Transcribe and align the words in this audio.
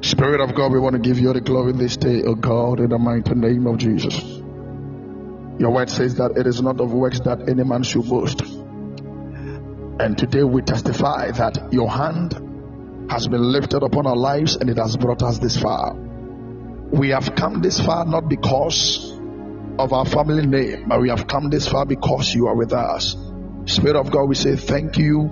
Spirit 0.00 0.40
of 0.40 0.54
God, 0.54 0.72
we 0.72 0.78
want 0.78 0.94
to 0.94 1.00
give 1.00 1.18
you 1.18 1.32
the 1.32 1.40
glory 1.40 1.72
this 1.72 1.96
day, 1.96 2.22
O 2.22 2.34
God, 2.36 2.78
in 2.78 2.90
the 2.90 2.98
mighty 2.98 3.34
name 3.34 3.66
of 3.66 3.78
Jesus. 3.78 4.16
Your 5.58 5.72
word 5.72 5.90
says 5.90 6.14
that 6.16 6.36
it 6.36 6.46
is 6.46 6.62
not 6.62 6.80
of 6.80 6.92
works 6.92 7.18
that 7.20 7.48
any 7.48 7.64
man 7.64 7.82
should 7.82 8.08
boast. 8.08 8.40
And 10.00 10.16
today 10.16 10.44
we 10.44 10.62
testify 10.62 11.32
that 11.32 11.72
your 11.72 11.90
hand 11.90 13.08
has 13.10 13.26
been 13.26 13.42
lifted 13.42 13.82
upon 13.82 14.06
our 14.06 14.16
lives 14.16 14.54
and 14.54 14.70
it 14.70 14.76
has 14.76 14.96
brought 14.96 15.22
us 15.24 15.38
this 15.40 15.56
far. 15.56 15.94
We 15.94 17.08
have 17.08 17.34
come 17.34 17.60
this 17.60 17.80
far 17.80 18.04
not 18.04 18.28
because 18.28 19.18
of 19.80 19.92
our 19.92 20.06
family 20.06 20.46
name, 20.46 20.88
but 20.88 21.00
we 21.00 21.08
have 21.08 21.26
come 21.26 21.50
this 21.50 21.66
far 21.66 21.84
because 21.86 22.32
you 22.32 22.46
are 22.46 22.54
with 22.54 22.72
us. 22.72 23.16
Spirit 23.64 23.96
of 23.96 24.12
God, 24.12 24.28
we 24.28 24.36
say 24.36 24.54
thank 24.54 24.96
you, 24.96 25.28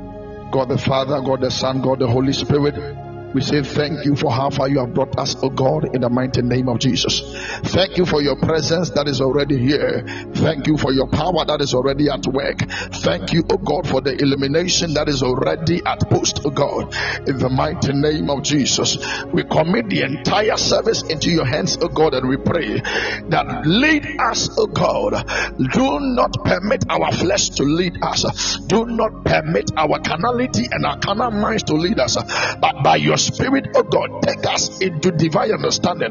God 0.50 0.68
the 0.68 0.78
Father, 0.78 1.20
God 1.20 1.40
the 1.42 1.52
Son, 1.52 1.82
God 1.82 2.00
the 2.00 2.08
Holy 2.08 2.32
Spirit. 2.32 3.05
We 3.36 3.42
say 3.42 3.62
thank 3.62 4.06
you 4.06 4.16
for 4.16 4.32
how 4.32 4.48
far 4.48 4.66
you 4.66 4.78
have 4.78 4.94
brought 4.94 5.18
us, 5.18 5.36
O 5.42 5.50
God, 5.50 5.94
in 5.94 6.00
the 6.00 6.08
mighty 6.08 6.40
name 6.40 6.70
of 6.70 6.78
Jesus. 6.78 7.20
Thank 7.64 7.98
you 7.98 8.06
for 8.06 8.22
your 8.22 8.36
presence 8.36 8.88
that 8.92 9.08
is 9.08 9.20
already 9.20 9.58
here. 9.58 10.06
Thank 10.36 10.66
you 10.66 10.78
for 10.78 10.90
your 10.90 11.06
power 11.06 11.44
that 11.44 11.60
is 11.60 11.74
already 11.74 12.08
at 12.08 12.26
work. 12.26 12.60
Thank 13.04 13.34
you, 13.34 13.44
O 13.50 13.58
God, 13.58 13.86
for 13.86 14.00
the 14.00 14.16
illumination 14.16 14.94
that 14.94 15.10
is 15.10 15.22
already 15.22 15.84
at 15.84 16.08
post, 16.08 16.46
O 16.46 16.50
God, 16.50 16.96
in 17.28 17.36
the 17.36 17.50
mighty 17.50 17.92
name 17.92 18.30
of 18.30 18.42
Jesus. 18.42 18.96
We 19.26 19.44
commit 19.44 19.90
the 19.90 20.00
entire 20.00 20.56
service 20.56 21.02
into 21.02 21.28
your 21.30 21.44
hands, 21.44 21.76
O 21.82 21.88
God, 21.88 22.14
and 22.14 22.30
we 22.30 22.38
pray 22.38 22.80
that 23.28 23.66
lead 23.66 24.18
us, 24.18 24.48
O 24.56 24.66
God. 24.66 25.12
Do 25.58 26.00
not 26.00 26.32
permit 26.42 26.88
our 26.88 27.12
flesh 27.12 27.50
to 27.50 27.64
lead 27.64 27.98
us. 28.00 28.56
Do 28.64 28.86
not 28.86 29.26
permit 29.26 29.72
our 29.76 30.00
carnality 30.00 30.68
and 30.72 30.86
our 30.86 30.98
carnal 31.00 31.32
minds 31.32 31.64
to 31.64 31.74
lead 31.74 32.00
us, 32.00 32.16
but 32.16 32.82
by 32.82 32.96
your 32.96 33.18
Spirit, 33.26 33.68
oh 33.74 33.82
God, 33.82 34.22
take 34.22 34.44
us 34.46 34.80
into 34.80 35.10
divine 35.10 35.52
understanding. 35.52 36.10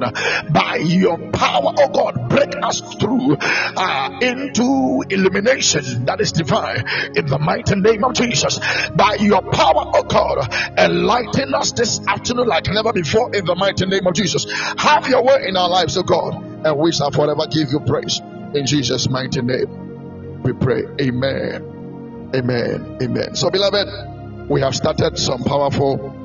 By 0.51 0.77
your 0.77 1.17
power, 1.31 1.73
oh 1.77 1.89
God, 1.89 2.29
break 2.29 2.53
us 2.63 2.81
through 2.95 3.37
uh, 3.39 4.19
into 4.21 5.03
illumination 5.09 6.05
that 6.05 6.21
is 6.21 6.31
divine 6.31 6.83
in 7.15 7.25
the 7.25 7.39
mighty 7.39 7.75
name 7.75 8.03
of 8.03 8.13
Jesus. 8.13 8.59
By 8.95 9.15
your 9.19 9.41
power, 9.41 9.91
oh 9.95 10.03
God, 10.03 10.53
enlighten 10.77 11.53
us 11.53 11.71
this 11.71 11.99
afternoon 12.07 12.47
like 12.47 12.67
never 12.67 12.93
before 12.93 13.35
in 13.35 13.45
the 13.45 13.55
mighty 13.55 13.85
name 13.85 14.05
of 14.07 14.13
Jesus. 14.13 14.45
Have 14.77 15.07
your 15.07 15.23
way 15.23 15.45
in 15.47 15.57
our 15.57 15.69
lives, 15.69 15.97
oh 15.97 16.03
God, 16.03 16.35
and 16.65 16.77
we 16.77 16.91
shall 16.91 17.11
forever 17.11 17.47
give 17.47 17.71
you 17.71 17.79
praise 17.79 18.19
in 18.53 18.65
Jesus' 18.65 19.09
mighty 19.09 19.41
name. 19.41 20.41
We 20.43 20.53
pray, 20.53 20.83
Amen, 21.01 22.31
Amen, 22.35 22.97
Amen. 23.01 23.35
So, 23.35 23.49
beloved, 23.49 24.49
we 24.49 24.61
have 24.61 24.75
started 24.75 25.17
some 25.17 25.43
powerful 25.43 26.24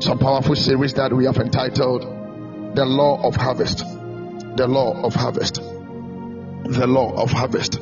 some 0.00 0.18
powerful 0.18 0.56
series 0.56 0.94
that 0.94 1.12
we 1.12 1.26
have 1.26 1.36
entitled 1.36 2.02
The 2.74 2.86
Law 2.86 3.22
of 3.22 3.36
Harvest. 3.36 3.84
The 4.56 4.66
Law 4.66 5.02
of 5.02 5.14
Harvest. 5.14 5.56
The 5.56 6.86
Law 6.86 7.22
of 7.22 7.30
Harvest. 7.30 7.78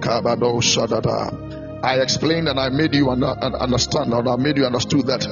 I 0.00 1.96
explained 2.00 2.48
and 2.48 2.58
I 2.58 2.70
made 2.70 2.94
you 2.94 3.10
understand, 3.10 4.14
and 4.14 4.28
I 4.28 4.36
made 4.36 4.56
you 4.56 4.64
understood 4.64 5.08
that 5.08 5.26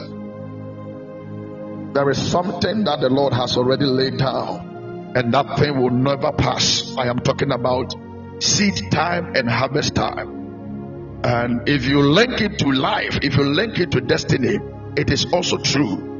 there 1.95 2.11
is 2.11 2.31
something 2.31 2.85
that 2.85 3.01
the 3.01 3.09
Lord 3.09 3.33
has 3.33 3.57
already 3.57 3.87
laid 3.87 4.19
down, 4.19 5.13
and 5.17 5.33
that 5.33 5.59
thing 5.59 5.81
will 5.81 5.91
never 5.91 6.33
pass. 6.33 6.95
I 6.99 7.07
am 7.07 7.21
talking 7.21 7.51
about 7.51 7.95
seed 8.41 8.91
time 8.91 9.35
and 9.35 9.49
harvest 9.49 9.95
time. 9.95 11.23
And 11.25 11.67
if 11.67 11.87
you 11.87 12.01
link 12.01 12.43
it 12.43 12.59
to 12.59 12.71
life, 12.71 13.21
if 13.23 13.37
you 13.37 13.45
link 13.45 13.79
it 13.79 13.93
to 13.93 14.03
destiny, 14.03 14.59
it 14.99 15.11
is 15.11 15.25
also 15.33 15.57
true 15.57 16.13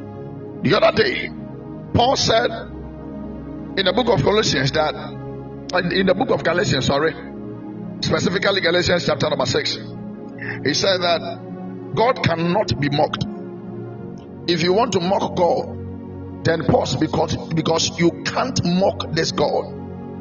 the 0.69 0.77
other 0.77 0.97
day, 0.97 1.31
Paul 1.95 2.17
said 2.17 2.51
in 3.79 3.85
the 3.87 3.93
book 3.95 4.09
of 4.09 4.23
Galatians 4.25 4.73
that, 4.73 4.95
in 5.93 6.07
the 6.07 6.15
book 6.15 6.31
of 6.31 6.43
Galatians, 6.43 6.87
sorry, 6.87 7.15
specifically 8.01 8.61
Galatians 8.61 9.07
chapter 9.07 9.31
number 9.31 9.47
6, 9.47 9.75
he 10.65 10.75
said 10.75 10.99
that 10.99 11.93
God 11.95 12.25
cannot 12.25 12.81
be 12.81 12.89
mocked. 12.91 13.25
If 14.51 14.63
you 14.63 14.73
want 14.73 14.93
to 14.93 15.01
mock 15.01 15.37
God, 15.37 16.45
then 16.45 16.65
pause 16.65 16.97
because, 16.97 17.37
because 17.55 17.99
you 17.99 18.23
can't 18.25 18.59
mock 18.65 19.13
this 19.13 19.31
God. 19.31 19.67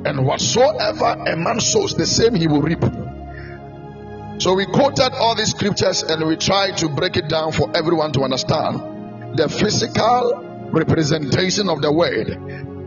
And 0.05 0.27
whatsoever 0.27 1.23
a 1.25 1.35
man 1.35 1.59
sows, 1.59 1.95
the 1.95 2.05
same 2.05 2.35
he 2.35 2.47
will 2.47 2.61
reap. 2.61 2.83
So 4.39 4.53
we 4.53 4.65
quoted 4.67 5.11
all 5.13 5.33
these 5.35 5.51
scriptures 5.51 6.03
and 6.03 6.27
we 6.27 6.35
tried 6.35 6.77
to 6.77 6.89
break 6.89 7.17
it 7.17 7.29
down 7.29 7.51
for 7.51 7.75
everyone 7.75 8.11
to 8.13 8.21
understand 8.21 8.94
the 9.35 9.49
physical 9.49 10.69
representation 10.71 11.69
of 11.69 11.81
the 11.81 11.91
word, 11.91 12.27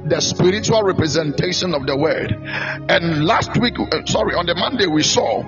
the 0.09 0.21
spiritual 0.21 0.83
representation 0.83 1.75
of 1.75 1.87
the 1.87 1.97
word. 1.97 2.33
And 2.33 3.25
last 3.25 3.57
week, 3.59 3.79
uh, 3.79 4.05
sorry, 4.07 4.35
on 4.35 4.47
the 4.47 4.55
Monday, 4.55 4.87
we 4.87 5.03
saw 5.03 5.43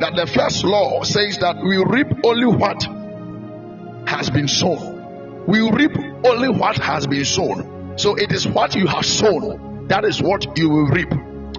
that 0.00 0.14
the 0.16 0.26
first 0.26 0.64
law 0.64 1.02
says 1.02 1.38
that 1.38 1.62
we 1.62 1.76
reap 1.76 2.08
only 2.24 2.46
what 2.46 2.82
has 4.08 4.30
been 4.30 4.48
sown. 4.48 5.46
We 5.46 5.60
reap 5.70 5.96
only 6.24 6.48
what 6.48 6.76
has 6.78 7.06
been 7.06 7.24
sown. 7.24 7.98
So 7.98 8.14
it 8.16 8.32
is 8.32 8.46
what 8.46 8.74
you 8.74 8.86
have 8.86 9.04
sown, 9.04 9.86
that 9.88 10.04
is 10.04 10.22
what 10.22 10.58
you 10.58 10.68
will 10.68 10.86
reap. 10.86 11.12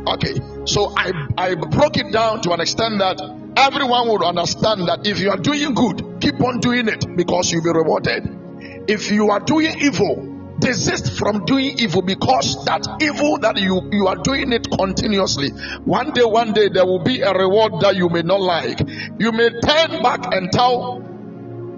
Okay, 0.05 0.35
so 0.65 0.93
I, 0.97 1.11
I 1.37 1.55
broke 1.55 1.97
it 1.97 2.11
down 2.11 2.41
to 2.41 2.51
an 2.51 2.59
extent 2.59 2.99
that 2.99 3.21
everyone 3.55 4.09
would 4.09 4.23
understand 4.23 4.87
that 4.87 5.07
if 5.07 5.19
you 5.19 5.29
are 5.29 5.37
doing 5.37 5.73
good, 5.73 6.19
keep 6.19 6.41
on 6.41 6.59
doing 6.59 6.87
it 6.89 7.05
because 7.15 7.51
you'll 7.51 7.63
be 7.63 7.71
rewarded. 7.71 8.42
If 8.87 9.11
you 9.11 9.29
are 9.31 9.39
doing 9.39 9.79
evil, 9.79 10.33
desist 10.59 11.17
from 11.17 11.45
doing 11.45 11.77
evil 11.79 12.01
because 12.01 12.63
that 12.65 12.85
evil 13.01 13.37
that 13.39 13.57
you, 13.57 13.89
you 13.91 14.07
are 14.07 14.15
doing 14.15 14.51
it 14.51 14.69
continuously. 14.69 15.49
One 15.83 16.11
day, 16.11 16.23
one 16.23 16.53
day, 16.53 16.69
there 16.69 16.85
will 16.85 17.03
be 17.03 17.21
a 17.21 17.33
reward 17.33 17.81
that 17.81 17.95
you 17.95 18.09
may 18.09 18.21
not 18.21 18.41
like. 18.41 18.79
You 19.19 19.31
may 19.31 19.49
turn 19.49 20.01
back 20.01 20.33
and 20.33 20.51
tell 20.51 21.03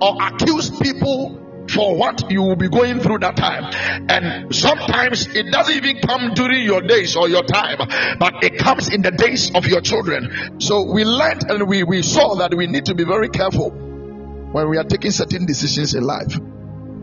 or 0.02 0.18
accuse 0.22 0.70
people 0.70 1.42
for 1.70 1.98
what 1.98 2.30
you 2.30 2.42
will 2.42 2.56
be 2.56 2.70
going 2.70 3.00
through 3.00 3.20
that 3.20 3.36
time. 3.38 3.64
And 4.10 4.54
sometimes 4.54 5.28
it 5.28 5.52
doesn't 5.52 5.76
even 5.76 6.02
come 6.02 6.34
during 6.34 6.64
your 6.64 6.82
days 6.82 7.16
or 7.16 7.28
your 7.28 7.44
time, 7.44 7.78
but 8.20 8.44
it 8.44 8.58
comes 8.58 8.94
in 8.94 9.02
the 9.02 9.12
days 9.12 9.52
of 9.56 9.66
your 9.66 9.82
children. 9.82 10.60
So 10.60 10.92
we 10.92 11.06
learned 11.06 11.50
and 11.50 11.68
we, 11.68 11.84
we 11.84 12.04
saw 12.04 12.36
that 12.36 12.54
we 12.54 12.68
need 12.68 12.86
to 12.86 12.96
be 12.96 13.04
very 13.04 13.30
careful 13.30 13.72
when 13.72 14.70
we 14.70 14.78
are 14.78 14.84
taking 14.84 15.12
certain 15.12 15.46
decisions 15.46 15.96
in 15.96 16.04
life. 16.04 16.36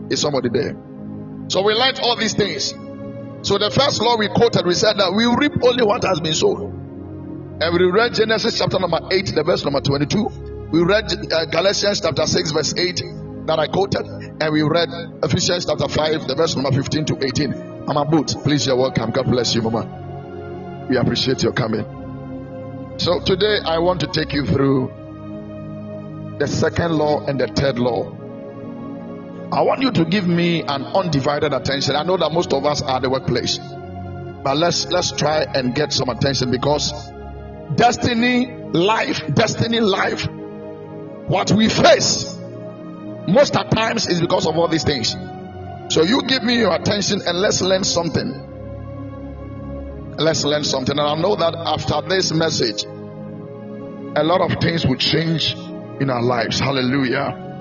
Is 0.09 0.21
somebody 0.21 0.49
there? 0.49 0.75
So 1.47 1.61
we 1.61 1.73
learned 1.73 1.99
all 1.99 2.15
these 2.15 2.33
things. 2.33 2.73
So 3.43 3.57
the 3.57 3.69
first 3.69 4.01
law 4.01 4.15
we 4.15 4.29
quoted, 4.29 4.65
we 4.65 4.73
said 4.73 4.97
that 4.97 5.13
we 5.13 5.25
reap 5.25 5.51
only 5.63 5.83
what 5.83 6.03
has 6.03 6.19
been 6.19 6.33
sown. 6.33 7.59
And 7.61 7.73
we 7.77 7.91
read 7.91 8.13
Genesis 8.13 8.57
chapter 8.57 8.79
number 8.79 8.99
8, 9.11 9.35
the 9.35 9.43
verse 9.43 9.63
number 9.63 9.81
22. 9.81 10.69
We 10.71 10.81
read 10.83 11.05
uh, 11.31 11.45
Galatians 11.45 12.01
chapter 12.01 12.25
6, 12.25 12.51
verse 12.51 12.73
8 12.77 13.01
that 13.47 13.59
I 13.59 13.67
quoted. 13.67 14.07
And 14.07 14.53
we 14.53 14.61
read 14.63 14.89
Ephesians 15.23 15.65
chapter 15.65 15.87
5, 15.87 16.27
the 16.27 16.35
verse 16.35 16.55
number 16.55 16.71
15 16.71 17.05
to 17.05 17.25
18. 17.25 17.85
Mama 17.85 18.05
Boot, 18.05 18.33
please, 18.43 18.65
you're 18.65 18.77
welcome. 18.77 19.11
God 19.11 19.25
bless 19.25 19.53
you, 19.53 19.61
Mama. 19.61 20.87
We 20.89 20.97
appreciate 20.97 21.43
your 21.43 21.53
coming. 21.53 21.85
So 22.97 23.19
today 23.19 23.59
I 23.65 23.79
want 23.79 23.99
to 24.01 24.07
take 24.07 24.33
you 24.33 24.45
through 24.45 24.91
the 26.39 26.47
second 26.47 26.93
law 26.93 27.25
and 27.25 27.39
the 27.39 27.47
third 27.47 27.77
law 27.77 28.22
I 29.53 29.61
want 29.61 29.81
you 29.83 29.91
to 29.91 30.05
give 30.05 30.27
me 30.27 30.63
an 30.63 30.83
undivided 30.83 31.53
attention. 31.53 31.95
I 31.95 32.01
know 32.01 32.17
that 32.17 32.31
most 32.31 32.51
of 32.53 32.65
us 32.65 32.81
are 32.81 32.95
at 32.95 33.03
the 33.03 33.09
workplace, 33.11 33.59
but 33.59 34.57
let's 34.57 34.87
let's 34.87 35.11
try 35.11 35.43
and 35.43 35.75
get 35.75 35.93
some 35.93 36.09
attention 36.09 36.49
because 36.49 36.91
destiny, 37.75 38.47
life, 38.73 39.21
destiny, 39.35 39.79
life, 39.79 40.27
what 41.27 41.51
we 41.51 41.69
face 41.69 42.35
most 43.27 43.55
at 43.55 43.69
times 43.69 44.07
is 44.07 44.19
because 44.19 44.47
of 44.47 44.57
all 44.57 44.67
these 44.67 44.83
things. 44.83 45.15
So 45.89 46.01
you 46.01 46.23
give 46.23 46.41
me 46.41 46.57
your 46.57 46.73
attention 46.73 47.21
and 47.23 47.39
let's 47.39 47.61
learn 47.61 47.83
something. 47.83 48.49
Let's 50.17 50.43
learn 50.45 50.63
something. 50.63 50.97
And 50.97 51.07
I 51.07 51.15
know 51.15 51.35
that 51.35 51.53
after 51.55 52.01
this 52.09 52.31
message, 52.31 52.85
a 52.85 54.23
lot 54.23 54.41
of 54.41 54.59
things 54.59 54.83
will 54.83 54.97
change 54.97 55.53
in 56.01 56.09
our 56.09 56.23
lives. 56.23 56.59
Hallelujah. 56.59 57.52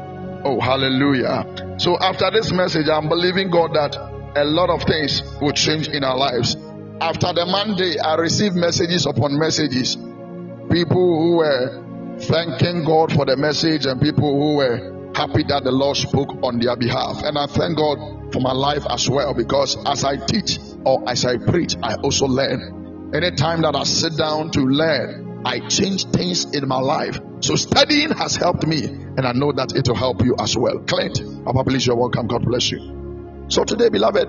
Oh, 0.44 0.60
hallelujah. 0.60 1.76
So, 1.78 1.96
after 2.00 2.30
this 2.32 2.52
message, 2.52 2.88
I'm 2.88 3.08
believing 3.08 3.50
God 3.50 3.74
that 3.74 3.94
a 4.34 4.44
lot 4.44 4.70
of 4.70 4.82
things 4.82 5.22
will 5.40 5.52
change 5.52 5.88
in 5.88 6.02
our 6.02 6.16
lives. 6.16 6.56
After 7.00 7.32
the 7.32 7.46
Monday, 7.46 7.98
I 7.98 8.16
received 8.16 8.56
messages 8.56 9.06
upon 9.06 9.38
messages. 9.38 9.96
People 10.70 11.22
who 11.22 11.36
were 11.36 12.16
thanking 12.18 12.84
God 12.84 13.12
for 13.12 13.24
the 13.24 13.36
message 13.36 13.86
and 13.86 14.00
people 14.00 14.32
who 14.32 14.56
were 14.56 15.12
happy 15.14 15.44
that 15.44 15.62
the 15.64 15.70
Lord 15.70 15.96
spoke 15.96 16.30
on 16.42 16.58
their 16.58 16.76
behalf. 16.76 17.22
And 17.22 17.38
I 17.38 17.46
thank 17.46 17.76
God 17.76 18.32
for 18.32 18.40
my 18.40 18.52
life 18.52 18.84
as 18.90 19.08
well 19.08 19.34
because 19.34 19.76
as 19.86 20.04
I 20.04 20.16
teach 20.16 20.58
or 20.84 21.08
as 21.08 21.24
I 21.24 21.36
preach, 21.38 21.76
I 21.82 21.94
also 21.96 22.26
learn. 22.26 23.10
Anytime 23.14 23.62
that 23.62 23.76
I 23.76 23.84
sit 23.84 24.16
down 24.16 24.50
to 24.52 24.60
learn, 24.60 25.42
I 25.44 25.60
change 25.68 26.06
things 26.06 26.46
in 26.54 26.66
my 26.66 26.78
life. 26.80 27.20
So 27.40 27.56
studying 27.56 28.10
has 28.10 28.36
helped 28.36 28.66
me 28.66 29.01
and 29.16 29.26
I 29.26 29.32
know 29.32 29.52
that 29.52 29.76
it 29.76 29.86
will 29.88 29.94
help 29.94 30.22
you 30.22 30.36
as 30.38 30.56
well. 30.56 30.78
Clint, 30.78 31.44
Papa, 31.44 31.64
please, 31.64 31.86
you're 31.86 31.96
welcome. 31.96 32.26
God 32.26 32.44
bless 32.44 32.70
you. 32.70 33.46
So 33.48 33.64
today, 33.64 33.90
beloved, 33.90 34.28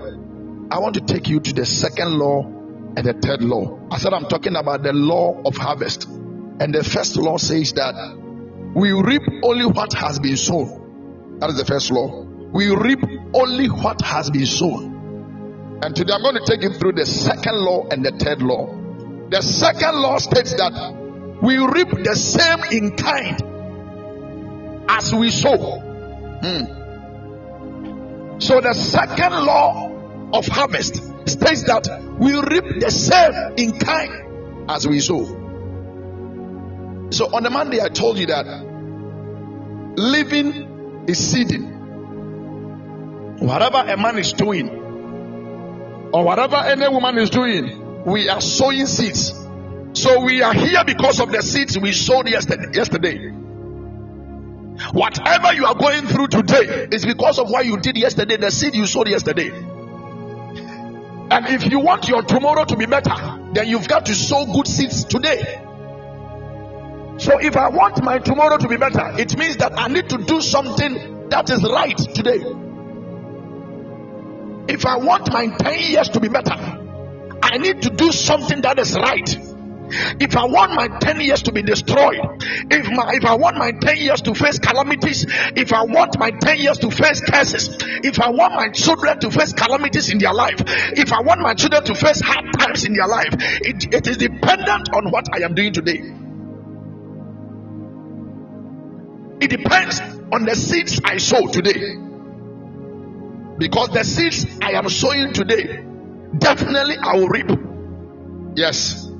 I 0.70 0.78
want 0.78 0.96
to 0.96 1.00
take 1.00 1.28
you 1.28 1.40
to 1.40 1.52
the 1.54 1.64
second 1.64 2.18
law 2.18 2.42
and 2.44 2.98
the 2.98 3.14
third 3.14 3.42
law. 3.42 3.88
I 3.90 3.98
said 3.98 4.12
I'm 4.12 4.26
talking 4.26 4.56
about 4.56 4.82
the 4.82 4.92
law 4.92 5.40
of 5.44 5.56
harvest. 5.56 6.06
And 6.06 6.74
the 6.74 6.84
first 6.84 7.16
law 7.16 7.38
says 7.38 7.72
that 7.72 7.94
we 8.74 8.92
reap 8.92 9.22
only 9.42 9.66
what 9.66 9.92
has 9.94 10.18
been 10.18 10.36
sown. 10.36 11.38
That 11.40 11.50
is 11.50 11.56
the 11.56 11.64
first 11.64 11.90
law. 11.90 12.22
We 12.52 12.74
reap 12.74 13.00
only 13.34 13.68
what 13.68 14.02
has 14.02 14.30
been 14.30 14.46
sown. 14.46 15.80
And 15.82 15.96
today 15.96 16.12
I'm 16.12 16.22
going 16.22 16.36
to 16.36 16.44
take 16.44 16.62
you 16.62 16.70
through 16.70 16.92
the 16.92 17.06
second 17.06 17.56
law 17.56 17.86
and 17.90 18.04
the 18.04 18.12
third 18.12 18.42
law. 18.42 18.66
The 19.30 19.40
second 19.40 19.96
law 19.96 20.18
states 20.18 20.52
that 20.54 21.38
we 21.42 21.56
reap 21.56 21.90
the 22.04 22.14
same 22.14 22.62
in 22.70 22.96
kind 22.96 23.53
as 24.88 25.14
we 25.14 25.30
sow. 25.30 25.80
Hmm. 25.80 26.64
So 28.38 28.60
the 28.60 28.74
second 28.74 29.32
law 29.32 29.90
of 30.32 30.46
harvest 30.46 30.96
states 31.28 31.62
that 31.64 31.88
we 32.18 32.32
reap 32.34 32.80
the 32.80 32.90
same 32.90 33.54
in 33.56 33.78
kind 33.78 34.70
as 34.70 34.86
we 34.86 35.00
sow. 35.00 35.24
So 37.10 37.34
on 37.34 37.42
the 37.42 37.50
Monday, 37.50 37.80
I 37.80 37.88
told 37.88 38.18
you 38.18 38.26
that 38.26 38.46
living 39.96 41.04
is 41.08 41.30
seeding. 41.30 41.70
Whatever 43.38 43.78
a 43.78 43.96
man 43.96 44.18
is 44.18 44.32
doing, 44.32 44.68
or 46.12 46.24
whatever 46.24 46.56
any 46.56 46.88
woman 46.88 47.18
is 47.18 47.30
doing, 47.30 48.04
we 48.04 48.28
are 48.28 48.40
sowing 48.40 48.86
seeds. 48.86 49.32
So 49.94 50.20
we 50.20 50.42
are 50.42 50.54
here 50.54 50.82
because 50.84 51.20
of 51.20 51.30
the 51.30 51.42
seeds 51.42 51.78
we 51.78 51.92
sowed 51.92 52.28
yesterday. 52.28 52.66
yesterday. 52.72 53.32
Whatever 54.92 55.52
you 55.54 55.66
are 55.66 55.74
going 55.74 56.06
through 56.06 56.28
today 56.28 56.88
is 56.90 57.04
because 57.06 57.38
of 57.38 57.48
what 57.50 57.64
you 57.64 57.78
did 57.78 57.96
yesterday, 57.96 58.36
the 58.36 58.50
seed 58.50 58.74
you 58.74 58.86
sowed 58.86 59.08
yesterday. 59.08 59.50
And 61.30 61.46
if 61.46 61.70
you 61.70 61.80
want 61.80 62.08
your 62.08 62.22
tomorrow 62.22 62.64
to 62.64 62.76
be 62.76 62.86
better, 62.86 63.14
then 63.52 63.68
you've 63.68 63.88
got 63.88 64.06
to 64.06 64.14
sow 64.14 64.46
good 64.46 64.66
seeds 64.66 65.04
today. 65.04 65.60
So 67.18 67.38
if 67.38 67.56
I 67.56 67.68
want 67.68 68.02
my 68.02 68.18
tomorrow 68.18 68.56
to 68.56 68.68
be 68.68 68.76
better, 68.76 69.14
it 69.18 69.38
means 69.38 69.58
that 69.58 69.78
I 69.78 69.88
need 69.88 70.08
to 70.08 70.18
do 70.18 70.40
something 70.40 71.28
that 71.28 71.48
is 71.50 71.62
right 71.62 71.96
today. 71.96 72.44
If 74.66 74.86
I 74.86 74.96
want 74.96 75.32
my 75.32 75.46
10 75.46 75.80
years 75.90 76.08
to 76.10 76.20
be 76.20 76.28
better, 76.28 76.54
I 77.42 77.58
need 77.58 77.82
to 77.82 77.90
do 77.90 78.10
something 78.10 78.62
that 78.62 78.78
is 78.80 78.96
right. 78.96 79.53
If 80.20 80.36
I 80.36 80.44
want 80.44 80.72
my 80.72 80.88
10 80.88 81.20
years 81.20 81.42
to 81.44 81.52
be 81.52 81.62
destroyed, 81.62 82.18
if 82.70 82.90
my 82.90 83.14
if 83.14 83.24
I 83.24 83.34
want 83.34 83.56
my 83.56 83.72
10 83.72 83.96
years 83.98 84.22
to 84.22 84.34
face 84.34 84.58
calamities, 84.58 85.26
if 85.56 85.72
I 85.72 85.84
want 85.84 86.18
my 86.18 86.30
10 86.30 86.58
years 86.58 86.78
to 86.78 86.90
face 86.90 87.20
curses, 87.20 87.76
if 88.02 88.20
I 88.20 88.30
want 88.30 88.54
my 88.54 88.68
children 88.70 89.20
to 89.20 89.30
face 89.30 89.52
calamities 89.52 90.10
in 90.10 90.18
their 90.18 90.34
life, 90.34 90.60
if 90.96 91.12
I 91.12 91.22
want 91.22 91.40
my 91.40 91.54
children 91.54 91.84
to 91.84 91.94
face 91.94 92.20
hard 92.20 92.52
times 92.58 92.84
in 92.84 92.94
their 92.94 93.06
life, 93.06 93.34
it, 93.62 93.94
it 93.94 94.06
is 94.06 94.16
dependent 94.16 94.94
on 94.94 95.10
what 95.10 95.28
I 95.32 95.44
am 95.44 95.54
doing 95.54 95.72
today. 95.72 96.02
It 99.40 99.50
depends 99.50 100.00
on 100.32 100.44
the 100.44 100.54
seeds 100.54 101.00
I 101.04 101.18
sow 101.18 101.46
today. 101.48 101.96
Because 103.58 103.90
the 103.90 104.02
seeds 104.02 104.46
I 104.60 104.72
am 104.72 104.88
sowing 104.88 105.32
today, 105.32 105.84
definitely 106.36 106.96
I 106.96 107.16
will 107.16 107.28
reap. 107.28 107.50
Yes. 108.56 109.13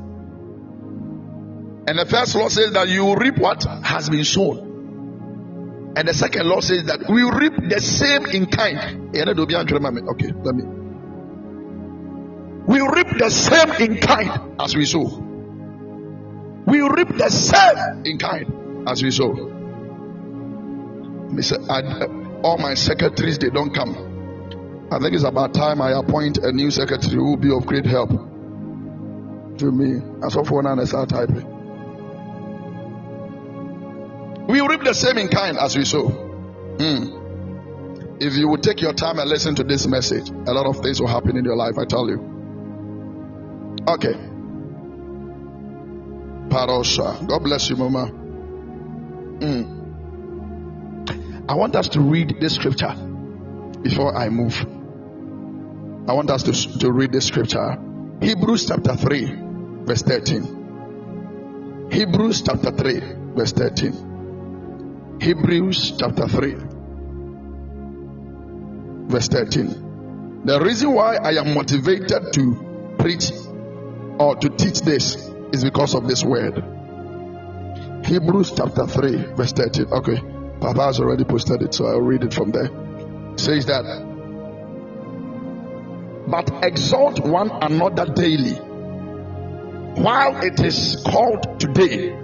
And 1.87 1.99
the 1.99 2.07
first 2.07 2.35
law 2.35 2.49
says 2.49 2.73
that 2.73 2.89
you 2.89 3.15
reap 3.15 3.37
what 3.39 3.65
has 3.83 4.09
been 4.09 4.25
sown. 4.25 5.93
And 5.97 6.09
the 6.09 6.15
second 6.15 6.49
law 6.49 6.61
says 6.61 6.85
that 6.85 7.09
we 7.09 7.23
reap 7.23 7.53
the 7.69 7.81
same 7.81 8.27
in 8.27 8.47
kind. 8.47 9.15
Eh, 9.15 9.23
okay, 9.23 10.33
let 10.43 10.55
me. 10.55 10.65
We 12.67 12.81
reap 12.81 13.19
the 13.19 13.31
same 13.31 13.71
in 13.81 14.01
kind 14.01 14.61
as 14.61 14.75
we 14.75 14.87
sow. 14.87 15.05
We 16.67 16.81
reap 16.81 17.09
the 17.17 17.29
same 17.29 18.07
in 18.07 18.19
kind 18.19 18.89
as 18.89 19.03
we 19.03 19.11
sow. 19.11 19.33
Mister, 21.31 21.57
all 22.43 22.57
my 22.59 22.75
secretaries 22.75 23.39
they 23.39 23.51
don't 23.51 23.75
come. 23.75 24.89
I 24.91 24.99
think 24.99 25.15
it's 25.15 25.25
about 25.25 25.53
time 25.53 25.83
I 25.83 25.93
appoint 25.93 26.39
a 26.39 26.53
new 26.53 26.71
secretary 26.71 27.15
who 27.15 27.25
will 27.25 27.37
be 27.37 27.53
of 27.55 27.67
great 27.67 27.87
help 27.87 28.11
to 28.11 29.71
me. 29.71 30.01
As 30.25 30.37
of 30.37 30.51
one 30.51 30.67
I 30.67 30.85
typing. 30.85 31.54
We 34.47 34.61
reap 34.61 34.83
the 34.83 34.95
same 34.95 35.19
in 35.19 35.29
kind 35.29 35.57
as 35.59 35.77
we 35.77 35.85
sow. 35.85 36.09
Mm. 36.79 38.23
If 38.23 38.35
you 38.35 38.49
would 38.49 38.63
take 38.63 38.81
your 38.81 38.93
time 38.93 39.19
and 39.19 39.29
listen 39.29 39.55
to 39.57 39.65
this 39.65 39.87
message, 39.87 40.29
a 40.29 40.53
lot 40.53 40.67
of 40.67 40.83
things 40.83 41.01
will 41.01 41.09
happen 41.09 41.37
in 41.37 41.45
your 41.45 41.57
life, 41.57 41.79
I 41.79 41.85
tell 41.85 42.09
you. 42.09 42.19
Okay. 43.89 44.15
Parosha. 46.49 47.27
God 47.27 47.43
bless 47.43 47.71
you, 47.71 47.77
Mama. 47.77 48.11
Mm. 49.41 49.75
I 51.49 51.55
want 51.55 51.75
us 51.77 51.89
to 51.89 52.01
read 52.01 52.37
this 52.41 52.55
scripture 52.55 52.95
before 53.83 54.17
I 54.17 54.29
move. 54.29 54.57
I 56.09 56.13
want 56.13 56.31
us 56.31 56.43
to, 56.45 56.53
to 56.81 56.93
read 56.93 57.13
this 57.13 57.27
scripture. 57.27 57.79
Hebrews 58.21 58.67
chapter 58.67 58.95
3, 58.95 59.35
verse 59.85 60.03
13. 60.03 61.89
Hebrews 61.91 62.43
chapter 62.43 62.71
3, 62.71 63.01
verse 63.35 63.53
13. 63.53 64.14
Hebrews 65.25 65.95
chapter 65.99 66.29
3, 66.29 66.55
verse 69.09 69.29
13. 69.29 70.43
The 70.45 70.61
reason 70.61 70.93
why 70.93 71.17
I 71.17 71.31
am 71.41 71.55
motivated 71.55 72.35
to 72.35 72.95
preach 72.99 73.33
or 74.19 74.37
to 74.37 74.51
teach 74.51 74.83
this 74.83 75.17
is 75.51 75.65
because 75.65 75.95
of 75.95 76.07
this 76.07 76.23
word. 76.23 76.63
Hebrews 78.05 78.53
chapter 78.55 78.87
3, 78.87 79.17
verse 79.33 79.53
13. 79.53 79.87
Okay, 79.93 80.21
Papa 80.61 80.83
has 80.85 81.01
already 81.01 81.25
posted 81.25 81.63
it, 81.63 81.73
so 81.73 81.87
I'll 81.87 82.03
read 82.03 82.23
it 82.23 82.35
from 82.35 82.51
there. 82.51 82.69
It 83.33 83.41
says 83.41 83.65
that, 83.65 83.85
but 86.27 86.51
exalt 86.63 87.21
one 87.21 87.51
another 87.51 88.13
daily 88.13 88.57
while 90.03 90.45
it 90.45 90.61
is 90.61 91.03
called 91.07 91.59
today 91.59 92.24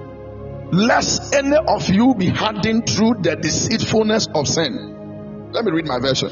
lest 0.73 1.35
any 1.35 1.57
of 1.57 1.89
you 1.89 2.15
be 2.15 2.29
hardened 2.29 2.89
through 2.89 3.15
the 3.21 3.37
deceitfulness 3.37 4.29
of 4.35 4.47
sin. 4.47 5.51
Let 5.53 5.65
me 5.65 5.73
read 5.73 5.87
my 5.87 5.99
version. 5.99 6.31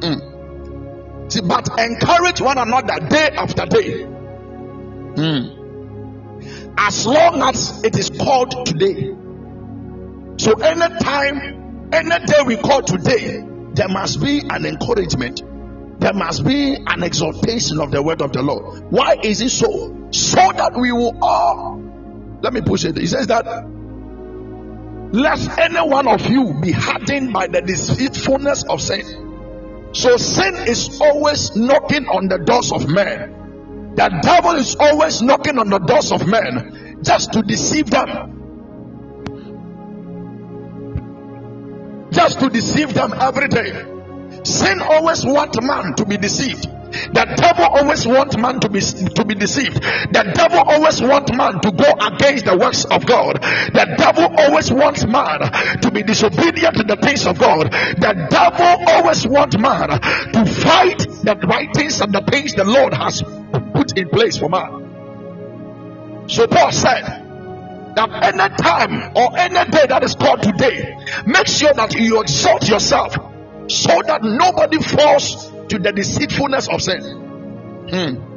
Mm. 0.00 1.32
See, 1.32 1.42
but 1.42 1.68
encourage 1.78 2.40
one 2.40 2.58
another 2.58 3.06
day 3.06 3.30
after 3.36 3.66
day. 3.66 4.06
Mm. 5.14 6.74
As 6.78 7.06
long 7.06 7.42
as 7.42 7.84
it 7.84 7.98
is 7.98 8.10
called 8.10 8.66
today. 8.66 9.14
So 10.38 10.54
anytime, 10.54 11.90
any 11.92 12.24
day 12.24 12.42
we 12.46 12.56
call 12.56 12.82
today, 12.82 13.44
there 13.74 13.88
must 13.88 14.22
be 14.22 14.40
an 14.48 14.64
encouragement. 14.64 15.42
There 16.00 16.14
must 16.14 16.46
be 16.46 16.76
an 16.86 17.02
exaltation 17.02 17.78
of 17.78 17.90
the 17.90 18.02
word 18.02 18.22
of 18.22 18.32
the 18.32 18.42
Lord. 18.42 18.90
Why 18.90 19.16
is 19.22 19.42
it 19.42 19.50
so? 19.50 20.08
So 20.12 20.36
that 20.36 20.72
we 20.74 20.92
will 20.92 21.18
all 21.20 21.79
let 22.42 22.52
me 22.52 22.60
push 22.60 22.84
it. 22.84 22.96
He 22.96 23.06
says 23.06 23.26
that 23.28 23.46
lest 25.12 25.50
any 25.58 25.80
one 25.80 26.06
of 26.06 26.26
you 26.26 26.54
be 26.60 26.72
hardened 26.72 27.32
by 27.32 27.48
the 27.48 27.60
deceitfulness 27.60 28.64
of 28.64 28.80
sin. 28.80 29.90
So 29.92 30.16
sin 30.16 30.54
is 30.68 31.00
always 31.00 31.56
knocking 31.56 32.06
on 32.06 32.28
the 32.28 32.38
doors 32.38 32.70
of 32.70 32.88
men. 32.88 33.92
The 33.96 34.08
devil 34.22 34.52
is 34.52 34.76
always 34.78 35.20
knocking 35.20 35.58
on 35.58 35.68
the 35.68 35.78
doors 35.78 36.12
of 36.12 36.26
men 36.26 37.00
just 37.02 37.32
to 37.32 37.42
deceive 37.42 37.90
them. 37.90 38.36
Just 42.12 42.38
to 42.40 42.48
deceive 42.48 42.94
them 42.94 43.12
every 43.18 43.48
day. 43.48 43.84
Sin 44.44 44.80
always 44.80 45.24
wants 45.24 45.60
man 45.60 45.94
to 45.96 46.04
be 46.04 46.16
deceived. 46.16 46.68
The 46.90 47.34
devil 47.36 47.64
always 47.64 48.06
wants 48.06 48.36
man 48.36 48.60
to 48.60 48.68
be 48.68 48.80
to 48.80 49.24
be 49.24 49.34
deceived. 49.34 49.76
The 49.76 50.32
devil 50.34 50.58
always 50.58 51.00
wants 51.00 51.32
man 51.32 51.60
to 51.60 51.70
go 51.70 51.90
against 52.06 52.44
the 52.44 52.56
works 52.56 52.84
of 52.84 53.06
God. 53.06 53.40
The 53.40 53.94
devil 53.96 54.26
always 54.38 54.72
wants 54.72 55.06
man 55.06 55.40
to 55.82 55.90
be 55.92 56.02
disobedient 56.02 56.76
to 56.76 56.84
the 56.84 56.96
things 56.96 57.26
of 57.26 57.38
God. 57.38 57.70
The 57.70 58.26
devil 58.30 58.84
always 58.88 59.26
wants 59.26 59.56
man 59.56 59.88
to 59.90 60.46
fight 60.46 60.98
the 60.98 61.36
writings 61.46 62.00
and 62.00 62.12
the 62.12 62.22
things 62.22 62.54
the 62.54 62.64
Lord 62.64 62.94
has 62.94 63.22
put 63.74 63.96
in 63.96 64.08
place 64.08 64.36
for 64.36 64.48
man. 64.48 66.26
So 66.28 66.46
Paul 66.46 66.72
said 66.72 67.02
that 67.94 68.10
any 68.22 68.56
time 68.56 69.12
or 69.16 69.36
any 69.36 69.70
day 69.70 69.86
that 69.88 70.02
is 70.02 70.14
called 70.14 70.42
today, 70.42 70.96
make 71.26 71.46
sure 71.46 71.72
that 71.72 71.94
you 71.94 72.20
exalt 72.20 72.68
yourself 72.68 73.14
so 73.68 74.02
that 74.06 74.20
nobody 74.22 74.78
falls 74.82 75.49
to 75.70 75.78
the 75.78 75.92
deceitfulness 75.92 76.68
of 76.68 76.82
sin. 76.82 77.00
Hmm. 77.00 78.30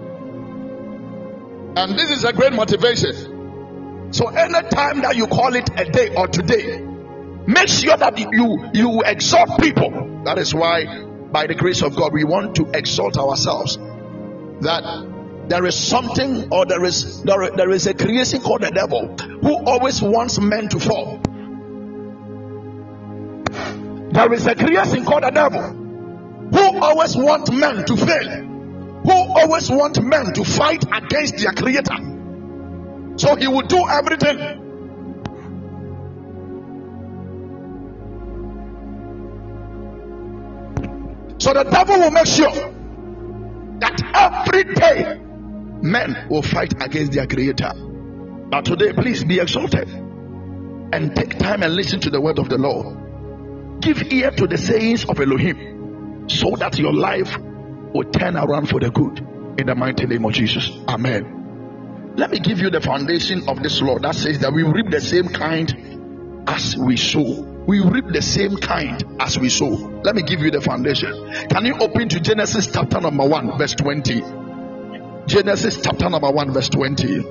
And 1.76 1.98
this 1.98 2.12
is 2.12 2.24
a 2.24 2.32
great 2.32 2.54
motivation. 2.54 4.12
So 4.14 4.28
anytime 4.28 5.02
that 5.02 5.16
you 5.16 5.26
call 5.26 5.56
it 5.56 5.68
a 5.76 5.86
day 5.86 6.14
or 6.16 6.28
today, 6.28 6.80
make 7.48 7.68
sure 7.68 7.98
that 7.98 8.18
you 8.20 8.70
you 8.74 9.02
exhort 9.04 9.60
people. 9.60 10.22
That 10.26 10.38
is 10.38 10.54
why 10.54 10.86
by 11.32 11.48
the 11.48 11.56
grace 11.56 11.82
of 11.82 11.96
God, 11.96 12.14
we 12.14 12.24
want 12.24 12.56
to 12.58 12.70
exalt 12.76 13.18
ourselves 13.18 13.78
that 14.62 14.84
there 15.48 15.66
is 15.66 15.76
something 15.76 16.50
or 16.52 16.68
there 16.68 16.86
is 16.86 17.24
there, 17.24 17.50
there 17.56 17.72
is 17.72 17.88
a 17.88 17.96
creation 17.96 18.42
called 18.42 18.62
the 18.62 18.70
devil 18.70 19.16
who 19.18 19.66
always 19.66 20.00
wants 20.00 20.40
men 20.40 20.70
to 20.70 20.80
fall. 20.80 21.20
There 24.12 24.32
is 24.32 24.46
a 24.46 24.54
creation 24.54 25.06
called 25.06 25.24
the 25.24 25.32
devil 25.32 25.83
who 26.54 26.80
always 26.80 27.16
want 27.16 27.52
men 27.52 27.84
to 27.86 27.98
fail, 27.98 28.30
who 29.04 29.12
always 29.12 29.70
want 29.70 30.02
men 30.02 30.34
to 30.34 30.46
fight 30.46 30.84
against 30.92 31.38
their 31.38 31.52
creator. 31.52 31.98
So 33.18 33.36
he 33.36 33.48
will 33.48 33.68
do 33.68 33.88
everything 33.88 34.64
So 41.44 41.52
the 41.52 41.64
devil 41.66 42.00
will 42.00 42.12
make 42.12 42.26
sure 42.26 42.54
that 43.80 44.02
every 44.14 44.64
day 44.76 45.20
men 45.82 46.28
will 46.30 46.42
fight 46.42 46.72
against 46.82 47.12
their 47.12 47.28
creator. 47.28 47.74
But 48.50 48.64
today, 48.64 48.94
please 48.94 49.26
be 49.26 49.42
exalted 49.42 49.90
and 49.90 51.14
take 51.14 51.38
time 51.40 51.64
and 51.64 51.76
listen 51.76 52.00
to 52.00 52.10
the 52.10 52.22
word 52.22 52.40
of 52.40 52.48
the 52.48 52.58
Lord. 52.58 53.82
Give 53.82 54.02
ear 54.10 54.32
to 54.32 54.48
the 54.48 54.58
sayings 54.58 55.04
of 55.04 55.20
Elohim 55.20 55.73
so 56.28 56.56
that 56.58 56.78
your 56.78 56.94
life 56.94 57.38
will 57.40 58.10
turn 58.12 58.36
around 58.36 58.68
for 58.70 58.80
the 58.80 58.90
good 58.90 59.20
in 59.60 59.68
the 59.68 59.76
mighty 59.76 60.06
name 60.06 60.26
of 60.26 60.34
Jesus. 60.34 60.70
Amen. 60.88 62.14
Let 62.16 62.32
me 62.32 62.40
give 62.40 62.60
you 62.60 62.70
the 62.70 62.82
foundation 62.82 63.48
of 63.48 63.62
this 63.62 63.82
law 63.82 64.00
that 64.00 64.16
says 64.16 64.40
that 64.40 64.54
we 64.54 64.64
reap 64.64 64.90
the 64.90 65.02
same 65.02 65.30
kind 65.30 66.44
as 66.48 66.78
we 66.78 66.98
sow 66.98 67.54
we 67.66 67.80
reap 67.80 68.08
the 68.08 68.22
same 68.22 68.58
kind 68.58 69.04
as 69.20 69.40
we 69.40 69.50
sow. 69.50 69.70
Let 70.04 70.16
me 70.16 70.22
give 70.22 70.42
you 70.42 70.52
the 70.52 70.60
foundation. 70.60 71.12
Can 71.50 71.66
you 71.66 71.78
open 71.80 72.10
to 72.10 72.20
Genesis 72.20 72.68
chapter 72.68 73.00
number 73.00 73.26
1, 73.26 73.58
verse 73.58 73.76
20? 73.76 74.22
Genesis 75.28 75.80
chapter 75.82 76.10
number 76.10 76.30
1, 76.30 76.52
verse 76.52 76.70
20. 76.70 77.24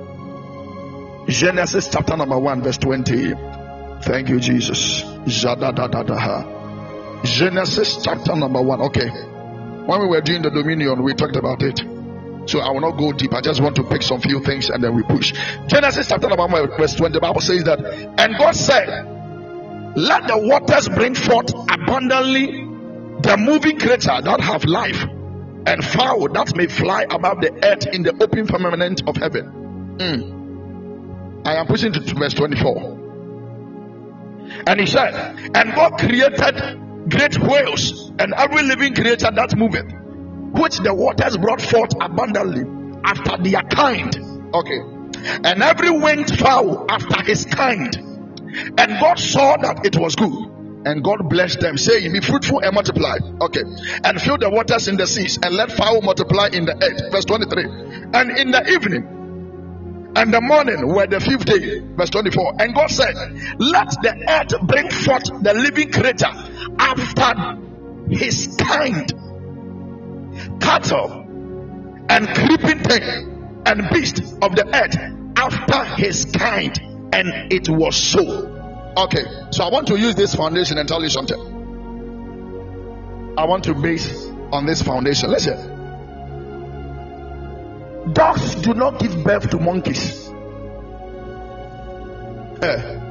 Genesis 1.27 1.87
chapter 1.87 2.17
number 2.17 2.39
1, 2.39 2.63
verse 2.63 2.79
20. 2.79 3.33
Thank 4.01 4.29
you, 4.29 4.39
Jesus. 4.39 5.03
Genesis 7.23 7.99
chapter 8.03 8.35
number 8.35 8.61
1. 8.61 8.81
Okay. 8.81 9.09
When 9.09 10.01
we 10.01 10.07
were 10.07 10.21
doing 10.21 10.41
the 10.41 10.49
dominion, 10.49 11.03
we 11.03 11.13
talked 11.13 11.35
about 11.35 11.61
it. 11.61 11.79
So 12.45 12.59
I 12.59 12.71
will 12.71 12.81
not 12.81 12.97
go 12.97 13.11
deep. 13.13 13.33
I 13.33 13.41
just 13.41 13.61
want 13.61 13.75
to 13.77 13.83
pick 13.83 14.01
some 14.01 14.19
few 14.19 14.41
things 14.41 14.69
and 14.69 14.83
then 14.83 14.95
we 14.95 15.03
push. 15.03 15.33
Genesis 15.67 16.07
chapter 16.07 16.27
number 16.27 16.45
1, 16.45 16.77
verse 16.77 16.95
20. 16.95 17.13
The 17.13 17.21
Bible 17.21 17.41
says 17.41 17.63
that, 17.63 17.79
and 18.17 18.37
God 18.37 18.55
said, 18.55 18.87
let 19.95 20.27
the 20.27 20.37
waters 20.37 20.89
bring 20.89 21.15
forth 21.15 21.53
abundantly 21.69 22.47
the 23.21 23.37
moving 23.37 23.79
creature 23.79 24.21
that 24.21 24.41
have 24.41 24.65
life 24.65 25.03
and 25.65 25.85
fowl 25.85 26.27
that 26.29 26.55
may 26.55 26.67
fly 26.67 27.05
above 27.09 27.39
the 27.41 27.53
earth 27.63 27.87
in 27.93 28.03
the 28.03 28.11
open 28.21 28.47
firmament 28.47 29.03
of 29.07 29.15
heaven. 29.15 29.95
Mm. 29.97 31.45
I 31.45 31.55
am 31.55 31.67
pushing 31.67 31.93
to 31.93 31.99
verse 32.15 32.33
24. 32.33 32.99
And 34.67 34.79
he 34.79 34.87
said, 34.87 35.13
And 35.55 35.73
God 35.73 35.99
created 35.99 36.82
great 37.09 37.37
whales 37.39 38.11
and 38.19 38.33
every 38.35 38.63
living 38.63 38.93
creature 38.93 39.31
that 39.33 39.55
moveth, 39.57 39.91
which 40.59 40.77
the 40.79 40.93
waters 40.93 41.37
brought 41.37 41.61
forth 41.61 41.91
abundantly 41.99 42.63
after 43.03 43.41
their 43.41 43.61
kind. 43.63 44.15
Okay. 44.53 44.79
And 45.43 45.63
every 45.63 45.89
winged 45.89 46.37
fowl 46.37 46.85
after 46.89 47.23
his 47.23 47.45
kind 47.45 48.13
and 48.53 48.99
God 48.99 49.17
saw 49.19 49.57
that 49.57 49.85
it 49.85 49.97
was 49.97 50.15
good. 50.15 50.51
And 50.85 51.03
God 51.03 51.29
blessed 51.29 51.61
them, 51.61 51.77
saying, 51.77 52.11
Be 52.11 52.19
fruitful 52.19 52.59
and 52.59 52.73
multiply. 52.75 53.17
Okay. 53.41 53.63
And 54.03 54.21
fill 54.21 54.37
the 54.37 54.49
waters 54.49 54.87
in 54.87 54.97
the 54.97 55.07
seas, 55.07 55.39
and 55.41 55.55
let 55.55 55.71
fowl 55.71 56.01
multiply 56.01 56.49
in 56.51 56.65
the 56.65 56.75
earth. 56.75 57.11
Verse 57.11 57.25
23. 57.25 57.63
And 58.13 58.37
in 58.37 58.51
the 58.51 58.69
evening 58.69 60.11
and 60.15 60.31
the 60.31 60.41
morning 60.41 60.93
were 60.93 61.07
the 61.07 61.19
fifth 61.19 61.45
day. 61.45 61.79
Verse 61.95 62.09
24. 62.09 62.55
And 62.59 62.75
God 62.75 62.91
said, 62.91 63.15
Let 63.59 63.89
the 64.03 64.25
earth 64.27 64.61
bring 64.67 64.89
forth 64.91 65.23
the 65.41 65.53
living 65.53 65.91
creature 65.91 66.33
after 66.83 67.59
his 68.09 68.55
kind, 68.57 69.11
cattle 70.59 71.25
and 72.09 72.27
creeping 72.27 72.79
thing 72.79 73.61
and 73.65 73.89
beast 73.91 74.21
of 74.41 74.55
the 74.55 74.65
earth 74.73 74.97
after 75.37 75.85
his 75.95 76.25
kind 76.25 76.77
and 77.13 77.53
it 77.53 77.69
was 77.69 77.95
so. 77.95 78.49
Okay, 78.97 79.23
so 79.51 79.63
I 79.63 79.69
want 79.69 79.87
to 79.87 79.97
use 79.97 80.15
this 80.15 80.35
foundation 80.35 80.77
and 80.77 80.87
tell 80.87 81.01
you 81.01 81.09
something. 81.09 81.39
I 83.37 83.45
want 83.45 83.63
to 83.65 83.73
base 83.73 84.27
on 84.51 84.65
this 84.65 84.81
foundation. 84.81 85.31
Listen. 85.31 85.71
Dogs 88.13 88.55
do 88.55 88.73
not 88.73 88.99
give 88.99 89.23
birth 89.23 89.49
to 89.51 89.59
monkeys. 89.59 90.29
Eh. 92.61 93.02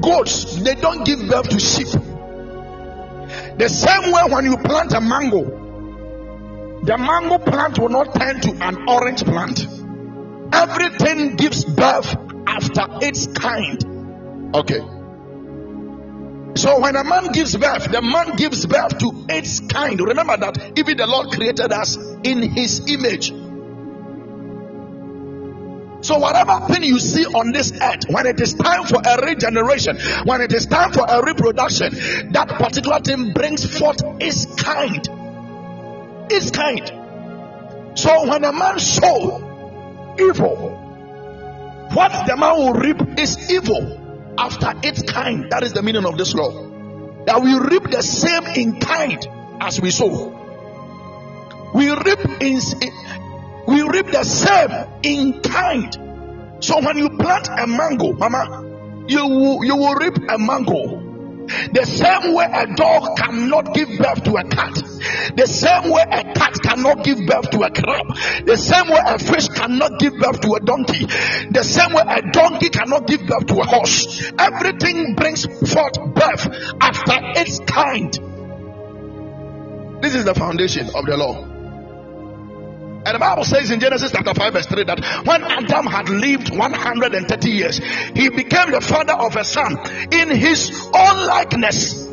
Goats, 0.00 0.56
they 0.56 0.74
don't 0.74 1.04
give 1.04 1.28
birth 1.28 1.48
to 1.50 1.58
sheep. 1.58 1.88
The 3.58 3.68
same 3.68 4.12
way 4.12 4.22
when 4.28 4.44
you 4.44 4.56
plant 4.58 4.92
a 4.92 5.00
mango, 5.00 6.80
the 6.84 6.98
mango 6.98 7.38
plant 7.38 7.78
will 7.78 7.90
not 7.90 8.14
turn 8.14 8.40
to 8.40 8.50
an 8.66 8.88
orange 8.88 9.24
plant 9.24 9.66
Everything 10.52 11.36
gives 11.36 11.64
birth 11.64 12.14
after 12.46 12.84
its 13.00 13.26
kind. 13.26 14.54
Okay. 14.54 14.80
So 16.54 16.78
when 16.80 16.94
a 16.94 17.04
man 17.04 17.32
gives 17.32 17.56
birth, 17.56 17.90
the 17.90 18.02
man 18.02 18.36
gives 18.36 18.66
birth 18.66 18.98
to 18.98 19.24
its 19.30 19.60
kind. 19.60 19.98
Remember 19.98 20.36
that 20.36 20.78
even 20.78 20.98
the 20.98 21.06
Lord 21.06 21.30
created 21.30 21.72
us 21.72 21.96
in 22.22 22.42
his 22.42 22.86
image. 22.88 23.32
So 26.02 26.18
whatever 26.18 26.66
thing 26.66 26.82
you 26.82 26.98
see 26.98 27.24
on 27.24 27.52
this 27.52 27.72
earth, 27.80 28.04
when 28.08 28.26
it 28.26 28.40
is 28.40 28.54
time 28.54 28.84
for 28.84 29.00
a 29.04 29.24
regeneration, 29.24 29.98
when 30.24 30.40
it 30.40 30.52
is 30.52 30.66
time 30.66 30.92
for 30.92 31.06
a 31.08 31.24
reproduction, 31.24 32.32
that 32.32 32.48
particular 32.48 33.00
thing 33.00 33.32
brings 33.32 33.64
forth 33.64 34.02
its 34.20 34.46
kind. 34.46 35.08
Its 36.30 36.50
kind. 36.50 37.98
So 37.98 38.28
when 38.28 38.44
a 38.44 38.52
man 38.52 38.78
sows 38.78 39.42
evil. 40.18 40.78
What 41.92 42.26
the 42.26 42.36
man 42.36 42.56
will 42.56 42.74
reap 42.74 43.18
is 43.18 43.50
evil 43.50 44.34
after 44.38 44.72
its 44.82 45.02
kind. 45.02 45.50
That 45.50 45.62
is 45.62 45.72
the 45.72 45.82
meaning 45.82 46.06
of 46.06 46.16
this 46.16 46.34
law. 46.34 46.50
That 47.26 47.42
we 47.42 47.52
reap 47.58 47.90
the 47.90 48.02
same 48.02 48.44
in 48.46 48.80
kind 48.80 49.26
as 49.60 49.80
we 49.80 49.90
sow. 49.90 50.38
We 51.74 51.90
reap 51.90 52.42
in 52.42 52.60
we 53.66 53.82
reap 53.82 54.06
the 54.06 54.24
same 54.24 54.70
in 55.02 55.40
kind. 55.42 55.98
So 56.60 56.80
when 56.80 56.96
you 56.98 57.10
plant 57.10 57.48
a 57.48 57.66
mango, 57.66 58.12
mama, 58.12 59.04
you 59.08 59.26
will 59.26 59.64
you 59.64 59.76
will 59.76 59.94
reap 59.94 60.16
a 60.28 60.38
mango 60.38 61.12
the 61.46 61.84
same 61.84 62.34
way 62.34 62.44
a 62.44 62.66
dog 62.74 63.16
cannot 63.16 63.74
give 63.74 63.88
birth 63.98 64.24
to 64.24 64.36
a 64.36 64.44
cat, 64.44 64.74
the 65.36 65.46
same 65.46 65.90
way 65.90 66.02
a 66.02 66.32
cat 66.34 66.54
cannot 66.62 67.04
give 67.04 67.18
birth 67.26 67.50
to 67.50 67.62
a 67.62 67.70
crab, 67.70 68.06
the 68.46 68.56
same 68.56 68.88
way 68.88 69.00
a 69.04 69.18
fish 69.18 69.48
cannot 69.48 69.98
give 69.98 70.14
birth 70.18 70.40
to 70.40 70.54
a 70.54 70.60
donkey, 70.60 71.06
the 71.50 71.62
same 71.62 71.92
way 71.92 72.02
a 72.06 72.22
donkey 72.32 72.68
cannot 72.68 73.06
give 73.06 73.26
birth 73.26 73.46
to 73.46 73.60
a 73.60 73.66
horse. 73.66 74.32
Everything 74.38 75.14
brings 75.14 75.44
forth 75.44 75.98
birth 76.14 76.46
after 76.80 77.18
its 77.40 77.58
kind. 77.60 78.12
This 80.02 80.14
is 80.14 80.24
the 80.24 80.34
foundation 80.34 80.86
of 80.94 81.06
the 81.06 81.16
law. 81.16 81.51
And 83.04 83.16
the 83.16 83.18
Bible 83.18 83.44
says 83.44 83.70
in 83.72 83.80
Genesis 83.80 84.12
chapter 84.12 84.32
5, 84.32 84.52
verse 84.52 84.66
3 84.66 84.84
that 84.84 85.26
when 85.26 85.42
Adam 85.42 85.86
had 85.86 86.08
lived 86.08 86.56
130 86.56 87.50
years, 87.50 87.78
he 87.78 88.28
became 88.28 88.70
the 88.70 88.80
father 88.80 89.14
of 89.14 89.34
a 89.34 89.42
son 89.42 89.76
in 90.12 90.30
his 90.30 90.70
own 90.94 91.26
likeness, 91.26 92.06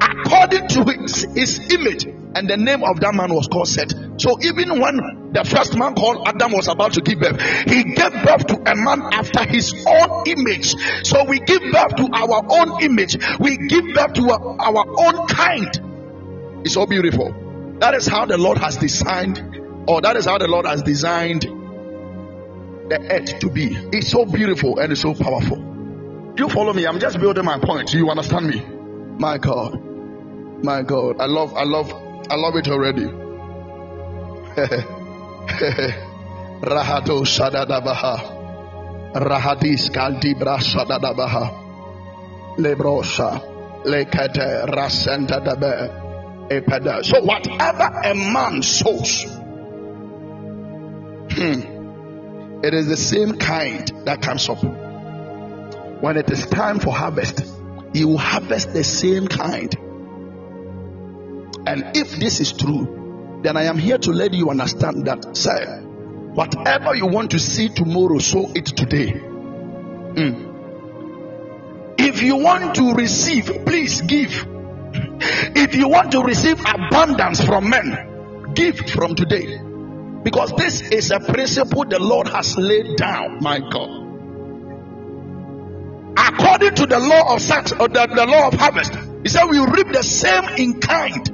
according 0.00 0.66
to 0.66 0.84
his, 0.84 1.22
his 1.34 1.72
image. 1.72 2.06
And 2.34 2.50
the 2.50 2.56
name 2.56 2.82
of 2.82 2.98
that 3.00 3.14
man 3.14 3.32
was 3.32 3.46
called 3.46 3.68
Seth. 3.68 3.92
So 4.20 4.36
even 4.42 4.80
when 4.80 5.30
the 5.32 5.44
first 5.44 5.76
man 5.78 5.94
called 5.94 6.26
Adam 6.26 6.50
was 6.50 6.66
about 6.66 6.94
to 6.94 7.02
give 7.02 7.20
birth, 7.20 7.40
he 7.68 7.84
gave 7.84 8.12
birth 8.24 8.46
to 8.48 8.56
a 8.66 8.74
man 8.74 9.02
after 9.12 9.44
his 9.44 9.72
own 9.86 10.24
image. 10.26 10.74
So 11.06 11.24
we 11.24 11.38
give 11.38 11.62
birth 11.70 11.94
to 11.96 12.08
our 12.12 12.42
own 12.50 12.82
image, 12.82 13.16
we 13.38 13.58
give 13.58 13.94
birth 13.94 14.14
to 14.14 14.30
our, 14.30 14.84
own 14.88 15.26
kind. 15.28 16.64
It's 16.64 16.74
so 16.74 16.86
beautiful. 16.86 17.76
That 17.78 17.94
is 17.94 18.08
how 18.08 18.26
the 18.26 18.38
Lord 18.38 18.58
has 18.58 18.76
designed 18.76 19.61
Oh, 19.88 20.00
that 20.00 20.16
is 20.16 20.24
how 20.26 20.38
the 20.38 20.46
Lord 20.48 20.66
has 20.66 20.82
designed 20.82 21.42
the 21.42 22.98
earth 23.10 23.38
to 23.40 23.50
be. 23.50 23.76
It's 23.92 24.10
so 24.10 24.24
beautiful 24.24 24.78
and 24.78 24.92
it's 24.92 25.02
so 25.02 25.14
powerful. 25.14 25.56
Do 25.56 26.42
you 26.44 26.48
follow 26.48 26.72
me? 26.72 26.86
I'm 26.86 26.98
just 26.98 27.18
building 27.18 27.44
my 27.44 27.58
point. 27.58 27.88
Do 27.90 27.98
you 27.98 28.08
understand 28.10 28.46
me? 28.46 28.64
My 29.18 29.38
God. 29.38 29.80
My 30.64 30.82
God. 30.82 31.20
I 31.20 31.26
love, 31.26 31.54
I 31.54 31.64
love, 31.64 31.92
I 32.30 32.36
love 32.36 32.56
it 32.56 32.68
already. 32.68 33.04
Shadadabaha. 37.24 38.20
Rahadis. 39.14 39.90
Lebrosha. 42.58 43.40
Lekete 43.84 44.66
Dabe. 45.28 46.00
So 47.04 47.20
whatever 47.22 48.00
a 48.04 48.14
man 48.14 48.62
sows, 48.62 49.24
it 52.62 52.74
is 52.74 52.86
the 52.86 52.96
same 52.96 53.38
kind 53.38 53.90
that 54.04 54.22
comes 54.22 54.48
up. 54.48 54.62
When 56.02 56.16
it 56.16 56.30
is 56.30 56.46
time 56.46 56.78
for 56.80 56.92
harvest, 56.92 57.44
you 57.92 58.08
will 58.08 58.18
harvest 58.18 58.72
the 58.72 58.84
same 58.84 59.28
kind. 59.28 59.74
And 61.66 61.96
if 61.96 62.16
this 62.16 62.40
is 62.40 62.52
true, 62.52 63.40
then 63.42 63.56
I 63.56 63.64
am 63.64 63.78
here 63.78 63.98
to 63.98 64.10
let 64.10 64.34
you 64.34 64.50
understand 64.50 65.06
that, 65.06 65.36
sir, 65.36 65.80
whatever 66.34 66.94
you 66.94 67.06
want 67.06 67.30
to 67.32 67.38
see 67.38 67.68
tomorrow, 67.68 68.18
sow 68.18 68.50
it 68.54 68.66
today. 68.66 69.12
Mm. 69.12 70.50
If 71.98 72.22
you 72.22 72.36
want 72.36 72.74
to 72.76 72.94
receive, 72.94 73.46
please 73.64 74.00
give. 74.02 74.46
If 75.54 75.74
you 75.76 75.88
want 75.88 76.12
to 76.12 76.22
receive 76.22 76.60
abundance 76.60 77.44
from 77.44 77.70
men, 77.70 78.52
give 78.54 78.76
from 78.76 79.14
today. 79.14 79.60
Because 80.22 80.52
this 80.52 80.80
is 80.80 81.10
a 81.10 81.18
principle 81.18 81.84
the 81.84 81.98
Lord 81.98 82.28
has 82.28 82.56
laid 82.56 82.96
down, 82.96 83.42
my 83.42 83.58
God. 83.58 84.02
According 86.16 86.74
to 86.76 86.86
the 86.86 86.98
law 87.00 87.34
of 87.34 87.42
sex 87.42 87.72
or 87.72 87.82
uh, 87.82 87.88
the, 87.88 88.06
the 88.14 88.26
law 88.26 88.48
of 88.48 88.54
harvest, 88.54 88.94
he 89.22 89.28
said 89.28 89.46
we 89.46 89.58
reap 89.58 89.88
the 89.92 90.02
same 90.02 90.44
in 90.56 90.80
kind. 90.80 91.28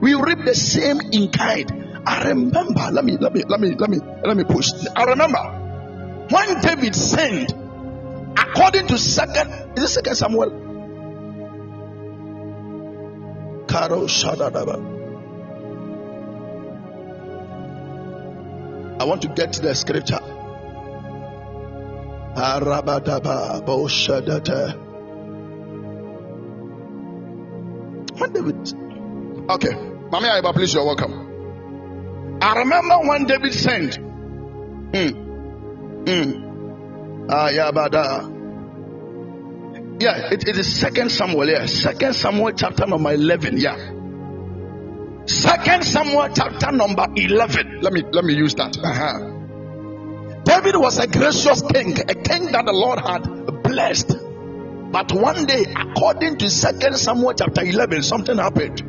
We 0.00 0.14
reap 0.14 0.44
the 0.44 0.54
same 0.54 1.00
in 1.12 1.30
kind. 1.30 2.02
I 2.06 2.28
remember, 2.28 2.90
let 2.92 3.04
me 3.04 3.16
let 3.18 3.32
me 3.34 3.42
let 3.48 3.60
me 3.60 3.74
let 3.74 3.90
me 3.90 3.98
let 4.24 4.36
me 4.36 4.44
push. 4.44 4.70
I 4.94 5.04
remember 5.04 5.38
when 6.30 6.60
David 6.60 6.94
sinned, 6.94 7.52
according 8.38 8.86
to 8.88 8.98
second 8.98 9.78
is 9.78 9.84
it 9.84 9.88
second 9.88 10.14
Samuel? 10.14 10.50
Karo 13.66 14.06
Shadadaba. 14.06 15.03
I 19.04 19.06
want 19.06 19.20
to 19.20 19.28
get 19.28 19.52
to 19.52 19.60
the 19.60 19.74
scripture. 19.74 20.18
When 28.16 28.32
David 28.32 28.56
Okay, 29.50 29.72
Mami 30.08 30.40
Aiba, 30.40 30.54
please, 30.54 30.72
you're 30.72 30.86
welcome. 30.86 32.38
I 32.40 32.56
remember 32.60 33.00
when 33.06 33.26
David 33.26 33.52
sent. 33.52 33.96
Hmm. 33.96 35.10
Ayabada. 37.28 38.32
Yeah, 40.00 40.32
it, 40.32 40.48
it 40.48 40.56
is 40.56 40.80
Second 40.80 41.10
Samuel. 41.10 41.50
Yeah, 41.50 41.66
Second 41.66 42.14
Samuel 42.14 42.52
chapter 42.52 42.86
number 42.86 43.12
eleven. 43.12 43.58
Yeah. 43.58 43.76
Second 45.26 45.84
Samuel 45.84 46.28
chapter 46.34 46.70
number 46.72 47.06
11. 47.16 47.80
Let 47.80 47.92
me 47.92 48.02
let 48.12 48.24
me 48.24 48.34
use 48.34 48.54
that. 48.56 48.76
Uh-huh. 48.76 49.30
David 50.44 50.76
was 50.76 50.98
a 50.98 51.06
gracious 51.06 51.62
king, 51.62 51.98
a 51.98 52.14
king 52.14 52.52
that 52.52 52.66
the 52.66 52.72
Lord 52.72 52.98
had 53.00 53.62
blessed. 53.62 54.08
But 54.92 55.12
one 55.12 55.46
day, 55.46 55.64
according 55.74 56.36
to 56.38 56.50
Second 56.50 56.96
Samuel 56.96 57.32
chapter 57.32 57.62
11, 57.64 58.02
something 58.02 58.36
happened. 58.36 58.80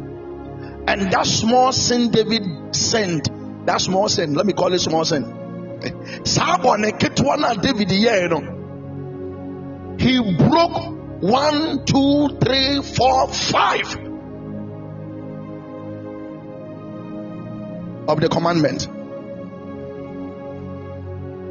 And 0.88 1.12
that 1.12 1.26
small 1.26 1.72
sin 1.72 2.12
David 2.12 2.76
sinned, 2.76 3.30
that 3.66 3.80
small 3.82 4.10
sin, 4.10 4.34
let 4.34 4.46
me 4.46 4.54
call 4.54 4.74
it 4.74 4.80
small 4.80 5.06
sin. 5.06 5.24
David 7.62 7.92
he 9.98 10.20
broke 10.38 11.22
one, 11.22 11.86
two, 11.86 12.38
three, 12.40 12.82
four, 12.82 13.28
five 13.30 14.05
of 18.08 18.22
the 18.22 18.30
commandment. 18.30 18.88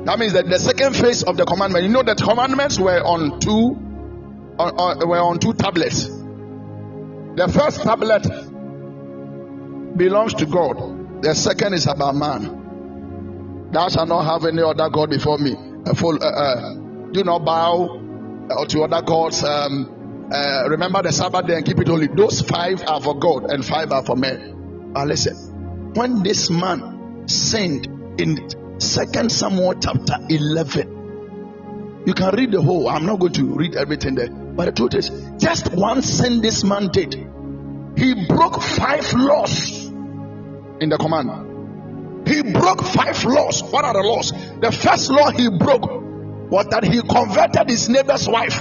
That 0.07 0.19
means 0.19 0.35
that 0.35 0.49
the 0.49 0.59
second 0.59 0.95
phase 0.95 1.23
of 1.23 1.37
the 1.37 1.47
commandment, 1.47 1.85
you 1.85 1.91
know 1.91 2.03
that 2.03 2.19
commandments 2.19 2.79
were 2.79 3.01
on 3.03 3.41
two 3.41 3.81
on, 4.59 4.77
on, 4.77 5.09
were 5.09 5.19
on 5.19 5.39
two 5.39 5.55
tablets. 5.55 6.05
The 6.05 7.51
first 7.53 7.83
tablet 7.83 8.23
belongs 9.97 10.35
to 10.35 10.47
God. 10.47 11.23
The 11.23 11.35
second 11.35 11.73
is 11.73 11.87
about 11.87 12.15
man. 12.15 13.71
Thou 13.73 13.89
shalt 13.89 14.09
not 14.09 14.25
have 14.25 14.45
any 14.45 14.63
other 14.63 14.91
god 14.91 15.11
before 15.11 15.39
me. 15.39 15.57
Uh, 15.87 15.95
full, 15.95 16.23
uh, 16.23 16.27
uh, 16.27 16.75
do 17.11 17.25
not 17.25 17.45
bow 17.45 18.01
uh, 18.51 18.65
to 18.67 18.83
other 18.83 19.03
gods. 19.05 19.43
Um, 19.43 20.29
uh, 20.31 20.69
remember 20.69 21.03
the 21.03 21.13
Sabbath 21.13 21.47
day 21.47 21.57
and 21.57 21.65
keep 21.65 21.79
it 21.81 21.89
holy. 21.89 22.09
Those 22.09 22.43
five 22.43 22.85
are 22.87 23.01
for 23.01 23.19
God 23.19 23.45
and 23.45 23.65
five 23.65 23.91
are 23.91 24.05
for 24.05 24.17
men. 24.17 24.93
Now 24.93 25.07
listen 25.07 25.54
when 25.95 26.23
this 26.23 26.51
man 26.51 27.25
sinned 27.29 27.87
in 28.21 28.81
second 28.81 29.31
samuel 29.31 29.75
chapter 29.75 30.17
11 30.29 30.95
you 32.07 32.13
can 32.13 32.35
read 32.35 32.53
the 32.53 32.61
whole. 32.61 32.89
I'm 32.89 33.07
not 33.07 33.19
going 33.19 33.33
to 33.35 33.45
read 33.47 33.77
everything 33.77 34.15
there. 34.15 34.29
But 34.29 34.67
the 34.67 34.73
truth 34.73 34.95
is 34.95 35.11
just 35.39 35.73
one 35.73 36.03
sin 36.03 36.43
this 36.43 36.63
man 36.63 36.89
did 36.89 37.15
he 37.97 38.27
broke 38.27 38.61
five 38.61 39.13
laws 39.15 39.87
in 40.81 40.89
the 40.89 40.99
command. 40.99 42.29
He 42.29 42.43
broke 42.43 42.83
five 42.83 43.25
laws. 43.25 43.63
What 43.63 43.85
are 43.85 43.93
the 43.93 44.01
laws? 44.01 44.33
The 44.61 44.73
first 44.73 45.11
law 45.11 45.31
he 45.31 45.49
broke 45.49 45.87
was 46.51 46.67
that 46.71 46.85
he 46.85 47.01
converted 47.03 47.69
his 47.71 47.89
neighbor's 47.89 48.29
wife. 48.29 48.61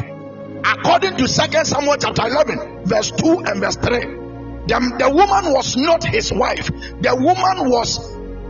According 0.64 1.18
to 1.18 1.28
second 1.28 1.66
samuel 1.66 1.98
chapter 2.00 2.28
11 2.28 2.86
verse 2.86 3.12
2 3.12 3.44
and 3.48 3.60
verse 3.60 3.76
3 3.78 4.23
the, 4.68 4.96
the 4.98 5.10
woman 5.10 5.54
was 5.54 5.76
not 5.76 6.04
his 6.04 6.32
wife, 6.32 6.68
the 6.68 7.16
woman 7.16 7.70
was 7.70 8.00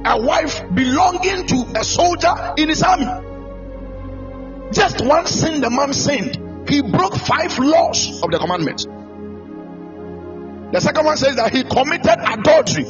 a 0.05 0.21
wife 0.21 0.61
belonging 0.73 1.47
to 1.47 1.65
a 1.75 1.83
soldier 1.83 2.53
in 2.57 2.69
his 2.69 2.83
army. 2.83 3.07
Just 4.71 5.03
one 5.03 5.25
sin 5.25 5.61
the 5.61 5.69
man 5.69 5.93
sinned, 5.93 6.69
he 6.69 6.81
broke 6.81 7.15
five 7.15 7.57
laws 7.57 8.21
of 8.21 8.31
the 8.31 8.37
commandments. 8.37 8.85
The 10.73 10.79
second 10.79 11.05
one 11.05 11.17
says 11.17 11.35
that 11.35 11.53
he 11.53 11.63
committed 11.63 12.17
adultery, 12.19 12.85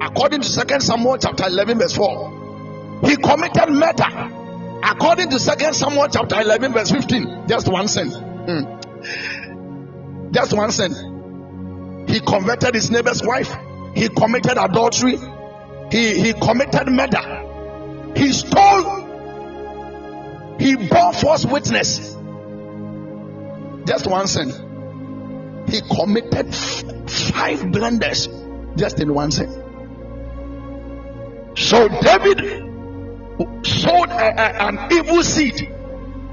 according 0.00 0.40
to 0.40 0.48
Second 0.48 0.80
Samuel 0.80 1.18
chapter 1.18 1.46
11, 1.46 1.78
verse 1.78 1.94
4. 1.94 3.00
He 3.04 3.16
committed 3.16 3.70
murder, 3.70 4.80
according 4.82 5.28
to 5.30 5.38
Second 5.38 5.74
Samuel 5.74 6.08
chapter 6.10 6.40
11, 6.40 6.72
verse 6.72 6.90
15. 6.90 7.46
Just 7.46 7.68
one 7.68 7.88
sin. 7.88 8.10
Mm. 8.10 10.32
Just 10.32 10.54
one 10.54 10.72
sin. 10.72 11.17
He 12.08 12.20
converted 12.20 12.74
his 12.74 12.90
neighbor's 12.90 13.22
wife. 13.22 13.54
He 13.94 14.08
committed 14.08 14.56
adultery. 14.56 15.18
He, 15.90 16.20
he 16.20 16.32
committed 16.32 16.88
murder. 16.88 18.12
He 18.16 18.32
stole. 18.32 19.06
He 20.58 20.74
bore 20.76 21.12
false 21.12 21.44
witness. 21.44 22.16
Just 23.84 24.06
one 24.06 24.26
sin. 24.26 25.64
He 25.68 25.80
committed 25.82 26.54
five 26.54 27.70
blunders 27.70 28.28
just 28.76 29.00
in 29.00 29.12
one 29.12 29.30
sin. 29.30 29.50
So 31.56 31.88
David 31.88 32.38
sowed 33.64 34.10
a, 34.10 34.32
a, 34.40 34.68
an 34.68 34.92
evil 34.92 35.22
seed. 35.22 35.74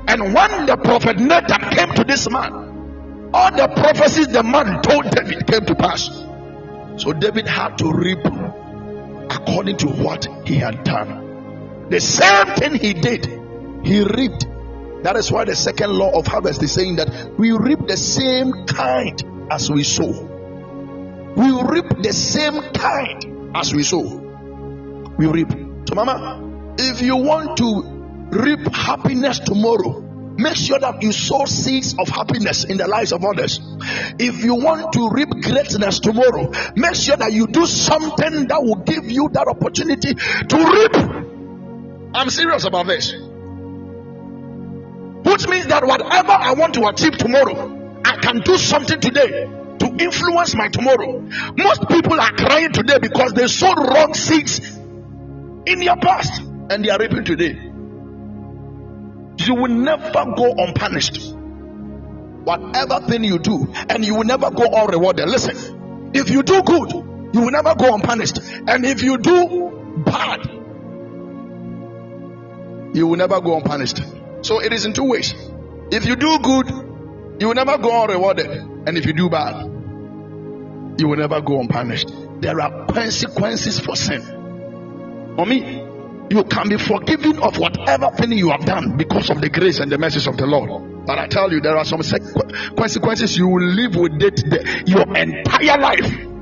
And 0.07 0.33
when 0.33 0.65
the 0.67 0.77
prophet 0.77 1.17
Nathan 1.17 1.69
came 1.71 1.93
to 1.95 2.03
this 2.03 2.29
man, 2.29 2.64
all 3.35 3.51
the 3.51 3.67
prophecies 3.67 4.29
the 4.29 4.41
man 4.41 4.81
told 4.81 5.11
David 5.11 5.45
came 5.45 5.65
to 5.65 5.75
pass. 5.75 6.07
So 6.97 7.11
David 7.11 7.47
had 7.47 7.77
to 7.79 7.91
reap 7.91 8.25
according 9.29 9.75
to 9.77 9.87
what 9.87 10.25
he 10.45 10.55
had 10.55 10.85
done. 10.85 11.89
The 11.89 11.99
same 11.99 12.47
thing 12.55 12.75
he 12.75 12.93
did, 12.93 13.25
he 13.83 14.03
reaped. 14.03 14.47
That 15.03 15.17
is 15.17 15.29
why 15.31 15.43
the 15.43 15.55
second 15.55 15.91
law 15.91 16.17
of 16.17 16.25
harvest 16.25 16.63
is 16.63 16.71
saying 16.71 16.95
that 16.95 17.37
we 17.37 17.51
reap 17.51 17.79
the 17.85 17.97
same 17.97 18.65
kind 18.65 19.21
as 19.51 19.69
we 19.69 19.83
sow. 19.83 20.11
We 21.35 21.51
reap 21.61 21.89
the 22.01 22.13
same 22.13 22.61
kind 22.71 23.51
as 23.53 23.73
we 23.73 23.83
sow. 23.83 24.01
We 25.17 25.27
reap. 25.27 25.51
So, 25.89 25.95
Mama, 25.95 26.75
if 26.79 27.01
you 27.01 27.17
want 27.17 27.57
to 27.57 27.83
reap 28.31 28.73
happiness 28.73 29.39
tomorrow, 29.39 30.04
Make 30.37 30.55
sure 30.57 30.79
that 30.79 31.01
you 31.01 31.13
sow 31.13 31.45
seeds 31.45 31.95
of 31.97 32.09
happiness 32.09 32.65
in 32.65 32.77
the 32.77 32.87
lives 32.87 33.13
of 33.13 33.23
others. 33.23 33.59
If 34.19 34.43
you 34.43 34.55
want 34.55 34.91
to 34.93 35.09
reap 35.09 35.29
greatness 35.29 35.99
tomorrow, 35.99 36.51
make 36.75 36.95
sure 36.95 37.15
that 37.15 37.31
you 37.31 37.47
do 37.47 37.65
something 37.65 38.47
that 38.47 38.61
will 38.61 38.83
give 38.83 39.09
you 39.09 39.29
that 39.31 39.47
opportunity 39.47 40.13
to 40.13 40.57
reap. 40.57 40.95
I'm 42.13 42.29
serious 42.29 42.65
about 42.65 42.87
this. 42.87 43.13
Which 45.25 45.47
means 45.47 45.67
that 45.67 45.83
whatever 45.85 46.31
I 46.31 46.53
want 46.53 46.73
to 46.75 46.87
achieve 46.87 47.17
tomorrow, 47.17 48.01
I 48.03 48.17
can 48.17 48.41
do 48.41 48.57
something 48.57 48.99
today 48.99 49.49
to 49.79 49.95
influence 49.99 50.53
my 50.55 50.67
tomorrow. 50.67 51.21
Most 51.57 51.87
people 51.87 52.19
are 52.19 52.31
crying 52.31 52.71
today 52.73 52.99
because 53.01 53.33
they 53.33 53.47
sowed 53.47 53.77
wrong 53.77 54.13
seeds 54.13 54.59
in 55.65 55.79
their 55.79 55.95
past 55.95 56.41
and 56.69 56.83
they 56.83 56.89
are 56.89 56.99
reaping 56.99 57.23
today. 57.23 57.64
You 59.37 59.55
will 59.55 59.71
never 59.71 60.25
go 60.35 60.53
unpunished. 60.57 61.33
Whatever 62.43 62.99
thing 63.07 63.23
you 63.23 63.39
do, 63.39 63.73
and 63.89 64.05
you 64.05 64.15
will 64.15 64.23
never 64.23 64.51
go 64.51 64.65
unrewarded. 64.65 65.27
Listen, 65.27 66.11
If 66.15 66.29
you 66.29 66.43
do 66.43 66.63
good, 66.63 66.93
you 67.33 67.41
will 67.41 67.51
never 67.51 67.75
go 67.75 67.93
unpunished. 67.93 68.39
And 68.67 68.85
if 68.85 69.03
you 69.03 69.17
do 69.17 70.03
bad, 70.05 70.45
you 72.95 73.07
will 73.07 73.17
never 73.17 73.41
go 73.41 73.57
unpunished. 73.57 74.01
So 74.41 74.61
it 74.61 74.71
is 74.71 74.85
in 74.85 74.93
two 74.93 75.03
ways. 75.03 75.33
If 75.91 76.05
you 76.05 76.15
do 76.15 76.39
good, 76.39 76.69
you 77.41 77.47
will 77.47 77.53
never 77.53 77.77
go 77.77 78.03
unrewarded. 78.03 78.47
And 78.87 78.97
if 78.97 79.05
you 79.05 79.11
do 79.11 79.29
bad, 79.29 79.65
you 80.97 81.09
will 81.09 81.17
never 81.17 81.41
go 81.41 81.59
unpunished. 81.59 82.13
There 82.39 82.61
are 82.61 82.85
consequences 82.85 83.77
for 83.81 83.97
sin. 83.97 84.21
For 85.35 85.45
me, 85.45 85.84
you 86.29 86.43
can 86.45 86.69
be 86.69 86.77
forgiven 86.77 87.39
of 87.39 87.57
whatever 87.57 88.09
thing 88.11 88.31
you 88.33 88.49
have 88.49 88.65
done 88.65 88.97
because 88.97 89.29
of 89.29 89.41
the 89.41 89.49
grace 89.49 89.79
and 89.79 89.91
the 89.91 89.97
mercies 89.97 90.27
of 90.27 90.37
the 90.37 90.45
Lord. 90.45 91.05
But 91.05 91.19
I 91.19 91.27
tell 91.27 91.51
you, 91.51 91.61
there 91.61 91.77
are 91.77 91.85
some 91.85 92.01
consequences 92.75 93.37
you 93.37 93.47
will 93.47 93.63
live 93.63 93.95
with 93.95 94.21
it 94.21 94.41
your 94.87 95.05
entire 95.15 95.79
life. 95.79 96.34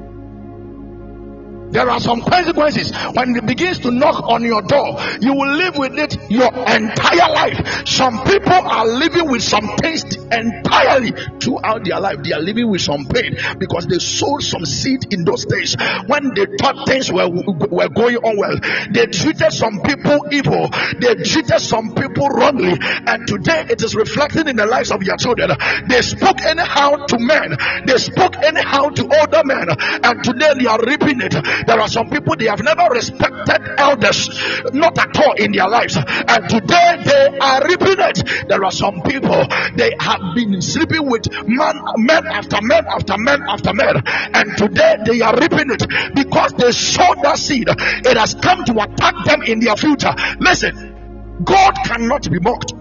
There 1.73 1.89
are 1.89 1.99
some 1.99 2.21
consequences 2.21 2.91
when 3.13 3.36
it 3.36 3.47
begins 3.47 3.79
to 3.79 3.89
knock 3.89 4.29
on 4.29 4.43
your 4.43 4.62
door. 4.62 4.95
You 5.21 5.33
will 5.33 5.51
live 5.57 5.75
with 5.75 5.97
it 5.97 6.15
your 6.29 6.53
entire 6.53 7.33
life. 7.33 7.88
Some 7.88 8.23
people 8.23 8.53
are 8.53 8.86
living 8.86 9.29
with 9.29 9.41
some 9.41 9.75
taste 9.81 10.17
entirely 10.31 11.13
throughout 11.41 11.83
their 11.83 11.99
life. 11.99 12.21
They 12.23 12.33
are 12.33 12.41
living 12.41 12.69
with 12.69 12.81
some 12.81 13.05
pain 13.05 13.36
because 13.57 13.88
they 13.88 13.97
sowed 13.97 14.43
some 14.43 14.65
seed 14.65 15.13
in 15.13 15.25
those 15.25 15.45
days 15.45 15.75
when 16.05 16.36
they 16.36 16.45
thought 16.62 16.88
things 16.88 17.12
were, 17.12 17.27
were 17.27 17.89
going 17.89 18.17
on 18.17 18.38
well. 18.38 18.57
They 18.91 19.07
treated 19.07 19.51
some 19.51 19.81
people 19.81 20.27
evil. 20.31 20.69
They 20.99 21.15
treated 21.25 21.59
some 21.59 21.95
people 21.95 22.29
wrongly. 22.29 22.77
And 22.79 23.27
today 23.27 23.65
it 23.69 23.81
is 23.81 23.95
reflecting 23.95 24.47
in 24.47 24.57
the 24.57 24.67
lives 24.67 24.91
of 24.91 25.01
your 25.01 25.17
children. 25.17 25.49
They 25.88 26.03
spoke 26.03 26.41
anyhow 26.41 27.07
to 27.07 27.17
men. 27.17 27.57
They 27.88 27.97
spoke 27.97 28.38
anyhow 28.38 28.89
to 28.89 29.03
older 29.09 29.41
men. 29.43 29.69
And 30.03 30.23
today 30.23 30.53
they 30.59 30.67
are 30.67 30.79
reaping 30.79 31.21
it 31.21 31.33
there 31.65 31.80
are 31.80 31.88
some 31.88 32.10
people 32.10 32.36
they 32.36 32.47
have 32.47 32.62
never 32.63 32.89
respected 32.91 33.62
elders, 33.78 34.30
not 34.73 34.97
at 34.97 35.15
all 35.17 35.34
in 35.34 35.52
their 35.52 35.67
lives, 35.67 35.97
and 35.97 36.49
today 36.49 37.02
they 37.04 37.38
are 37.39 37.62
reaping 37.67 37.99
it. 37.99 38.47
There 38.47 38.63
are 38.63 38.71
some 38.71 39.02
people 39.02 39.45
they 39.76 39.91
have 39.99 40.21
been 40.36 40.62
sleeping 40.62 41.10
with 41.10 41.28
man, 41.47 41.80
men 41.97 42.28
after 42.28 42.62
men 42.62 42.86
after 42.88 43.17
men 43.17 43.41
after 43.47 43.73
men, 43.73 44.02
and 44.06 44.58
today 44.58 44.97
they 45.06 45.21
are 45.21 45.36
reaping 45.39 45.71
it 45.71 45.84
because 46.15 46.54
they 46.54 46.71
sowed 46.71 47.21
that 47.23 47.38
seed. 47.38 47.67
It 47.69 48.17
has 48.17 48.36
come 48.36 48.63
to 48.65 48.73
attack 48.82 49.26
them 49.26 49.41
in 49.43 49.60
their 49.60 49.76
future. 49.76 50.13
Listen, 50.39 51.39
God 51.43 51.73
cannot 51.86 52.30
be 52.30 52.39
mocked. 52.39 52.73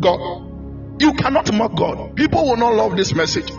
God, 0.00 1.00
you 1.00 1.12
cannot 1.14 1.52
mock 1.54 1.76
God. 1.76 2.16
People 2.16 2.48
will 2.48 2.56
not 2.56 2.74
love 2.74 2.96
this 2.96 3.14
message. 3.14 3.50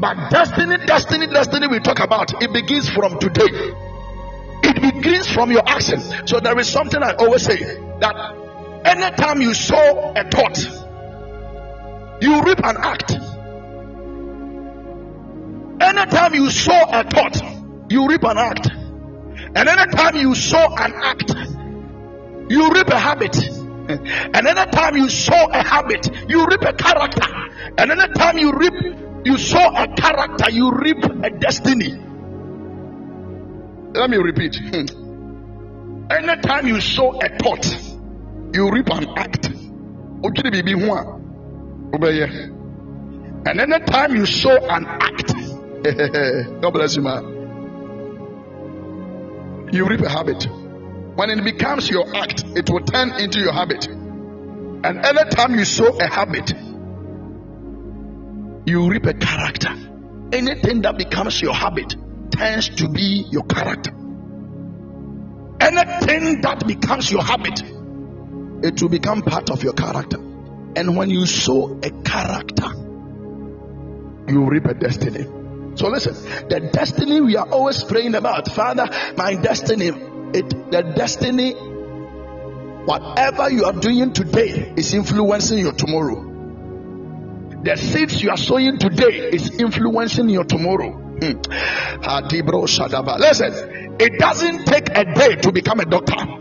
But 0.00 0.30
destiny, 0.30 0.78
destiny, 0.86 1.26
destiny 1.26 1.66
we 1.68 1.78
talk 1.78 2.00
about, 2.00 2.42
it 2.42 2.50
begins 2.54 2.88
from 2.88 3.18
today. 3.18 3.74
It 4.62 4.80
begins 4.80 5.30
from 5.30 5.50
your 5.50 5.62
action. 5.68 6.00
So 6.26 6.40
there 6.40 6.58
is 6.58 6.68
something 6.68 7.02
I 7.02 7.12
always 7.12 7.42
say 7.42 7.58
that 8.00 8.16
anytime 8.86 9.42
you 9.42 9.52
sow 9.52 10.14
a 10.16 10.24
thought, 10.30 10.58
you 12.22 12.42
reap 12.42 12.64
an 12.64 12.76
act. 12.78 13.12
Anytime 15.82 16.34
you 16.34 16.50
sow 16.50 16.82
a 16.88 17.04
thought, 17.04 17.42
you 17.90 18.08
reap 18.08 18.24
an 18.24 18.38
act. 18.38 18.68
And 19.54 19.68
anytime 19.68 20.16
you 20.16 20.34
sow 20.34 20.76
an 20.78 20.94
act, 20.94 21.34
you 22.50 22.70
reap 22.72 22.88
a 22.88 22.98
habit. 22.98 23.36
And 23.88 24.46
anytime 24.46 24.96
you 24.96 25.10
sow 25.10 25.50
a 25.50 25.62
habit, 25.62 26.08
you 26.28 26.46
reap 26.46 26.62
a 26.62 26.72
character. 26.72 27.26
And 27.76 27.90
anytime 27.90 28.38
you 28.38 28.52
reap 28.52 29.09
you 29.24 29.38
sow 29.38 29.58
a 29.58 29.86
character, 29.88 30.50
you 30.50 30.70
reap 30.72 31.04
a 31.04 31.30
destiny. 31.30 31.90
Let 33.92 34.08
me 34.10 34.16
repeat. 34.16 34.56
Anytime 36.10 36.66
you 36.66 36.80
sow 36.80 37.18
a 37.20 37.28
thought, 37.38 37.66
you 38.52 38.70
reap 38.70 38.88
an 38.90 39.06
act. 39.16 39.48
And 43.46 43.60
anytime 43.60 44.16
you 44.16 44.26
sow 44.26 44.56
an 44.56 44.86
act, 44.86 45.32
God 46.60 46.70
bless 46.72 46.96
you, 46.96 47.02
man. 47.02 47.38
You 49.72 49.86
reap 49.86 50.00
a 50.00 50.08
habit. 50.10 50.46
When 51.14 51.30
it 51.30 51.44
becomes 51.44 51.88
your 51.88 52.14
act, 52.16 52.44
it 52.56 52.68
will 52.68 52.80
turn 52.80 53.12
into 53.20 53.38
your 53.40 53.52
habit. 53.52 53.86
And 53.86 55.04
anytime 55.04 55.54
you 55.54 55.64
sow 55.64 55.96
a 55.98 56.06
habit, 56.08 56.52
you 58.70 58.88
reap 58.88 59.04
a 59.06 59.14
character. 59.14 59.68
Anything 60.32 60.82
that 60.82 60.96
becomes 60.96 61.42
your 61.42 61.54
habit 61.54 61.94
tends 62.30 62.68
to 62.76 62.88
be 62.88 63.26
your 63.30 63.42
character. 63.42 63.90
Anything 65.60 66.40
that 66.42 66.64
becomes 66.66 67.10
your 67.10 67.22
habit, 67.22 67.60
it 68.64 68.80
will 68.80 68.88
become 68.88 69.22
part 69.22 69.50
of 69.50 69.62
your 69.62 69.72
character. 69.72 70.18
And 70.76 70.96
when 70.96 71.10
you 71.10 71.26
sow 71.26 71.78
a 71.82 71.90
character, 72.02 72.68
you 74.28 74.44
reap 74.44 74.66
a 74.66 74.74
destiny. 74.74 75.24
So 75.74 75.88
listen, 75.88 76.14
the 76.48 76.70
destiny 76.72 77.20
we 77.20 77.36
are 77.36 77.48
always 77.50 77.82
praying 77.82 78.14
about, 78.14 78.52
Father, 78.52 78.88
my 79.16 79.34
destiny, 79.34 79.88
it 79.88 80.70
the 80.70 80.92
destiny, 80.96 81.52
whatever 82.84 83.50
you 83.50 83.64
are 83.64 83.72
doing 83.72 84.12
today 84.12 84.72
is 84.76 84.94
influencing 84.94 85.58
your 85.58 85.72
tomorrow. 85.72 86.29
The 87.62 87.76
seeds 87.76 88.22
you 88.22 88.30
are 88.30 88.38
sowing 88.38 88.78
today 88.78 89.30
is 89.32 89.50
influencing 89.60 90.30
your 90.30 90.44
tomorrow. 90.44 90.92
Hmm. 90.92 91.40
Listen, 93.20 93.96
it 94.00 94.18
doesn't 94.18 94.64
take 94.64 94.88
a 94.88 95.04
day 95.04 95.36
to 95.36 95.52
become 95.52 95.80
a 95.80 95.84
doctor. 95.84 96.40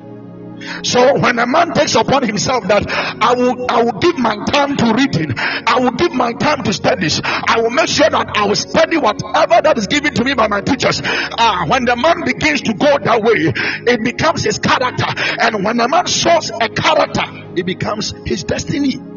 So 0.84 1.20
when 1.20 1.40
a 1.40 1.46
man 1.46 1.74
takes 1.74 1.96
upon 1.96 2.24
himself 2.24 2.68
that 2.68 2.90
I 2.90 3.34
will 3.34 3.66
I 3.70 3.84
will 3.84 4.00
give 4.00 4.18
my 4.18 4.46
time 4.46 4.78
to 4.78 4.94
reading, 4.94 5.34
I 5.38 5.80
will 5.80 5.92
give 5.92 6.14
my 6.14 6.34
time 6.34 6.64
to 6.64 6.74
studies, 6.74 7.22
I 7.24 7.62
will 7.62 7.70
make 7.70 7.88
sure 7.88 8.10
that 8.10 8.38
I 8.38 8.48
will 8.48 8.56
study 8.56 8.98
whatever 8.98 9.62
that 9.62 9.78
is 9.78 9.88
given 9.88 10.14
to 10.14 10.24
me 10.24 10.34
by 10.34 10.48
my 10.48 10.62
teachers. 10.62 11.02
Ah, 11.04 11.66
when 11.68 11.86
the 11.86 11.96
man 11.96 12.24
begins 12.26 12.62
to 12.62 12.74
go 12.74 12.98
that 12.98 13.22
way, 13.22 13.52
it 13.92 14.04
becomes 14.04 14.44
his 14.44 14.60
character. 14.60 15.06
And 15.40 15.64
when 15.64 15.80
a 15.80 15.88
man 15.88 16.06
shows 16.08 16.50
a 16.50 16.70
character, 16.70 17.24
it 17.56 17.66
becomes 17.66 18.14
his 18.26 18.44
destiny. 18.44 19.09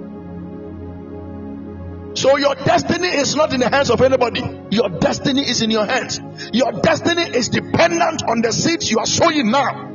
So 2.14 2.36
your 2.36 2.54
destiny 2.54 3.08
is 3.08 3.34
not 3.34 3.52
in 3.52 3.60
the 3.60 3.70
hands 3.70 3.90
of 3.90 4.00
anybody. 4.02 4.42
Your 4.70 4.88
destiny 4.88 5.42
is 5.48 5.62
in 5.62 5.70
your 5.70 5.86
hands. 5.86 6.20
Your 6.52 6.72
destiny 6.72 7.22
is 7.22 7.48
dependent 7.48 8.22
on 8.28 8.42
the 8.42 8.52
seeds 8.52 8.90
you 8.90 8.98
are 8.98 9.06
sowing 9.06 9.50
now. 9.50 9.88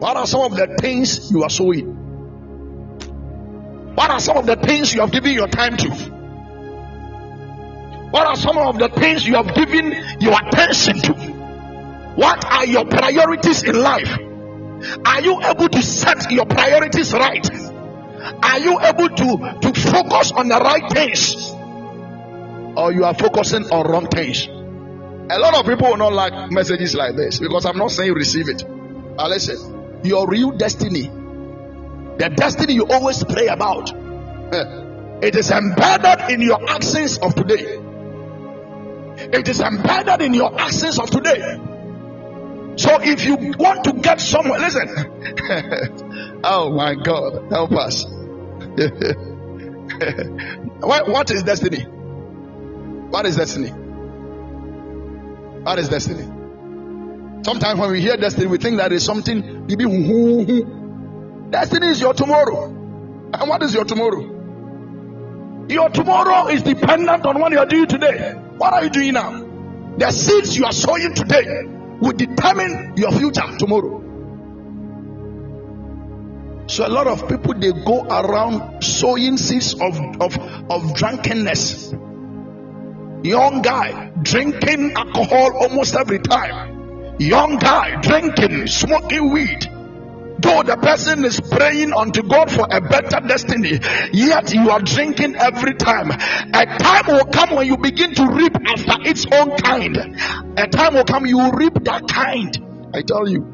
What 0.00 0.16
are 0.16 0.26
some 0.26 0.40
of 0.40 0.56
the 0.56 0.76
things 0.80 1.30
you 1.30 1.44
are 1.44 1.50
sowing? 1.50 1.86
What 3.94 4.10
are 4.10 4.20
some 4.20 4.36
of 4.36 4.46
the 4.46 4.56
things 4.56 4.92
you 4.92 5.00
have 5.00 5.12
given 5.12 5.32
your 5.32 5.46
time 5.46 5.76
to? 5.76 5.88
What 8.10 8.26
are 8.26 8.36
some 8.36 8.58
of 8.58 8.78
the 8.78 8.88
things 8.88 9.26
you 9.26 9.34
have 9.34 9.54
given 9.54 9.92
your 10.20 10.34
attention 10.40 11.00
to? 11.02 11.12
What 12.16 12.44
are 12.44 12.66
your 12.66 12.84
priorities 12.84 13.62
in 13.62 13.76
life? 13.80 14.08
Are 15.06 15.20
you 15.20 15.40
able 15.42 15.68
to 15.68 15.82
set 15.82 16.30
your 16.30 16.46
priorities 16.46 17.12
right? 17.12 17.48
Are 18.24 18.58
you 18.58 18.80
able 18.80 19.08
to, 19.10 19.58
to 19.60 19.80
focus 19.80 20.32
on 20.32 20.48
the 20.48 20.58
right 20.58 20.90
things? 20.90 21.50
Or 22.76 22.92
you 22.92 23.04
are 23.04 23.14
focusing 23.14 23.70
on 23.70 23.86
wrong 23.86 24.06
things? 24.06 24.46
A 24.46 25.38
lot 25.38 25.54
of 25.54 25.66
people 25.66 25.88
will 25.88 25.96
not 25.96 26.12
like 26.12 26.50
messages 26.50 26.94
like 26.94 27.16
this 27.16 27.38
because 27.38 27.66
I'm 27.66 27.76
not 27.76 27.90
saying 27.90 28.08
you 28.08 28.14
receive 28.14 28.48
it. 28.48 28.64
But 29.16 29.28
listen, 29.28 30.00
your 30.04 30.26
real 30.26 30.52
destiny, 30.52 31.02
the 31.02 32.32
destiny 32.34 32.74
you 32.74 32.86
always 32.86 33.22
pray 33.24 33.48
about, 33.48 33.92
eh, 33.92 34.84
it 35.22 35.36
is 35.36 35.50
embedded 35.50 36.30
in 36.30 36.40
your 36.40 36.68
actions 36.68 37.18
of 37.18 37.34
today. 37.34 37.78
It 39.32 39.48
is 39.48 39.60
embedded 39.60 40.22
in 40.22 40.34
your 40.34 40.58
actions 40.58 40.98
of 40.98 41.10
today. 41.10 41.60
So 42.76 43.00
if 43.00 43.24
you 43.24 43.36
want 43.58 43.84
to 43.84 43.92
get 43.92 44.20
somewhere, 44.20 44.60
listen. 44.60 46.00
oh 46.46 46.70
my 46.70 46.94
God, 46.94 47.50
help 47.50 47.72
us. 47.72 48.04
what, 50.80 51.08
what 51.08 51.30
is 51.30 51.42
destiny? 51.42 51.82
What 51.82 53.26
is 53.26 53.36
destiny? 53.36 53.70
What 55.62 55.78
is 55.78 55.88
destiny? 55.88 56.24
Sometimes 57.44 57.80
when 57.80 57.92
we 57.92 58.00
hear 58.00 58.16
destiny, 58.16 58.46
we 58.46 58.58
think 58.58 58.78
that 58.78 58.92
is 58.92 59.04
something. 59.04 59.66
Destiny 61.50 61.86
is 61.88 62.00
your 62.00 62.14
tomorrow. 62.14 62.66
And 62.66 63.48
what 63.48 63.62
is 63.62 63.74
your 63.74 63.84
tomorrow? 63.84 64.30
Your 65.68 65.88
tomorrow 65.88 66.48
is 66.48 66.62
dependent 66.62 67.24
on 67.24 67.40
what 67.40 67.52
you 67.52 67.58
are 67.58 67.66
doing 67.66 67.86
today. 67.86 68.32
What 68.58 68.74
are 68.74 68.84
you 68.84 68.90
doing 68.90 69.14
now? 69.14 69.42
The 69.96 70.10
seeds 70.10 70.56
you 70.56 70.64
are 70.64 70.72
sowing 70.72 71.14
today 71.14 71.44
will 72.00 72.12
determine 72.12 72.94
your 72.96 73.12
future 73.12 73.56
tomorrow. 73.58 74.00
So 76.74 76.84
a 76.84 76.88
lot 76.90 77.06
of 77.06 77.28
people 77.28 77.54
they 77.54 77.70
go 77.70 78.02
around 78.02 78.82
sowing 78.82 79.36
seeds 79.36 79.74
of, 79.74 79.96
of, 80.20 80.36
of 80.68 80.94
drunkenness. 80.96 81.92
Young 83.22 83.62
guy 83.62 84.10
drinking 84.20 84.94
alcohol 84.96 85.56
almost 85.56 85.94
every 85.94 86.18
time. 86.18 87.14
Young 87.20 87.58
guy 87.58 88.00
drinking, 88.00 88.66
smoking 88.66 89.30
weed. 89.30 89.70
Though 90.40 90.64
the 90.64 90.76
person 90.82 91.24
is 91.24 91.40
praying 91.40 91.92
unto 91.92 92.24
God 92.24 92.50
for 92.50 92.66
a 92.68 92.80
better 92.80 93.20
destiny, 93.20 93.78
yet 94.12 94.52
you 94.52 94.68
are 94.68 94.80
drinking 94.80 95.36
every 95.36 95.74
time. 95.74 96.10
A 96.10 96.66
time 96.76 97.06
will 97.06 97.26
come 97.26 97.54
when 97.54 97.68
you 97.68 97.76
begin 97.76 98.14
to 98.14 98.26
reap 98.26 98.56
after 98.66 99.08
its 99.08 99.24
own 99.30 99.56
kind. 99.58 99.96
A 100.58 100.66
time 100.66 100.94
will 100.94 101.04
come 101.04 101.24
you 101.24 101.38
will 101.38 101.52
reap 101.52 101.74
that 101.84 102.08
kind. 102.08 102.90
I 102.92 103.02
tell 103.02 103.28
you. 103.28 103.52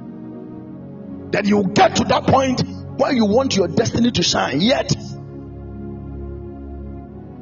That 1.32 1.44
you 1.44 1.64
get 1.74 1.96
to 1.96 2.04
that 2.04 2.26
point 2.26 2.79
where 3.00 3.12
you 3.12 3.24
want 3.24 3.56
your 3.56 3.66
destiny 3.66 4.10
to 4.10 4.22
shine, 4.22 4.60
yet 4.60 4.92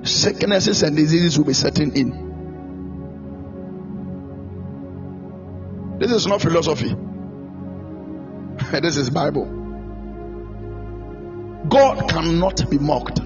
sicknesses 0.04 0.84
and 0.84 0.96
diseases 0.96 1.36
will 1.36 1.46
be 1.46 1.52
setting 1.52 1.96
in. 1.96 2.28
This 5.98 6.12
is 6.12 6.28
not 6.28 6.40
philosophy. 6.40 6.94
this 8.80 8.96
is 8.96 9.10
Bible. 9.10 9.46
God 11.68 12.08
cannot 12.08 12.70
be 12.70 12.78
mocked. 12.78 13.20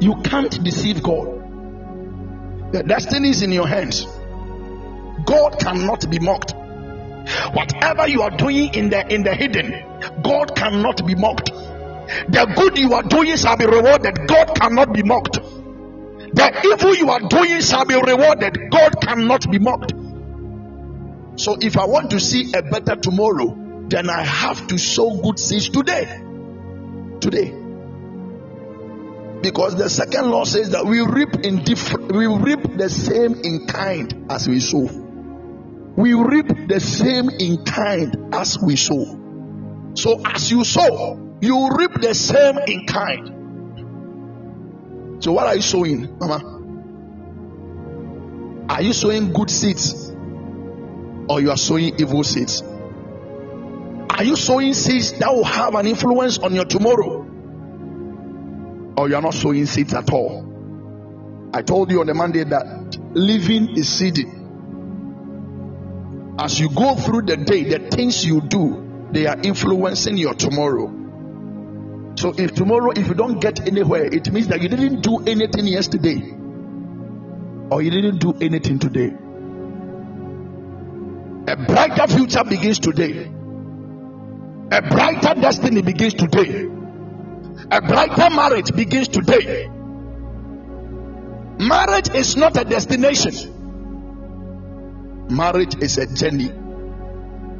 You 0.00 0.16
can't 0.22 0.62
deceive 0.62 1.02
God. 1.02 1.26
The 2.72 2.82
destiny 2.82 3.30
is 3.30 3.40
in 3.42 3.52
your 3.52 3.66
hands. 3.66 4.04
God 5.24 5.58
cannot 5.58 6.10
be 6.10 6.18
mocked. 6.18 6.57
Whatever 7.52 8.08
you 8.08 8.22
are 8.22 8.30
doing 8.30 8.74
in 8.74 8.90
the 8.90 9.06
in 9.12 9.22
the 9.22 9.34
hidden, 9.34 9.70
God 10.22 10.54
cannot 10.56 11.06
be 11.06 11.14
mocked. 11.14 11.50
The 11.50 12.52
good 12.56 12.78
you 12.78 12.94
are 12.94 13.02
doing 13.02 13.36
shall 13.36 13.56
be 13.56 13.66
rewarded. 13.66 14.26
God 14.26 14.54
cannot 14.54 14.92
be 14.94 15.02
mocked. 15.02 15.34
The 15.34 16.60
evil 16.64 16.94
you 16.94 17.10
are 17.10 17.20
doing 17.20 17.60
shall 17.60 17.84
be 17.84 17.94
rewarded. 17.94 18.70
God 18.70 19.00
cannot 19.00 19.50
be 19.50 19.58
mocked. 19.58 19.92
So 21.36 21.56
if 21.60 21.76
I 21.78 21.86
want 21.86 22.10
to 22.10 22.20
see 22.20 22.52
a 22.54 22.62
better 22.62 22.96
tomorrow, 22.96 23.86
then 23.88 24.10
I 24.10 24.22
have 24.22 24.66
to 24.68 24.78
sow 24.78 25.20
good 25.20 25.38
seeds 25.38 25.68
today. 25.68 26.04
Today. 27.20 27.54
Because 29.40 29.76
the 29.76 29.88
second 29.88 30.30
law 30.30 30.44
says 30.44 30.70
that 30.70 30.84
we 30.84 31.00
reap 31.00 31.34
in 31.44 31.62
different 31.62 32.12
we 32.12 32.26
reap 32.26 32.76
the 32.76 32.90
same 32.90 33.34
in 33.34 33.66
kind 33.66 34.26
as 34.30 34.48
we 34.48 34.60
sow. 34.60 35.07
We 35.98 36.14
reap 36.14 36.68
the 36.68 36.78
same 36.78 37.28
in 37.28 37.64
kind 37.64 38.32
as 38.32 38.56
we 38.56 38.76
sow. 38.76 39.90
So 39.94 40.24
as 40.24 40.48
you 40.48 40.62
sow, 40.62 41.36
you 41.40 41.70
reap 41.76 41.94
the 41.94 42.14
same 42.14 42.56
in 42.68 42.86
kind. 42.86 43.34
So 45.18 45.32
what 45.32 45.48
are 45.48 45.56
you 45.56 45.60
sowing, 45.60 46.16
Mama? 46.20 46.54
Are 48.68 48.80
you 48.80 48.92
sowing 48.92 49.32
good 49.32 49.50
seeds 49.50 50.14
or 51.28 51.40
you 51.40 51.50
are 51.50 51.56
sowing 51.56 51.98
evil 51.98 52.22
seeds? 52.22 52.62
Are 54.10 54.22
you 54.22 54.36
sowing 54.36 54.74
seeds 54.74 55.18
that 55.18 55.34
will 55.34 55.42
have 55.42 55.74
an 55.74 55.88
influence 55.88 56.38
on 56.38 56.54
your 56.54 56.66
tomorrow? 56.66 57.26
Or 58.96 59.08
you 59.08 59.16
are 59.16 59.22
not 59.22 59.34
sowing 59.34 59.66
seeds 59.66 59.94
at 59.94 60.12
all? 60.12 61.50
I 61.52 61.62
told 61.62 61.90
you 61.90 62.02
on 62.02 62.06
the 62.06 62.14
Monday 62.14 62.44
that 62.44 62.96
living 63.14 63.76
is 63.76 63.88
seeding. 63.88 64.37
As 66.38 66.60
you 66.60 66.70
go 66.70 66.94
through 66.94 67.22
the 67.22 67.36
day, 67.36 67.64
the 67.64 67.90
things 67.90 68.24
you 68.24 68.40
do, 68.40 69.08
they 69.10 69.26
are 69.26 69.36
influencing 69.42 70.16
your 70.16 70.34
tomorrow. 70.34 70.86
So 72.16 72.32
if 72.36 72.54
tomorrow, 72.54 72.92
if 72.92 73.08
you 73.08 73.14
don't 73.14 73.40
get 73.40 73.66
anywhere, 73.66 74.04
it 74.04 74.30
means 74.32 74.46
that 74.48 74.62
you 74.62 74.68
didn't 74.68 75.00
do 75.00 75.18
anything 75.26 75.66
yesterday, 75.66 76.34
or 77.70 77.82
you 77.82 77.90
didn't 77.90 78.18
do 78.18 78.34
anything 78.40 78.78
today. 78.78 79.12
A 81.52 81.56
brighter 81.56 82.06
future 82.06 82.44
begins 82.44 82.78
today. 82.78 83.32
A 84.70 84.82
brighter 84.82 85.40
destiny 85.40 85.82
begins 85.82 86.14
today. 86.14 86.68
A 87.70 87.80
brighter 87.80 88.30
marriage 88.30 88.72
begins 88.74 89.08
today. 89.08 89.68
Marriage 91.58 92.10
is 92.14 92.36
not 92.36 92.56
a 92.56 92.64
destination, 92.64 93.32
marriage 95.30 95.76
is 95.82 95.98
a 95.98 96.06
journey. 96.06 96.50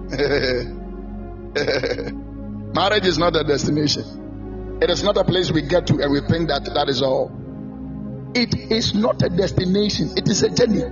marriage 2.74 3.06
is 3.06 3.18
not 3.18 3.36
a 3.36 3.44
destination, 3.44 4.78
it 4.82 4.90
is 4.90 5.02
not 5.02 5.16
a 5.16 5.24
place 5.24 5.50
we 5.50 5.62
get 5.62 5.86
to 5.88 6.00
and 6.00 6.12
we 6.12 6.20
think 6.20 6.48
that 6.48 6.64
that 6.74 6.88
is 6.88 7.02
all. 7.02 7.32
It 8.34 8.54
is 8.54 8.94
not 8.94 9.22
a 9.22 9.28
destination, 9.28 10.12
it 10.16 10.28
is 10.28 10.42
a 10.42 10.50
journey. 10.50 10.84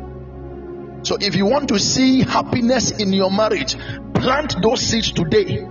So, 1.02 1.16
if 1.20 1.36
you 1.36 1.46
want 1.46 1.68
to 1.68 1.78
see 1.78 2.22
happiness 2.22 2.90
in 2.90 3.12
your 3.12 3.30
marriage, 3.30 3.76
plant 4.14 4.60
those 4.60 4.80
seeds 4.80 5.12
today 5.12 5.64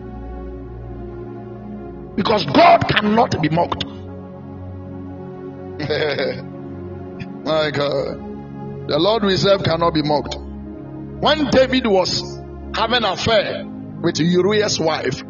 because 2.15 2.45
God 2.45 2.87
cannot 2.87 3.41
be 3.41 3.49
mocked. 3.49 3.85
My 7.45 7.69
God, 7.69 8.87
the 8.87 8.97
Lord 8.97 9.23
we 9.23 9.35
serve 9.35 9.63
cannot 9.63 9.93
be 9.93 10.01
mocked. 10.01 10.37
When 11.19 11.49
David 11.49 11.87
was 11.87 12.21
having 12.75 12.97
an 12.97 13.05
affair 13.05 13.65
with 14.01 14.19
Uriah's 14.19 14.79
wife, 14.79 15.23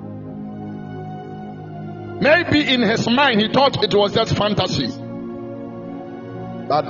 maybe 2.22 2.74
in 2.74 2.82
his 2.82 3.08
mind 3.08 3.42
he 3.42 3.48
thought 3.52 3.84
it 3.84 3.94
was 3.94 4.14
just 4.14 4.36
fantasy. 4.36 4.88
But 6.68 6.86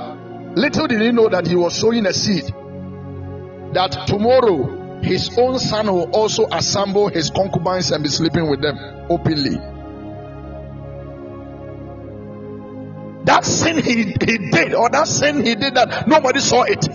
little 0.56 0.86
did 0.86 1.00
he 1.00 1.12
know 1.12 1.28
that 1.28 1.46
he 1.46 1.54
was 1.56 1.78
sowing 1.78 2.06
a 2.06 2.12
seed 2.12 2.44
that 3.74 4.06
tomorrow 4.06 5.00
his 5.02 5.36
own 5.38 5.58
son 5.58 5.92
will 5.92 6.10
also 6.12 6.46
assemble 6.50 7.08
his 7.08 7.30
concubines 7.30 7.90
and 7.90 8.02
be 8.02 8.08
sleeping 8.08 8.48
with 8.48 8.62
them 8.62 8.78
openly. 9.10 9.58
That 13.24 13.44
sin 13.44 13.82
he, 13.82 14.04
he 14.04 14.38
did, 14.50 14.72
or 14.72 14.88
that 14.88 15.06
sin 15.06 15.44
he 15.44 15.54
did 15.54 15.74
that 15.74 16.08
nobody 16.08 16.40
saw 16.40 16.62
it. 16.62 16.88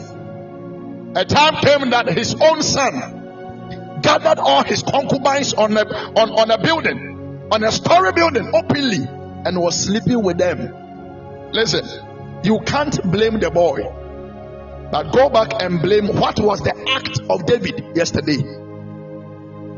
A 1.14 1.26
time 1.26 1.56
came 1.56 1.90
that 1.90 2.08
his 2.08 2.36
own 2.36 2.62
son 2.62 4.00
gathered 4.02 4.40
all 4.40 4.64
his 4.64 4.82
concubines 4.82 5.54
on 5.54 5.76
a, 5.76 5.82
on, 5.82 6.30
on 6.30 6.52
a 6.52 6.58
building, 6.58 7.48
on 7.52 7.64
a 7.64 7.72
story 7.72 8.14
building 8.14 8.50
openly, 8.54 9.06
and 9.46 9.60
was 9.60 9.78
sleeping 9.78 10.24
with 10.24 10.38
them. 10.38 11.52
Listen, 11.52 11.86
you 12.44 12.60
can't 12.66 13.02
blame 13.12 13.40
the 13.40 13.52
boy, 13.52 13.82
but 14.92 15.12
go 15.12 15.30
back 15.30 15.62
and 15.62 15.82
blame 15.82 16.08
what 16.08 16.40
was 16.40 16.62
the 16.62 16.74
act 16.90 17.20
of 17.30 17.46
David 17.46 17.96
yesterday. 17.96 18.38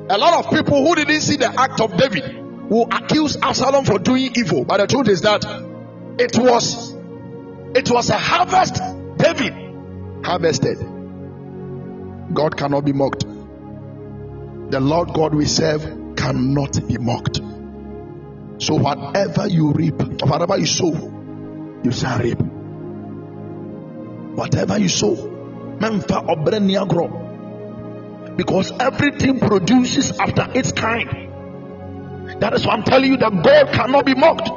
A 0.10 0.18
lot 0.18 0.46
of 0.46 0.52
people 0.52 0.86
who 0.86 0.96
didn't 0.96 1.22
see 1.22 1.38
the 1.38 1.48
act 1.48 1.82
of 1.82 1.98
David 1.98 2.70
will 2.70 2.88
accuse 2.92 3.38
Absalom 3.42 3.86
for 3.86 3.98
doing 3.98 4.34
evil, 4.36 4.66
but 4.66 4.78
the 4.78 4.88
truth 4.88 5.08
is 5.08 5.22
that 5.22 5.44
it 6.20 6.38
was 6.38 6.94
it 7.76 7.90
was 7.90 8.10
a 8.12 8.18
harvest 8.18 8.80
David 9.18 9.54
harvested. 10.24 10.78
God 12.34 12.58
cannot 12.58 12.86
be 12.86 12.94
mocked. 12.94 13.26
The 14.72 14.80
Lord 14.80 15.14
God 15.14 15.36
we 15.36 15.46
serve 15.46 16.16
cannot 16.16 16.88
be 16.88 16.98
mocked. 16.98 17.42
So 18.58 18.76
whatever 18.76 19.48
you 19.48 19.72
reap, 19.72 20.02
whatever 20.24 20.58
you 20.58 20.66
sow, 20.66 20.94
you 21.84 21.92
shall 21.92 22.20
reap. 22.20 22.40
Whatever 24.38 24.80
you 24.80 24.90
sow, 24.90 25.16
memfa. 25.80 26.24
Because 28.38 28.72
everything 28.80 29.40
produces 29.40 30.18
after 30.20 30.48
its 30.58 30.72
kind. 30.72 31.10
That 32.42 32.54
is 32.54 32.66
why 32.66 32.74
I'm 32.74 32.84
telling 32.84 33.12
you 33.12 33.18
that 33.18 33.32
God 33.44 33.74
cannot 33.74 34.06
be 34.06 34.16
mocked. 34.16 34.50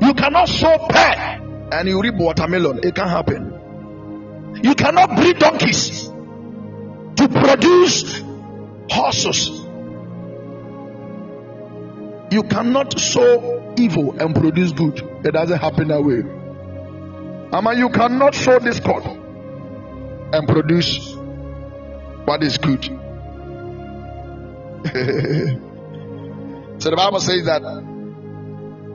You 0.00 0.14
cannot 0.14 0.48
sow 0.48 0.86
pear 0.88 1.40
and 1.72 1.88
you 1.88 2.00
reap 2.00 2.14
watermelon. 2.16 2.80
It 2.84 2.94
can't 2.94 3.10
happen. 3.10 3.63
You 4.62 4.74
cannot 4.74 5.16
breed 5.16 5.38
donkeys 5.38 6.08
to 7.16 7.28
produce 7.28 8.22
horses. 8.90 9.48
You 12.30 12.42
cannot 12.44 12.98
sow 12.98 13.74
evil 13.76 14.18
and 14.20 14.34
produce 14.34 14.72
good. 14.72 14.98
It 15.24 15.32
doesn't 15.32 15.58
happen 15.58 15.88
that 15.88 16.02
way. 16.02 16.22
Ama, 17.56 17.74
you 17.74 17.88
cannot 17.90 18.34
sow 18.34 18.58
discord 18.58 19.04
and 19.04 20.48
produce 20.48 21.14
what 22.24 22.42
is 22.42 22.58
good. 22.58 22.84
so 26.78 26.90
the 26.90 26.96
Bible 26.96 27.20
says 27.20 27.44
that 27.46 27.62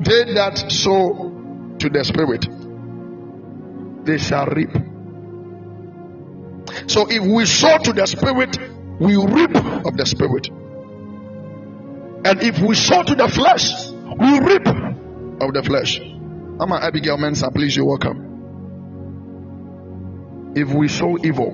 they 0.02 0.34
that 0.34 0.58
sow 0.72 1.76
to 1.80 1.90
the 1.90 2.04
spirit, 2.04 2.46
they 4.06 4.18
shall 4.18 4.46
reap. 4.48 4.89
So 6.90 7.06
if 7.08 7.22
we 7.22 7.46
sow 7.46 7.78
to 7.78 7.94
the 7.94 8.08
spirit, 8.08 8.58
we 9.00 9.16
reap 9.16 9.56
of 9.86 9.96
the 9.96 10.06
spirit. 10.08 10.50
And 12.26 12.42
if 12.42 12.58
we 12.60 12.74
sow 12.74 13.04
to 13.04 13.14
the 13.14 13.28
flesh, 13.28 13.92
we 13.92 14.40
reap 14.40 14.66
of 14.68 15.54
the 15.54 15.62
flesh. 15.64 16.00
I'm 16.00 16.72
an 16.72 16.82
Abigail 16.82 17.18
Mensa, 17.20 17.52
please, 17.52 17.78
you're 17.78 17.86
welcome. 17.86 18.26
If 20.56 20.70
we 20.70 20.88
sow 20.88 21.20
evil, 21.24 21.52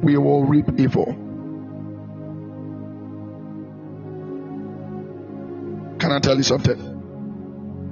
we 0.00 0.16
will 0.16 0.44
reap 0.44 0.66
evil. 0.78 1.06
Can 5.98 6.12
I 6.12 6.20
tell 6.20 6.36
you 6.36 6.44
something? 6.44 6.78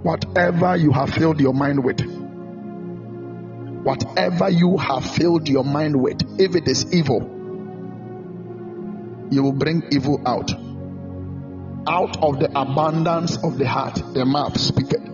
Whatever 0.05 0.77
you 0.77 0.93
have 0.93 1.11
filled 1.11 1.41
your 1.41 1.53
mind 1.53 1.83
with, 1.83 2.20
whatever 3.83 4.49
you 4.49 4.77
have 4.77 5.05
filled 5.05 5.49
your 5.49 5.65
mind 5.65 6.01
with, 6.01 6.23
if 6.39 6.55
it 6.55 6.69
is 6.69 6.93
evil, 6.93 7.21
you 9.31 9.43
will 9.43 9.53
bring 9.53 9.85
evil 9.91 10.21
out. 10.27 10.51
Out 11.89 12.23
of 12.23 12.41
the 12.41 12.51
abundance 12.55 13.39
of 13.43 13.57
the 13.57 13.67
heart, 13.67 13.95
the 14.15 14.25
mouth 14.25 14.59
speaketh. 14.61 15.07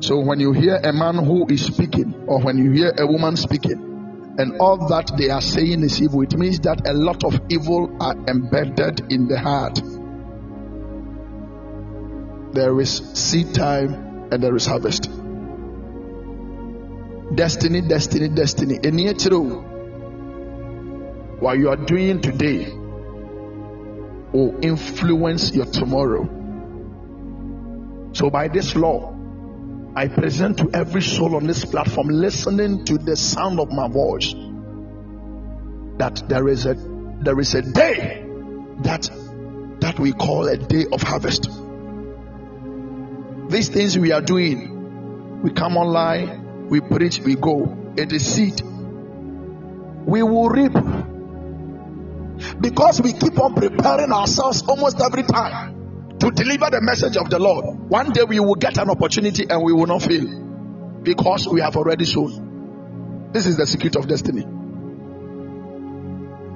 So 0.00 0.20
when 0.20 0.40
you 0.40 0.52
hear 0.52 0.76
a 0.76 0.92
man 0.92 1.16
who 1.16 1.46
is 1.48 1.66
speaking, 1.66 2.24
or 2.26 2.40
when 2.40 2.56
you 2.56 2.70
hear 2.70 2.94
a 2.96 3.06
woman 3.06 3.36
speaking, 3.36 4.34
and 4.38 4.58
all 4.58 4.88
that 4.88 5.12
they 5.18 5.28
are 5.28 5.42
saying 5.42 5.82
is 5.82 6.00
evil, 6.00 6.22
it 6.22 6.32
means 6.34 6.60
that 6.60 6.88
a 6.88 6.94
lot 6.94 7.24
of 7.24 7.38
evil 7.50 7.94
are 8.00 8.16
embedded 8.26 9.12
in 9.12 9.28
the 9.28 9.38
heart. 9.38 9.78
There 12.54 12.80
is 12.80 12.96
seed 13.14 13.54
time 13.54 14.28
and 14.32 14.42
there 14.42 14.56
is 14.56 14.64
harvest. 14.64 15.10
Destiny, 17.34 17.80
destiny, 17.80 18.28
destiny. 18.28 18.78
Any. 18.82 19.12
What 21.40 21.58
you 21.58 21.70
are 21.70 21.76
doing 21.76 22.20
today 22.20 22.72
will 24.32 24.64
influence 24.64 25.52
your 25.52 25.66
tomorrow. 25.66 26.28
So, 28.12 28.30
by 28.30 28.48
this 28.48 28.74
law, 28.76 29.16
I 29.94 30.08
present 30.08 30.58
to 30.58 30.70
every 30.74 31.02
soul 31.02 31.36
on 31.36 31.46
this 31.46 31.64
platform 31.64 32.08
listening 32.08 32.84
to 32.86 32.98
the 32.98 33.16
sound 33.16 33.58
of 33.58 33.70
my 33.70 33.88
voice 33.88 34.34
that 35.98 36.22
there 36.28 36.48
is 36.48 36.66
a 36.66 36.74
there 37.22 37.38
is 37.38 37.54
a 37.54 37.62
day 37.62 38.24
that 38.82 39.08
that 39.80 39.98
we 39.98 40.12
call 40.12 40.48
a 40.48 40.56
day 40.56 40.86
of 40.92 41.02
harvest. 41.02 41.48
These 43.50 43.68
things 43.68 43.98
we 43.98 44.12
are 44.12 44.20
doing, 44.20 45.42
we 45.42 45.50
come 45.50 45.76
online, 45.76 46.39
we 46.70 46.80
preach, 46.80 47.18
we 47.18 47.34
go. 47.34 47.92
It 47.96 48.12
is 48.12 48.24
seed. 48.24 48.62
We 48.62 50.22
will 50.22 50.48
reap 50.48 50.72
because 52.60 53.02
we 53.02 53.12
keep 53.12 53.38
on 53.38 53.54
preparing 53.54 54.12
ourselves 54.12 54.62
almost 54.62 55.00
every 55.00 55.24
time 55.24 56.18
to 56.20 56.30
deliver 56.30 56.70
the 56.70 56.80
message 56.80 57.16
of 57.16 57.28
the 57.28 57.38
Lord. 57.38 57.64
One 57.90 58.12
day 58.12 58.22
we 58.22 58.38
will 58.40 58.54
get 58.54 58.78
an 58.78 58.88
opportunity 58.88 59.46
and 59.50 59.62
we 59.62 59.72
will 59.72 59.86
not 59.86 60.02
fail 60.02 61.00
because 61.02 61.48
we 61.48 61.60
have 61.60 61.76
already 61.76 62.04
sown. 62.04 63.30
This 63.32 63.46
is 63.46 63.56
the 63.56 63.66
secret 63.66 63.96
of 63.96 64.06
destiny. 64.06 64.46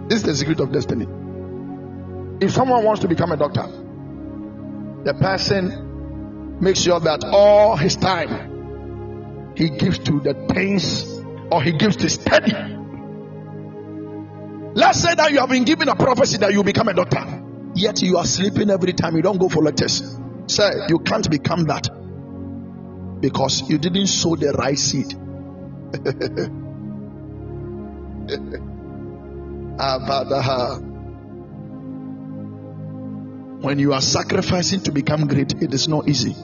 This 0.08 0.18
is 0.18 0.22
the 0.22 0.36
secret 0.36 0.60
of 0.60 0.72
destiny. 0.72 1.06
If 2.40 2.52
someone 2.52 2.84
wants 2.84 3.00
to 3.02 3.08
become 3.08 3.32
a 3.32 3.36
doctor, 3.36 3.66
the 5.04 5.14
person 5.14 6.60
makes 6.60 6.80
sure 6.80 7.00
that 7.00 7.24
all 7.24 7.76
his 7.76 7.96
time 7.96 8.53
he 9.56 9.70
gives 9.70 9.98
to 10.00 10.20
the 10.20 10.34
pains 10.52 11.04
or 11.50 11.62
he 11.62 11.72
gives 11.72 11.96
to 11.96 12.08
study. 12.08 12.52
Let's 14.74 15.00
say 15.00 15.14
that 15.14 15.30
you 15.30 15.40
have 15.40 15.50
been 15.50 15.64
given 15.64 15.88
a 15.88 15.94
prophecy 15.94 16.38
that 16.38 16.52
you 16.52 16.64
become 16.64 16.88
a 16.88 16.94
doctor 16.94 17.42
yet 17.74 18.02
you 18.02 18.16
are 18.16 18.24
sleeping 18.24 18.70
every 18.70 18.92
time 18.92 19.16
you 19.16 19.22
don't 19.22 19.38
go 19.38 19.48
for 19.48 19.62
lectures. 19.62 20.18
Sir, 20.46 20.86
you 20.88 20.98
can't 21.00 21.28
become 21.30 21.64
that 21.64 21.88
because 23.20 23.68
you 23.68 23.78
didn't 23.78 24.06
sow 24.06 24.36
the 24.36 24.52
right 24.52 24.78
seed. 24.78 25.14
when 33.64 33.78
you 33.78 33.92
are 33.92 34.00
sacrificing 34.00 34.80
to 34.80 34.92
become 34.92 35.26
great, 35.26 35.62
it 35.62 35.72
is 35.72 35.88
not 35.88 36.08
easy. 36.08 36.34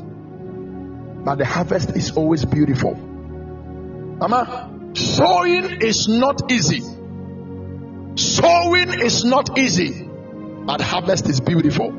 But 1.24 1.36
the 1.36 1.44
harvest 1.44 1.90
is 1.90 2.12
always 2.16 2.44
beautiful. 2.44 2.94
Mama, 2.94 4.92
sowing 4.94 5.82
is 5.82 6.08
not 6.08 6.50
easy. 6.50 6.82
Sowing 8.16 9.00
is 9.00 9.24
not 9.24 9.58
easy 9.58 10.10
but 10.70 10.80
harvest 10.80 11.28
is 11.28 11.40
beautiful. 11.40 11.90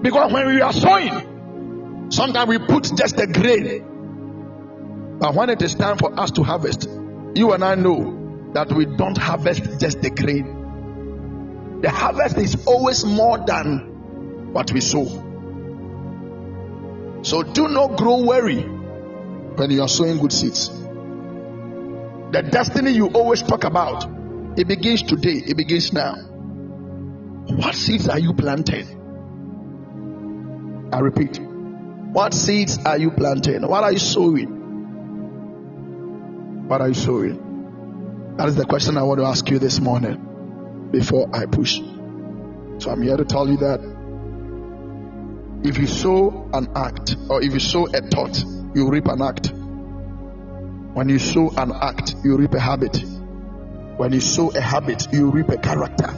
Because 0.00 0.32
when 0.32 0.46
we 0.46 0.60
are 0.62 0.72
sowing, 0.72 2.08
sometimes 2.10 2.48
we 2.48 2.58
put 2.58 2.84
just 2.96 3.18
a 3.18 3.26
grain. 3.26 5.18
But 5.18 5.34
when 5.34 5.50
it 5.50 5.60
is 5.60 5.74
time 5.74 5.98
for 5.98 6.18
us 6.18 6.30
to 6.32 6.42
harvest, 6.42 6.88
you 7.34 7.52
and 7.52 7.64
I 7.64 7.74
know 7.74 8.50
that 8.54 8.72
we 8.72 8.86
don't 8.86 9.18
harvest 9.18 9.80
just 9.80 10.00
the 10.00 10.10
grain. 10.10 11.80
The 11.82 11.90
harvest 11.90 12.38
is 12.38 12.66
always 12.66 13.04
more 13.04 13.38
than 13.38 14.52
what 14.52 14.72
we 14.72 14.80
sow. 14.80 15.04
So 17.22 17.42
do 17.42 17.68
not 17.68 17.96
grow 17.96 18.22
weary 18.22 18.62
when 18.62 19.70
you 19.70 19.82
are 19.82 19.88
sowing 19.88 20.18
good 20.18 20.32
seeds. 20.32 20.68
The 22.30 22.42
destiny 22.50 22.92
you 22.92 23.08
always 23.08 23.42
talk 23.42 23.64
about, 23.64 24.04
it 24.58 24.68
begins 24.68 25.02
today, 25.02 25.42
it 25.46 25.56
begins 25.56 25.92
now. 25.92 26.14
What 26.14 27.74
seeds 27.74 28.08
are 28.08 28.18
you 28.18 28.34
planting? 28.34 28.86
I 30.92 31.00
repeat, 31.00 31.40
what 31.40 32.34
seeds 32.34 32.78
are 32.84 32.98
you 32.98 33.10
planting? 33.10 33.66
What 33.66 33.82
are 33.84 33.92
you 33.92 33.98
sowing? 33.98 34.48
What 36.68 36.80
are 36.80 36.88
you 36.88 36.94
sowing? 36.94 38.34
That 38.36 38.48
is 38.48 38.56
the 38.56 38.64
question 38.66 38.96
I 38.96 39.02
want 39.02 39.20
to 39.20 39.26
ask 39.26 39.48
you 39.50 39.58
this 39.58 39.80
morning 39.80 40.88
before 40.92 41.28
I 41.34 41.46
push. 41.46 41.80
So 42.78 42.90
I'm 42.90 43.02
here 43.02 43.16
to 43.16 43.24
tell 43.24 43.48
you 43.48 43.56
that 43.56 43.97
if 45.64 45.76
you 45.76 45.86
sow 45.86 46.48
an 46.52 46.68
act 46.76 47.16
or 47.28 47.42
if 47.42 47.52
you 47.52 47.60
sow 47.60 47.86
a 47.86 48.00
thought, 48.00 48.42
you 48.74 48.88
reap 48.88 49.06
an 49.06 49.22
act. 49.22 49.52
When 50.94 51.08
you 51.08 51.18
sow 51.18 51.50
an 51.56 51.72
act, 51.72 52.14
you 52.24 52.36
reap 52.36 52.54
a 52.54 52.60
habit. 52.60 53.02
When 53.96 54.12
you 54.12 54.20
sow 54.20 54.50
a 54.50 54.60
habit, 54.60 55.08
you 55.12 55.30
reap 55.30 55.48
a 55.48 55.56
character. 55.56 56.08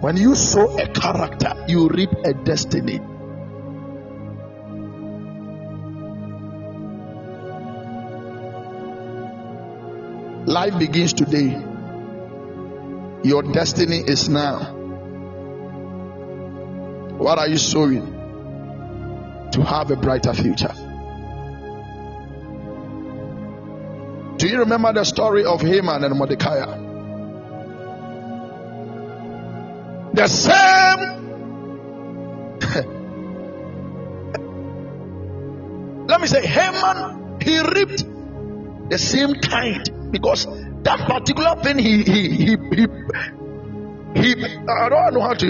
When 0.00 0.16
you 0.16 0.34
sow 0.34 0.78
a 0.78 0.88
character, 0.88 1.52
you 1.68 1.88
reap 1.88 2.10
a 2.24 2.32
destiny. 2.32 3.00
Life 10.46 10.78
begins 10.78 11.12
today. 11.12 11.60
Your 13.24 13.42
destiny 13.42 13.98
is 13.98 14.28
now. 14.28 14.72
What 17.18 17.38
are 17.38 17.48
you 17.48 17.58
sowing? 17.58 18.15
To 19.56 19.62
have 19.62 19.90
a 19.90 19.96
brighter 19.96 20.34
future. 20.34 20.72
Do 24.36 24.48
you 24.48 24.58
remember 24.60 24.92
the 24.92 25.04
story 25.04 25.44
of 25.44 25.62
Haman 25.62 26.04
and 26.04 26.16
Mordecai? 26.16 26.86
the 30.16 30.26
same 30.28 30.98
let 36.06 36.20
me 36.22 36.26
say 36.26 36.46
Haman 36.46 37.38
he 37.42 37.58
reaped 37.58 38.02
the 38.88 38.96
same 38.98 39.34
kind 39.34 40.10
because 40.10 40.46
that 40.84 41.00
particular 41.06 41.54
thing 41.62 41.78
he 41.78 42.02
he 42.02 42.28
he 42.28 42.56
he, 42.74 42.86
he 44.14 44.34
I 44.68 44.88
don't 44.88 45.12
know 45.12 45.20
how 45.20 45.34
to 45.34 45.46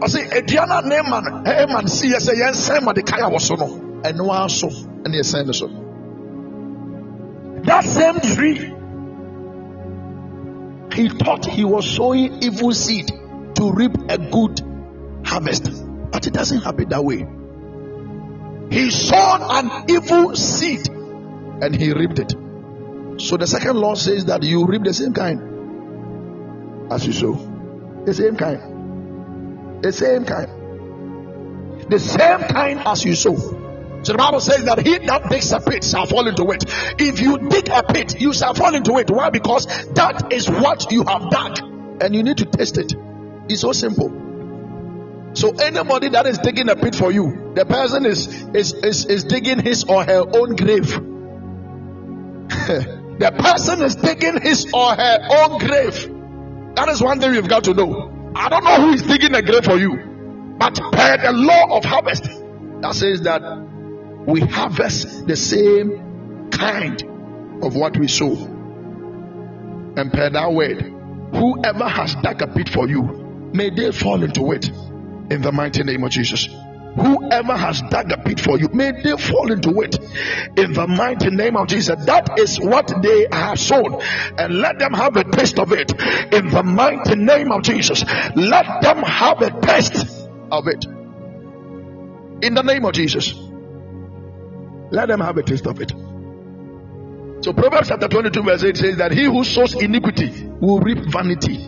but 0.00 0.04
I 0.04 0.08
say 0.08 0.40
Ediana 0.40 0.84
Naaman 0.84 1.44
Haman 1.46 1.88
see 1.88 2.14
as 2.14 2.28
a 2.28 2.36
young 2.36 2.54
son 2.54 2.84
Mordecai 2.84 3.26
was 3.28 3.46
so 3.46 3.54
no 3.54 4.00
and 4.04 4.16
no 4.16 4.30
also 4.30 4.68
and 4.68 5.14
he 5.14 5.22
said 5.22 5.54
so 5.54 5.68
that 7.64 7.84
same 7.84 8.20
tree 8.20 8.76
he 10.96 11.08
thought 11.10 11.44
he 11.44 11.62
was 11.64 11.86
sowing 11.94 12.42
evil 12.42 12.72
seed 12.72 13.08
to 13.56 13.70
reap 13.72 13.92
a 14.08 14.16
good 14.16 14.60
harvest. 15.26 15.70
But 16.10 16.26
it 16.26 16.32
doesn't 16.32 16.62
happen 16.62 16.88
that 16.88 17.04
way. 17.04 17.26
He 18.70 18.90
sowed 18.90 19.42
an 19.42 19.90
evil 19.90 20.34
seed 20.34 20.88
and 20.88 21.74
he 21.74 21.92
reaped 21.92 22.18
it. 22.18 22.34
So 23.20 23.36
the 23.36 23.46
second 23.46 23.76
law 23.76 23.94
says 23.94 24.24
that 24.26 24.42
you 24.42 24.64
reap 24.66 24.84
the 24.84 24.94
same 24.94 25.12
kind 25.12 25.40
as 26.90 27.06
you 27.06 27.12
sow. 27.12 27.34
The 28.06 28.14
same 28.14 28.36
kind. 28.36 28.75
The 29.82 29.92
same 29.92 30.24
kind. 30.24 31.90
The 31.90 31.98
same 31.98 32.40
kind 32.40 32.80
as 32.84 33.04
you 33.04 33.14
sow. 33.14 33.36
So 34.02 34.12
the 34.12 34.18
Bible 34.18 34.40
says 34.40 34.64
that 34.64 34.86
he 34.86 34.98
that 34.98 35.28
digs 35.30 35.52
a 35.52 35.60
pit 35.60 35.84
shall 35.84 36.06
fall 36.06 36.26
into 36.28 36.50
it. 36.52 36.64
If 37.00 37.20
you 37.20 37.48
dig 37.48 37.68
a 37.68 37.82
pit, 37.82 38.20
you 38.20 38.32
shall 38.32 38.54
fall 38.54 38.74
into 38.74 38.98
it. 38.98 39.10
Why? 39.10 39.30
Because 39.30 39.66
that 39.94 40.32
is 40.32 40.48
what 40.48 40.92
you 40.92 41.04
have 41.04 41.30
dug, 41.30 41.58
and 42.00 42.14
you 42.14 42.22
need 42.22 42.38
to 42.38 42.44
test 42.44 42.78
it. 42.78 42.92
It's 43.48 43.60
so 43.62 43.72
simple. 43.72 44.10
So 45.34 45.50
anybody 45.50 46.08
that 46.10 46.26
is 46.26 46.38
digging 46.38 46.68
a 46.68 46.76
pit 46.76 46.94
for 46.94 47.10
you, 47.10 47.52
the 47.54 47.66
person 47.66 48.06
is 48.06 48.26
is 48.54 48.72
is, 48.72 49.04
is 49.06 49.24
digging 49.24 49.58
his 49.60 49.84
or 49.84 50.04
her 50.04 50.24
own 50.34 50.56
grave. 50.56 51.00
The 53.18 53.32
person 53.32 53.80
is 53.80 53.96
digging 53.96 54.42
his 54.42 54.66
or 54.74 54.94
her 54.94 55.18
own 55.30 55.58
grave. 55.58 56.74
That 56.76 56.90
is 56.90 57.00
one 57.00 57.18
thing 57.18 57.32
you've 57.32 57.48
got 57.48 57.64
to 57.64 57.72
know. 57.72 58.15
I 58.38 58.48
don't 58.50 58.64
know 58.64 58.76
who 58.82 58.92
is 58.92 59.02
digging 59.02 59.34
a 59.34 59.40
grave 59.40 59.64
for 59.64 59.78
you, 59.78 59.96
but 60.58 60.74
per 60.92 61.16
the 61.16 61.32
law 61.32 61.76
of 61.78 61.84
harvest, 61.84 62.24
that 62.82 62.94
says 62.94 63.22
that 63.22 63.40
we 64.26 64.40
harvest 64.40 65.26
the 65.26 65.36
same 65.36 66.50
kind 66.50 67.02
of 67.62 67.74
what 67.74 67.96
we 67.96 68.08
sow. 68.08 68.32
And 69.96 70.12
per 70.12 70.28
that 70.28 70.52
word, 70.52 70.82
whoever 71.32 71.88
has 71.88 72.14
dug 72.16 72.42
a 72.42 72.46
pit 72.48 72.68
for 72.68 72.86
you, 72.86 73.02
may 73.54 73.70
they 73.70 73.90
fall 73.90 74.22
into 74.22 74.52
it 74.52 74.68
in 75.30 75.40
the 75.40 75.50
mighty 75.50 75.82
name 75.82 76.04
of 76.04 76.10
Jesus. 76.10 76.46
Whoever 76.96 77.56
has 77.56 77.82
dug 77.82 78.10
a 78.10 78.16
pit 78.16 78.40
for 78.40 78.58
you, 78.58 78.68
may 78.72 78.90
they 78.90 79.16
fall 79.16 79.52
into 79.52 79.82
it 79.82 79.98
in 80.56 80.72
the 80.72 80.86
mighty 80.86 81.30
name 81.30 81.56
of 81.56 81.68
Jesus. 81.68 82.04
That 82.06 82.38
is 82.38 82.58
what 82.58 82.90
they 83.02 83.26
have 83.30 83.58
sown, 83.58 84.00
and 84.38 84.60
let 84.60 84.78
them 84.78 84.94
have 84.94 85.16
a 85.16 85.24
taste 85.24 85.58
of 85.58 85.72
it 85.72 85.92
in 86.32 86.48
the 86.48 86.62
mighty 86.62 87.16
name 87.16 87.52
of 87.52 87.62
Jesus. 87.62 88.02
Let 88.34 88.80
them 88.80 89.02
have 89.02 89.42
a 89.42 89.60
taste 89.60 90.06
of 90.50 90.68
it 90.68 90.86
in 92.42 92.54
the 92.54 92.62
name 92.62 92.84
of 92.86 92.94
Jesus. 92.94 93.34
Let 94.90 95.08
them 95.08 95.20
have 95.20 95.36
a 95.36 95.42
taste 95.42 95.66
of 95.66 95.80
it. 95.80 95.90
So, 97.44 97.52
Proverbs 97.52 97.88
chapter 97.88 98.08
22, 98.08 98.42
verse 98.42 98.64
8 98.64 98.76
says 98.76 98.96
that 98.96 99.12
he 99.12 99.24
who 99.24 99.44
sows 99.44 99.74
iniquity 99.74 100.46
will 100.60 100.80
reap 100.80 100.98
vanity. 100.98 101.58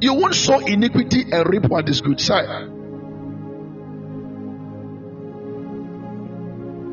You 0.00 0.14
won't 0.14 0.34
sow 0.34 0.58
iniquity 0.60 1.26
and 1.30 1.46
reap 1.48 1.66
what 1.66 1.88
is 1.90 2.00
good. 2.00 2.18
Sire. 2.18 2.79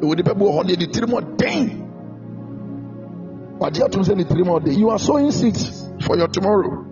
Onipa 0.02 0.34
bi 0.34 0.44
wɔ 0.46 0.52
hɔ 0.56 0.64
deɛ 0.64 0.80
ne 0.80 0.86
tirim 0.88 1.14
ɔden 1.20 1.88
wagye 3.60 3.84
atom 3.84 4.04
sɛ 4.04 4.16
ne 4.16 4.24
tirim 4.24 4.48
ɔden 4.48 4.78
you 4.78 4.90
are 4.90 5.00
sowing 5.00 5.32
seeds 5.32 5.90
for 6.02 6.18
your 6.18 6.28
tomorrow. 6.28 6.86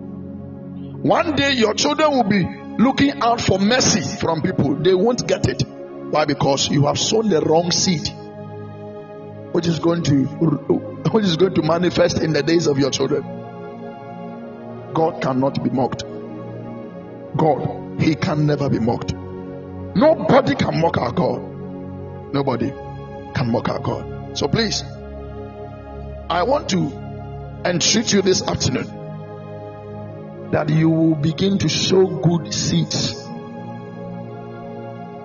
One 1.02 1.36
day 1.36 1.52
your 1.52 1.74
children 1.74 2.10
will 2.10 2.24
be 2.24 2.44
looking 2.78 3.22
out 3.22 3.40
for 3.40 3.58
mercy 3.58 4.00
from 4.16 4.42
people. 4.42 4.74
They 4.76 4.94
won't 4.94 5.26
get 5.26 5.46
it. 5.46 5.62
Why? 6.10 6.24
Because 6.24 6.68
you 6.68 6.86
have 6.86 6.98
sown 6.98 7.28
the 7.28 7.40
wrong 7.40 7.70
seed 7.70 8.10
which 9.52 9.66
is 9.68 9.78
going 9.78 10.02
to 10.02 10.24
which 11.12 11.24
is 11.24 11.36
going 11.36 11.54
to 11.54 11.62
manifest 11.62 12.20
in 12.20 12.32
the 12.32 12.42
days 12.42 12.66
of 12.66 12.78
your 12.78 12.90
children. 12.90 13.22
God 14.94 15.22
cannot 15.22 15.62
be 15.62 15.70
mocked. 15.70 16.02
God 17.36 18.00
he 18.00 18.14
can 18.14 18.46
never 18.46 18.68
be 18.68 18.78
mocked. 18.80 19.14
Nobody 19.14 20.54
can 20.56 20.80
mock 20.80 20.98
our 20.98 21.12
god. 21.12 22.34
Nobody 22.34 22.72
can 23.36 23.52
mock 23.52 23.68
our 23.68 23.78
God. 23.78 24.38
So 24.38 24.48
please, 24.48 24.82
I 26.28 26.42
want 26.42 26.70
to 26.70 26.90
entreat 27.64 28.12
you 28.12 28.22
this 28.22 28.42
afternoon 28.42 28.86
that 30.52 30.70
you 30.70 30.88
will 30.88 31.14
begin 31.16 31.58
to 31.58 31.68
sow 31.68 32.06
good 32.06 32.52
seeds. 32.52 33.14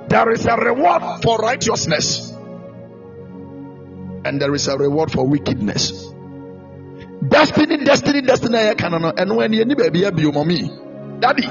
There 0.09 0.32
is 0.32 0.45
a 0.45 0.57
reward 0.57 1.24
for 1.24 1.38
righteousness, 1.38 2.32
and 4.26 4.41
there 4.41 4.53
is 4.53 4.68
a 4.68 4.78
reward 4.78 5.12
for 5.12 5.26
wickedness. 5.26 5.91
Destiny, 7.28 7.78
destiny, 7.78 8.22
destiny. 8.22 8.57
And 8.57 9.38
when 9.38 9.53
you 9.53 9.66
baby, 9.66 10.01
daddy, 10.01 11.47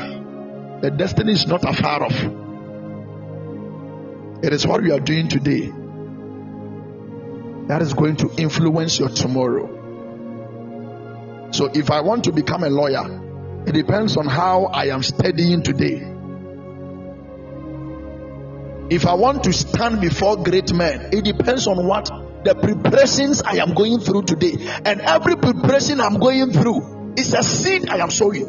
the 0.82 0.90
destiny 0.96 1.32
is 1.32 1.46
not 1.46 1.64
afar 1.64 2.02
off. 2.04 2.20
It 4.42 4.52
is 4.52 4.66
what 4.66 4.82
we 4.82 4.90
are 4.90 5.00
doing 5.00 5.28
today 5.28 5.72
that 7.70 7.82
is 7.82 7.94
going 7.94 8.16
to 8.16 8.28
influence 8.36 8.98
your 8.98 9.10
tomorrow. 9.10 9.78
So, 11.52 11.66
if 11.66 11.92
I 11.92 12.00
want 12.00 12.24
to 12.24 12.32
become 12.32 12.64
a 12.64 12.68
lawyer, 12.68 13.64
it 13.64 13.72
depends 13.72 14.16
on 14.16 14.26
how 14.26 14.64
I 14.64 14.86
am 14.86 15.04
studying 15.04 15.62
today. 15.62 16.02
If 18.90 19.06
I 19.06 19.14
want 19.14 19.44
to 19.44 19.52
stand 19.52 20.00
before 20.00 20.42
great 20.42 20.72
men, 20.72 21.10
it 21.12 21.24
depends 21.24 21.68
on 21.68 21.86
what 21.86 22.10
the 22.42 22.56
preparations 22.56 23.40
I 23.42 23.58
am 23.58 23.74
going 23.74 24.00
through 24.00 24.22
today. 24.22 24.56
And 24.84 25.00
every 25.00 25.36
preparation 25.36 26.00
I'm 26.00 26.18
going 26.18 26.50
through 26.50 27.14
is 27.16 27.34
a 27.34 27.44
seed 27.44 27.88
I 27.88 27.98
am 27.98 28.10
sowing. 28.10 28.46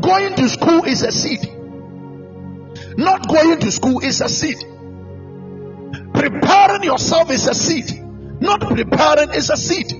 Going 0.00 0.34
to 0.36 0.48
school 0.48 0.84
is 0.84 1.02
a 1.02 1.10
seed. 1.10 1.40
Not 2.96 3.26
going 3.26 3.58
to 3.58 3.72
school 3.72 3.98
is 3.98 4.20
a 4.20 4.28
seed. 4.28 4.58
Preparing 6.14 6.82
yourself 6.82 7.30
is 7.30 7.46
a 7.46 7.54
seed. 7.54 8.04
Not 8.40 8.60
preparing 8.60 9.30
is 9.30 9.50
a 9.50 9.56
seed. 9.56 9.92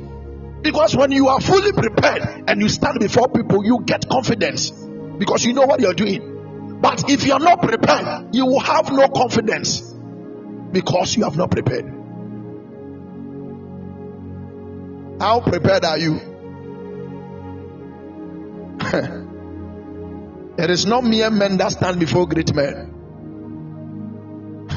Because 0.62 0.96
when 0.96 1.12
you 1.12 1.28
are 1.28 1.40
fully 1.40 1.72
prepared 1.72 2.44
and 2.48 2.61
you 2.61 2.68
stand 2.68 2.98
before 3.00 3.28
people, 3.28 3.64
you 3.64 3.80
get 3.84 4.09
confidence 4.09 4.70
because 4.70 5.44
you 5.44 5.52
know 5.52 5.66
what 5.66 5.80
you're 5.80 5.94
doing. 5.94 6.78
But 6.80 7.11
if 7.11 7.24
you're 7.26 7.40
not 7.40 7.62
prepared, 7.62 8.34
you 8.34 8.46
will 8.46 8.61
have 8.61 8.92
no 8.92 9.09
confidence 9.09 9.80
because 10.72 11.16
you 11.16 11.24
have 11.24 11.36
not 11.36 11.50
prepared. 11.50 11.86
How 15.20 15.40
prepared 15.40 15.84
are 15.84 15.98
you? 15.98 16.20
it 20.59 20.70
is 20.70 20.86
not 20.86 21.02
mere 21.02 21.30
men 21.30 21.56
that 21.56 21.72
stand 21.72 21.98
before 21.98 22.28
great 22.28 22.54
men. 22.54 22.97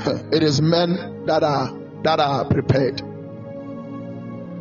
it 0.31 0.41
is 0.41 0.61
men 0.61 1.25
that 1.27 1.43
are 1.43 1.77
that 2.03 2.19
are 2.19 2.45
prepared. 2.45 3.01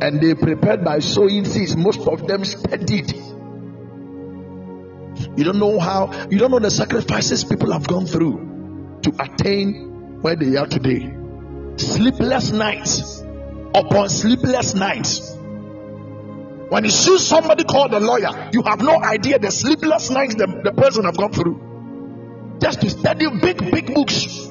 And 0.01 0.21
they 0.21 0.35
prepared 0.35 0.83
by 0.83 0.99
sowing 0.99 1.45
seeds. 1.45 1.75
Most 1.75 2.07
of 2.07 2.27
them 2.27 2.45
studied. 2.45 3.11
You 5.35 5.43
don't 5.43 5.59
know 5.59 5.79
how 5.79 6.27
you 6.29 6.37
don't 6.37 6.51
know 6.51 6.59
the 6.59 6.69
sacrifices 6.69 7.43
people 7.43 7.71
have 7.71 7.87
gone 7.87 8.05
through 8.05 8.99
to 9.01 9.13
attain 9.19 10.21
where 10.21 10.35
they 10.35 10.57
are 10.57 10.67
today. 10.67 11.11
Sleepless 11.77 12.51
nights. 12.51 13.23
Upon 13.73 14.09
sleepless 14.09 14.75
nights. 14.75 15.35
When 16.69 16.83
you 16.83 16.91
see 16.91 17.17
somebody 17.17 17.63
called 17.63 17.93
a 17.93 17.99
lawyer 17.99 18.49
you 18.53 18.61
have 18.63 18.81
no 18.81 19.01
idea 19.01 19.39
the 19.39 19.51
sleepless 19.51 20.09
nights 20.09 20.35
the, 20.35 20.61
the 20.63 20.71
person 20.71 21.05
have 21.05 21.17
gone 21.17 21.31
through. 21.31 22.57
Just 22.61 22.81
to 22.81 22.89
study 22.91 23.25
big 23.41 23.71
big 23.71 23.93
books 23.93 24.50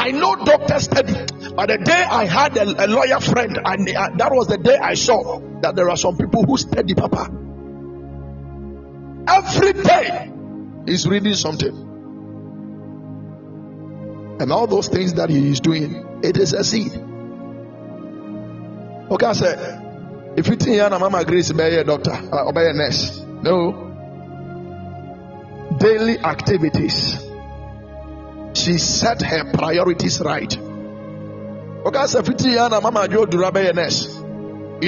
I 0.00 0.12
know 0.12 0.34
doctors 0.34 0.84
study, 0.84 1.12
but 1.12 1.68
the 1.68 1.76
day 1.76 1.92
I 1.92 2.24
had 2.24 2.56
a, 2.56 2.86
a 2.86 2.86
lawyer 2.86 3.20
friend, 3.20 3.58
and 3.62 3.86
uh, 3.94 4.08
that 4.16 4.32
was 4.32 4.46
the 4.46 4.56
day 4.56 4.78
I 4.78 4.94
saw 4.94 5.40
that 5.60 5.76
there 5.76 5.90
are 5.90 5.96
some 5.98 6.16
people 6.16 6.42
who 6.46 6.56
study, 6.56 6.94
Papa. 6.94 7.30
Every 9.28 9.74
day 9.74 10.32
he's 10.86 11.06
reading 11.06 11.34
something. 11.34 11.88
And 14.40 14.50
all 14.50 14.66
those 14.66 14.88
things 14.88 15.12
that 15.14 15.28
he 15.28 15.50
is 15.50 15.60
doing, 15.60 16.22
it 16.22 16.38
is 16.38 16.54
a 16.54 16.64
seed. 16.64 16.94
Okay, 19.10 19.26
I 19.26 19.32
said, 19.34 20.38
if 20.38 20.48
you 20.48 20.56
think 20.56 20.76
you're 20.76 20.88
Mama 20.88 21.26
Grace, 21.26 21.52
be 21.52 21.62
a 21.62 21.84
doctor 21.84 22.12
uh, 22.12 22.46
or 22.46 22.54
be 22.54 22.60
a 22.60 22.72
nurse. 22.72 23.20
No. 23.20 23.86
Daily 25.78 26.18
activities 26.20 27.29
she 28.54 28.78
set 28.78 29.22
her 29.22 29.52
priorities 29.52 30.20
right. 30.20 30.52
You 30.52 31.90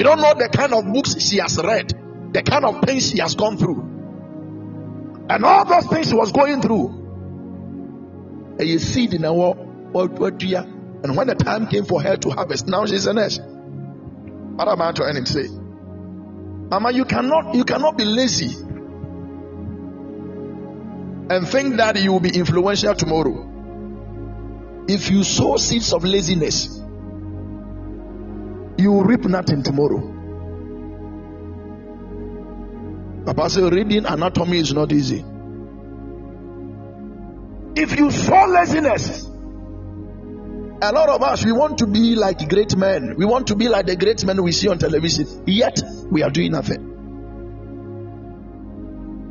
don't 0.03 0.21
know 0.21 0.33
the 0.33 0.49
kind 0.53 0.73
of 0.73 0.93
books 0.93 1.19
she 1.19 1.37
has 1.37 1.57
read, 1.57 1.93
the 2.33 2.43
kind 2.43 2.65
of 2.65 2.81
things 2.83 3.09
she 3.09 3.19
has 3.19 3.35
gone 3.35 3.57
through, 3.57 3.81
and 5.29 5.45
all 5.45 5.65
those 5.65 5.87
things 5.87 6.09
she 6.09 6.15
was 6.15 6.31
going 6.31 6.61
through. 6.61 6.87
And 8.59 8.67
you 8.67 8.79
see 8.79 9.07
the 9.07 9.19
now 9.19 9.53
what 9.53 10.37
do 10.37 10.47
you 10.47 10.57
and 11.03 11.17
when 11.17 11.27
the 11.27 11.35
time 11.35 11.67
came 11.67 11.85
for 11.85 12.01
her 12.01 12.15
to 12.15 12.29
harvest, 12.29 12.67
now 12.67 12.85
she's 12.85 13.07
a 13.07 13.13
nurse. 13.13 13.37
What 13.37 14.67
am 14.67 14.81
I 14.81 14.91
trying 14.93 15.15
to 15.15 15.25
say? 15.25 15.47
Mama, 15.49 16.91
you 16.91 17.05
cannot 17.05 17.55
you 17.55 17.65
cannot 17.65 17.97
be 17.97 18.05
lazy 18.05 18.55
and 21.29 21.47
think 21.47 21.77
that 21.77 22.01
you 22.01 22.11
will 22.11 22.19
be 22.19 22.37
influential 22.37 22.95
tomorrow. 22.95 23.52
If 24.87 25.09
you 25.09 25.23
sow 25.23 25.57
seeds 25.57 25.93
of 25.93 26.03
laziness, 26.03 26.79
you 28.77 28.91
will 28.91 29.03
reap 29.03 29.25
nothing 29.25 29.63
tomorrow. 29.63 30.09
Papa 33.25 33.49
said, 33.49 33.71
reading 33.71 34.05
anatomy 34.05 34.59
is 34.59 34.73
not 34.73 34.91
easy. 34.91 35.23
If 37.75 37.97
you 37.97 38.11
sow 38.11 38.45
laziness, 38.47 39.25
a 40.81 40.91
lot 40.91 41.07
of 41.07 41.23
us 41.23 41.45
we 41.45 41.53
want 41.53 41.77
to 41.77 41.87
be 41.87 42.15
like 42.15 42.49
great 42.49 42.75
men. 42.75 43.15
We 43.15 43.23
want 43.23 43.47
to 43.47 43.55
be 43.55 43.69
like 43.69 43.85
the 43.85 43.95
great 43.95 44.25
men 44.25 44.43
we 44.43 44.51
see 44.51 44.67
on 44.67 44.79
television. 44.79 45.43
Yet 45.47 45.81
we 46.11 46.23
are 46.23 46.29
doing 46.29 46.51
nothing. 46.51 46.89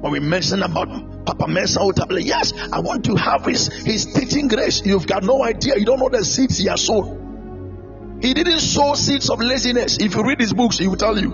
When 0.00 0.12
we 0.12 0.20
mention 0.20 0.62
about 0.62 1.11
Papa 1.24 1.46
Mensa 1.46 1.80
Otabil. 1.80 2.24
Yes, 2.24 2.52
I 2.72 2.80
want 2.80 3.04
to 3.06 3.14
have 3.16 3.44
his, 3.44 3.68
his 3.68 4.06
teaching 4.06 4.48
grace. 4.48 4.82
You've 4.84 5.06
got 5.06 5.22
no 5.22 5.42
idea. 5.42 5.76
You 5.76 5.84
don't 5.84 6.00
know 6.00 6.08
the 6.08 6.24
seeds 6.24 6.58
he 6.58 6.68
has 6.68 6.84
sown. 6.84 8.18
He 8.20 8.34
didn't 8.34 8.60
sow 8.60 8.94
seeds 8.94 9.30
of 9.30 9.40
laziness. 9.40 9.98
If 9.98 10.14
you 10.14 10.22
read 10.24 10.40
his 10.40 10.52
books, 10.52 10.78
he 10.78 10.86
will 10.86 10.96
tell 10.96 11.18
you. 11.18 11.30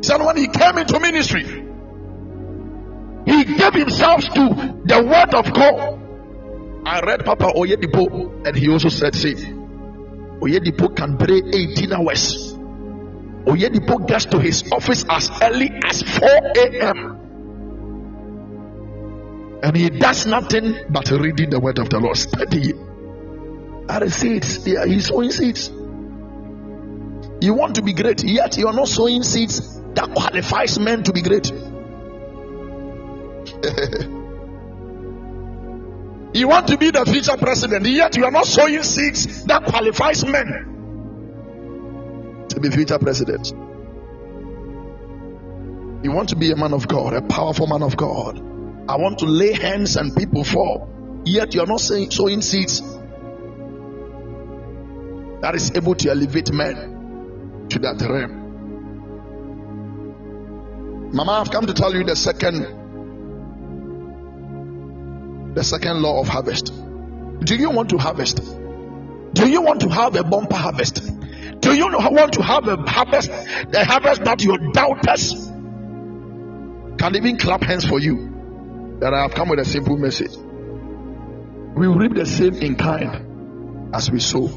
So 0.00 0.24
when 0.24 0.36
he 0.36 0.46
came 0.46 0.78
into 0.78 0.98
ministry, 1.00 1.44
he 3.26 3.44
gave 3.44 3.74
himself 3.74 4.22
to 4.22 4.80
the 4.84 5.02
word 5.02 5.34
of 5.34 5.52
God. 5.52 5.98
I 6.86 7.00
read 7.00 7.24
Papa 7.24 7.52
Oyedepo, 7.54 8.46
and 8.46 8.56
he 8.56 8.70
also 8.70 8.88
said, 8.88 9.14
"See, 9.14 9.34
Oyedepo 9.34 10.96
can 10.96 11.18
pray 11.18 11.42
18 11.44 11.92
hours. 11.92 12.47
Oyedepo 13.44 14.06
gets 14.06 14.26
to 14.26 14.38
his 14.38 14.70
office 14.72 15.04
as 15.08 15.30
early 15.42 15.70
as 15.84 16.02
4 16.02 16.28
a.m. 16.56 17.18
And 19.62 19.76
he 19.76 19.90
does 19.90 20.26
nothing 20.26 20.76
but 20.88 21.10
reading 21.10 21.50
the 21.50 21.60
word 21.60 21.78
of 21.78 21.88
the 21.90 21.98
Lord. 21.98 22.16
Study. 22.16 22.74
Are 23.88 24.08
seeds? 24.08 24.66
Yeah, 24.66 24.86
he's 24.86 25.06
sowing 25.06 25.30
seeds. 25.30 25.70
You 27.40 27.54
want 27.54 27.76
to 27.76 27.82
be 27.82 27.92
great, 27.92 28.22
yet 28.24 28.56
you're 28.56 28.72
not 28.72 28.88
sowing 28.88 29.22
seeds 29.22 29.80
that 29.94 30.12
qualifies 30.14 30.78
men 30.78 31.02
to 31.04 31.12
be 31.12 31.22
great. 31.22 31.50
you 36.34 36.48
want 36.48 36.68
to 36.68 36.76
be 36.76 36.90
the 36.90 37.04
future 37.06 37.36
president, 37.36 37.86
yet 37.86 38.16
you 38.16 38.24
are 38.24 38.30
not 38.30 38.46
sowing 38.46 38.82
seeds 38.82 39.44
that 39.44 39.64
qualifies 39.64 40.24
men 40.24 40.77
to 42.62 42.68
be 42.68 42.74
future 42.74 42.98
president. 42.98 43.52
You 46.02 46.12
want 46.12 46.28
to 46.30 46.36
be 46.36 46.50
a 46.52 46.56
man 46.56 46.72
of 46.72 46.86
God, 46.88 47.12
a 47.12 47.22
powerful 47.22 47.66
man 47.66 47.82
of 47.82 47.96
God. 47.96 48.38
I 48.88 48.96
want 48.96 49.18
to 49.20 49.26
lay 49.26 49.52
hands 49.52 49.96
and 49.96 50.14
people 50.14 50.44
fall. 50.44 51.22
Yet 51.24 51.54
you're 51.54 51.66
not 51.66 51.80
saying, 51.80 52.10
sowing 52.10 52.40
seeds 52.42 52.80
that 55.40 55.54
is 55.54 55.74
able 55.76 55.94
to 55.94 56.10
elevate 56.10 56.52
men 56.52 57.66
to 57.70 57.78
that 57.80 58.00
realm. 58.00 58.46
Mama, 61.12 61.32
I've 61.32 61.50
come 61.50 61.66
to 61.66 61.74
tell 61.74 61.94
you 61.94 62.04
the 62.04 62.16
second 62.16 62.76
the 65.54 65.64
second 65.64 66.02
law 66.02 66.20
of 66.20 66.28
harvest. 66.28 66.72
Do 67.40 67.56
you 67.56 67.70
want 67.70 67.90
to 67.90 67.98
harvest? 67.98 68.40
Do 69.32 69.48
you 69.48 69.62
want 69.62 69.80
to 69.80 69.88
have 69.88 70.14
a 70.16 70.24
bumper 70.24 70.56
harvest? 70.56 71.17
Do 71.60 71.74
you 71.74 71.86
want 71.90 72.32
to 72.34 72.42
have 72.42 72.68
a 72.68 72.76
harvest, 72.76 73.30
a 73.30 73.84
harvest 73.84 74.24
that 74.24 74.42
your 74.42 74.58
doubters 74.72 75.32
can 76.98 77.16
even 77.16 77.36
clap 77.38 77.62
hands 77.62 77.84
for 77.84 77.98
you? 78.00 78.96
That 79.00 79.14
I 79.14 79.22
have 79.22 79.34
come 79.34 79.48
with 79.48 79.60
a 79.60 79.64
simple 79.64 79.96
message. 79.96 80.36
We 81.76 81.86
reap 81.86 82.14
the 82.14 82.26
same 82.26 82.54
in 82.54 82.74
kind 82.76 83.94
as 83.94 84.10
we 84.10 84.18
sow. 84.20 84.48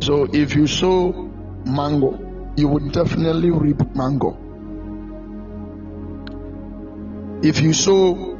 So 0.00 0.28
if 0.32 0.54
you 0.54 0.66
sow 0.66 1.12
mango, 1.64 2.52
you 2.56 2.68
would 2.68 2.92
definitely 2.92 3.50
reap 3.50 3.80
mango. 3.94 4.36
If 7.42 7.60
you 7.60 7.72
sow 7.72 8.36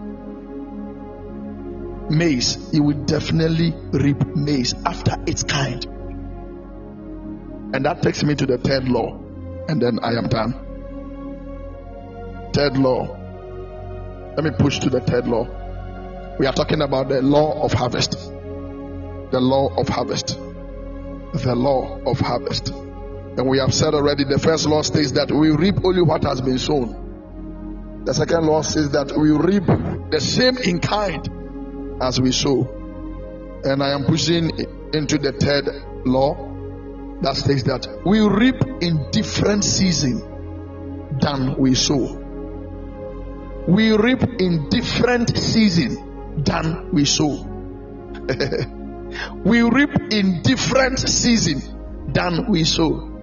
maize, 2.11 2.71
you 2.73 2.83
will 2.83 3.05
definitely 3.05 3.73
reap 3.93 4.25
maize 4.37 4.75
after 4.85 5.17
its 5.27 5.45
kind. 5.45 5.98
And 7.73 7.85
that 7.85 8.03
takes 8.03 8.23
me 8.25 8.35
to 8.35 8.47
the 8.47 8.57
third 8.57 8.89
law, 8.89 9.19
and 9.69 9.81
then 9.81 9.99
I 10.03 10.13
am 10.13 10.29
done. 10.29 10.53
Third 12.55 12.79
law. 12.79 13.15
Let 14.37 14.45
me 14.45 14.51
push 14.59 14.79
to 14.79 14.89
the 14.91 15.01
third 15.01 15.27
law. 15.29 15.47
We 16.39 16.47
are 16.47 16.53
talking 16.53 16.81
about 16.81 17.09
the 17.09 17.21
law 17.21 17.63
of 17.63 17.73
harvest. 17.73 18.13
The 18.13 19.41
law 19.41 19.75
of 19.77 19.89
harvest. 19.89 20.39
The 21.35 21.55
law 21.55 22.01
of 22.07 22.19
harvest. 22.19 22.71
And 22.71 23.47
we 23.47 23.59
have 23.59 23.75
said 23.75 23.93
already 23.93 24.25
the 24.25 24.39
first 24.39 24.67
law 24.67 24.81
states 24.81 25.13
that 25.13 25.31
we 25.31 25.51
reap 25.51 25.85
only 25.85 26.01
what 26.03 26.25
has 26.25 26.41
been 26.41 26.59
sown. 26.59 28.03
The 28.07 28.15
second 28.15 28.47
law 28.47 28.63
says 28.63 28.93
that 28.93 29.13
we 29.15 29.31
reap 29.31 29.67
the 30.11 30.21
same 30.21 30.57
in 30.57 30.81
kind 30.81 32.03
as 32.03 32.19
we 32.19 32.33
sow. 32.33 32.67
And 33.65 33.83
I 33.83 33.91
am 33.91 34.05
pushing 34.07 34.51
into 34.95 35.19
the 35.19 35.33
third 35.33 35.69
law 36.07 36.48
that 37.23 37.37
states 37.37 37.65
that 37.65 37.87
we 38.05 38.21
reap 38.21 38.63
in 38.81 39.11
different 39.11 39.65
season 39.65 41.19
than 41.21 41.57
we 41.57 41.75
sow. 41.75 42.25
We 43.67 43.93
reap 43.93 44.23
in 44.23 44.69
different 44.69 45.37
season 45.37 46.43
than 46.45 46.91
we 46.93 47.05
sow. 47.05 47.29
we 49.45 49.63
reap 49.63 49.91
in 50.13 50.43
different 50.43 51.01
season 51.01 52.13
than 52.13 52.49
we 52.49 52.65
sow. 52.65 53.15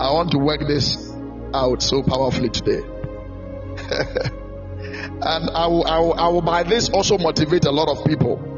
I 0.00 0.12
want 0.12 0.30
to 0.32 0.38
work 0.38 0.66
this 0.66 1.12
out 1.52 1.82
so 1.82 2.02
powerfully 2.02 2.48
today. 2.48 2.80
and 4.80 5.50
I 5.50 5.66
will, 5.66 5.86
I, 5.86 5.98
will, 5.98 6.14
I 6.14 6.28
will 6.28 6.42
by 6.42 6.62
this 6.62 6.88
also 6.88 7.18
motivate 7.18 7.66
a 7.66 7.70
lot 7.70 7.88
of 7.88 8.04
people 8.04 8.49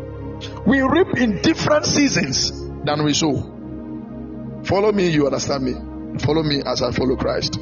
we 0.66 0.80
reap 0.82 1.16
in 1.16 1.40
different 1.42 1.86
seasons 1.86 2.50
than 2.84 3.04
we 3.04 3.14
sow. 3.14 4.62
Follow 4.64 4.92
me, 4.92 5.08
you 5.08 5.26
understand 5.26 5.64
me. 5.64 6.18
Follow 6.20 6.42
me 6.42 6.62
as 6.64 6.82
I 6.82 6.92
follow 6.92 7.16
Christ. 7.16 7.58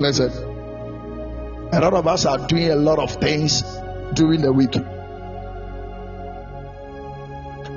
Listen, 0.00 0.30
a 1.72 1.80
lot 1.80 1.94
of 1.94 2.06
us 2.06 2.26
are 2.26 2.46
doing 2.46 2.70
a 2.70 2.76
lot 2.76 2.98
of 2.98 3.12
things 3.16 3.62
during 4.14 4.42
the 4.42 4.52
week. 4.52 4.74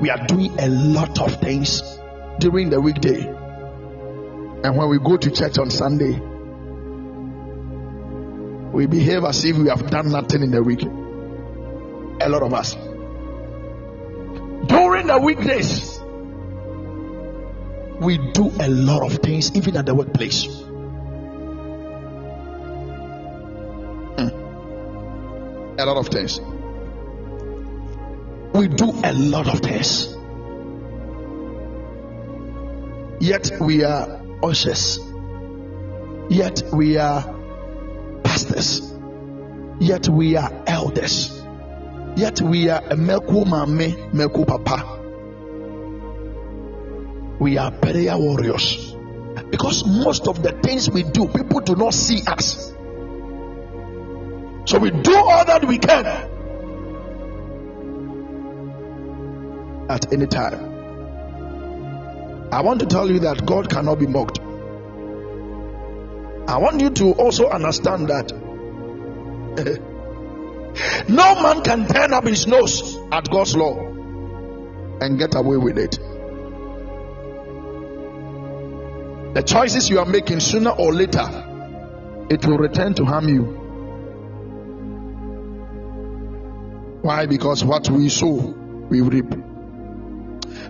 We 0.01 0.10
are 0.10 0.26
doing 0.28 0.60
a 0.60 0.68
lot 0.68 1.20
of 1.20 1.39
things 1.41 1.82
during 2.39 2.70
the 2.70 2.80
weekday. 2.80 3.22
And 4.64 4.76
when 4.78 4.89
we 4.89 4.99
go 4.99 5.18
to 5.18 5.32
church 5.32 5.58
on 5.58 5.70
Sunday, 5.70 6.20
we 8.72 8.86
behave 8.86 9.24
as 9.24 9.43
if 9.45 9.58
we 9.58 9.70
have 9.70 9.89
done 9.89 10.12
nothing 10.12 10.43
in 10.43 10.51
the 10.51 10.62
week. 10.62 10.82
A 12.28 12.30
lot 12.30 12.43
of 12.43 12.53
us. 12.53 12.73
During 14.67 15.07
the 15.07 15.17
weekdays, 15.17 15.97
we 18.01 18.17
do 18.34 18.51
a 18.59 18.67
lot 18.67 19.09
of 19.09 19.19
things, 19.19 19.55
even 19.55 19.78
at 19.78 19.86
the 19.86 19.95
workplace. 19.95 20.43
Hmm. 24.17 24.28
A 25.80 25.86
lot 25.86 25.95
of 25.95 26.09
things. 26.09 26.41
We 28.51 28.67
do 28.67 28.91
a 29.05 29.13
lot 29.13 29.47
of 29.47 29.61
things. 29.61 30.13
Yet 33.21 33.51
we 33.61 33.86
are 33.86 34.21
ushers. 34.43 34.99
Yet 36.30 36.61
we 36.73 36.97
are 36.97 37.23
pastors. 38.25 38.82
Yet 39.80 40.09
we 40.09 40.36
are 40.36 40.51
elders 40.67 41.37
Yet 42.18 42.41
we 42.41 42.68
are 42.68 42.82
a 42.84 42.95
Melku 42.95 43.45
Mame, 43.45 44.09
Melku 44.11 44.47
Papa. 44.47 44.97
We 47.39 47.59
are 47.59 47.70
prayer 47.70 48.18
warriors. 48.18 48.95
Because 49.51 49.86
most 49.86 50.28
of 50.28 50.41
the 50.41 50.51
things 50.51 50.89
we 50.89 51.03
do, 51.03 51.28
people 51.28 51.59
do 51.59 51.76
not 51.76 51.93
see 51.93 52.24
us. 52.26 52.74
So 54.65 54.80
we 54.80 54.89
do 54.89 55.15
all 55.15 55.45
that 55.45 55.63
we 55.68 55.78
can 55.78 56.07
at 59.88 60.11
any 60.11 60.26
time. 60.26 60.74
I 62.51 62.61
want 62.61 62.80
to 62.80 62.88
tell 62.88 63.11
you 63.11 63.20
that 63.20 63.45
God 63.45 63.70
cannot 63.70 63.99
be 63.99 64.07
mocked. 64.07 64.39
I 66.49 66.57
want 66.57 66.82
you 66.82 66.89
to 66.89 67.11
also 67.11 67.47
understand 67.47 68.07
that 68.07 68.32
No 71.09 71.41
man 71.41 71.63
can 71.63 71.88
turn 71.88 72.13
up 72.13 72.25
his 72.25 72.47
nose 72.47 72.97
at 73.11 73.30
God's 73.30 73.55
law 73.55 73.78
and 75.01 75.17
get 75.17 75.36
away 75.36 75.57
with 75.57 75.78
it. 75.78 75.99
The 79.34 79.43
choices 79.43 79.89
you 79.89 79.99
are 79.99 80.05
making 80.05 80.39
sooner 80.39 80.71
or 80.71 80.93
later, 80.93 81.28
it 82.30 82.45
will 82.45 82.57
return 82.57 82.93
to 82.95 83.05
harm 83.05 83.30
you. 83.30 83.43
Why? 87.01 87.25
Because 87.25 87.63
what 87.63 87.89
we 87.89 88.09
sow, 88.09 88.34
we 88.89 89.01
reap. 89.01 89.30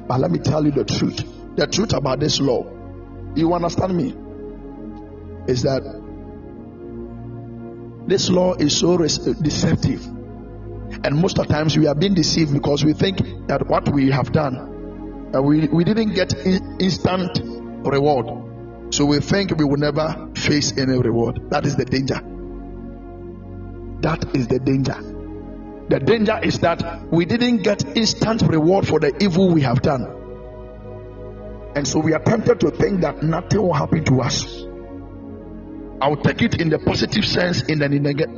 But 0.07 0.19
let 0.19 0.31
me 0.31 0.39
tell 0.39 0.65
you 0.65 0.71
the 0.71 0.83
truth. 0.83 1.23
The 1.55 1.65
truth 1.67 1.93
about 1.93 2.19
this 2.19 2.39
law, 2.39 2.65
you 3.35 3.53
understand 3.53 3.95
me, 3.95 4.13
is 5.47 5.63
that 5.63 5.83
this 8.07 8.29
law 8.29 8.53
is 8.53 8.77
so 8.77 8.97
deceptive. 8.97 10.05
And 11.03 11.17
most 11.17 11.37
of 11.37 11.47
the 11.47 11.53
times 11.53 11.77
we 11.77 11.87
are 11.87 11.95
being 11.95 12.13
deceived 12.13 12.53
because 12.53 12.83
we 12.83 12.93
think 12.93 13.17
that 13.47 13.67
what 13.67 13.89
we 13.89 14.09
have 14.11 14.31
done, 14.31 15.31
uh, 15.35 15.41
we, 15.41 15.67
we 15.67 15.83
didn't 15.83 16.13
get 16.13 16.33
in, 16.33 16.77
instant 16.79 17.39
reward. 17.85 18.93
So 18.93 19.05
we 19.05 19.19
think 19.19 19.57
we 19.57 19.65
will 19.65 19.77
never 19.77 20.29
face 20.35 20.77
any 20.77 20.97
reward. 20.97 21.49
That 21.49 21.65
is 21.65 21.75
the 21.75 21.83
danger. 21.83 22.21
That 24.01 24.35
is 24.35 24.47
the 24.47 24.59
danger. 24.59 24.95
The 25.89 25.99
danger 25.99 26.39
is 26.41 26.59
that 26.59 27.07
we 27.11 27.25
didn't 27.25 27.63
get 27.63 27.97
instant 27.97 28.41
reward 28.43 28.87
for 28.87 28.99
the 28.99 29.15
evil 29.21 29.53
we 29.53 29.61
have 29.61 29.81
done. 29.81 30.05
And 31.75 31.87
so 31.87 31.99
we 31.99 32.13
are 32.13 32.23
tempted 32.23 32.61
to 32.61 32.71
think 32.71 33.01
that 33.01 33.21
nothing 33.21 33.61
will 33.61 33.73
happen 33.73 34.03
to 34.05 34.21
us. 34.21 34.66
I'll 35.99 36.17
take 36.17 36.41
it 36.43 36.61
in 36.61 36.69
the 36.69 36.77
positive 36.77 37.25
sense, 37.25 37.63
in 37.63 37.79
the, 37.79 37.85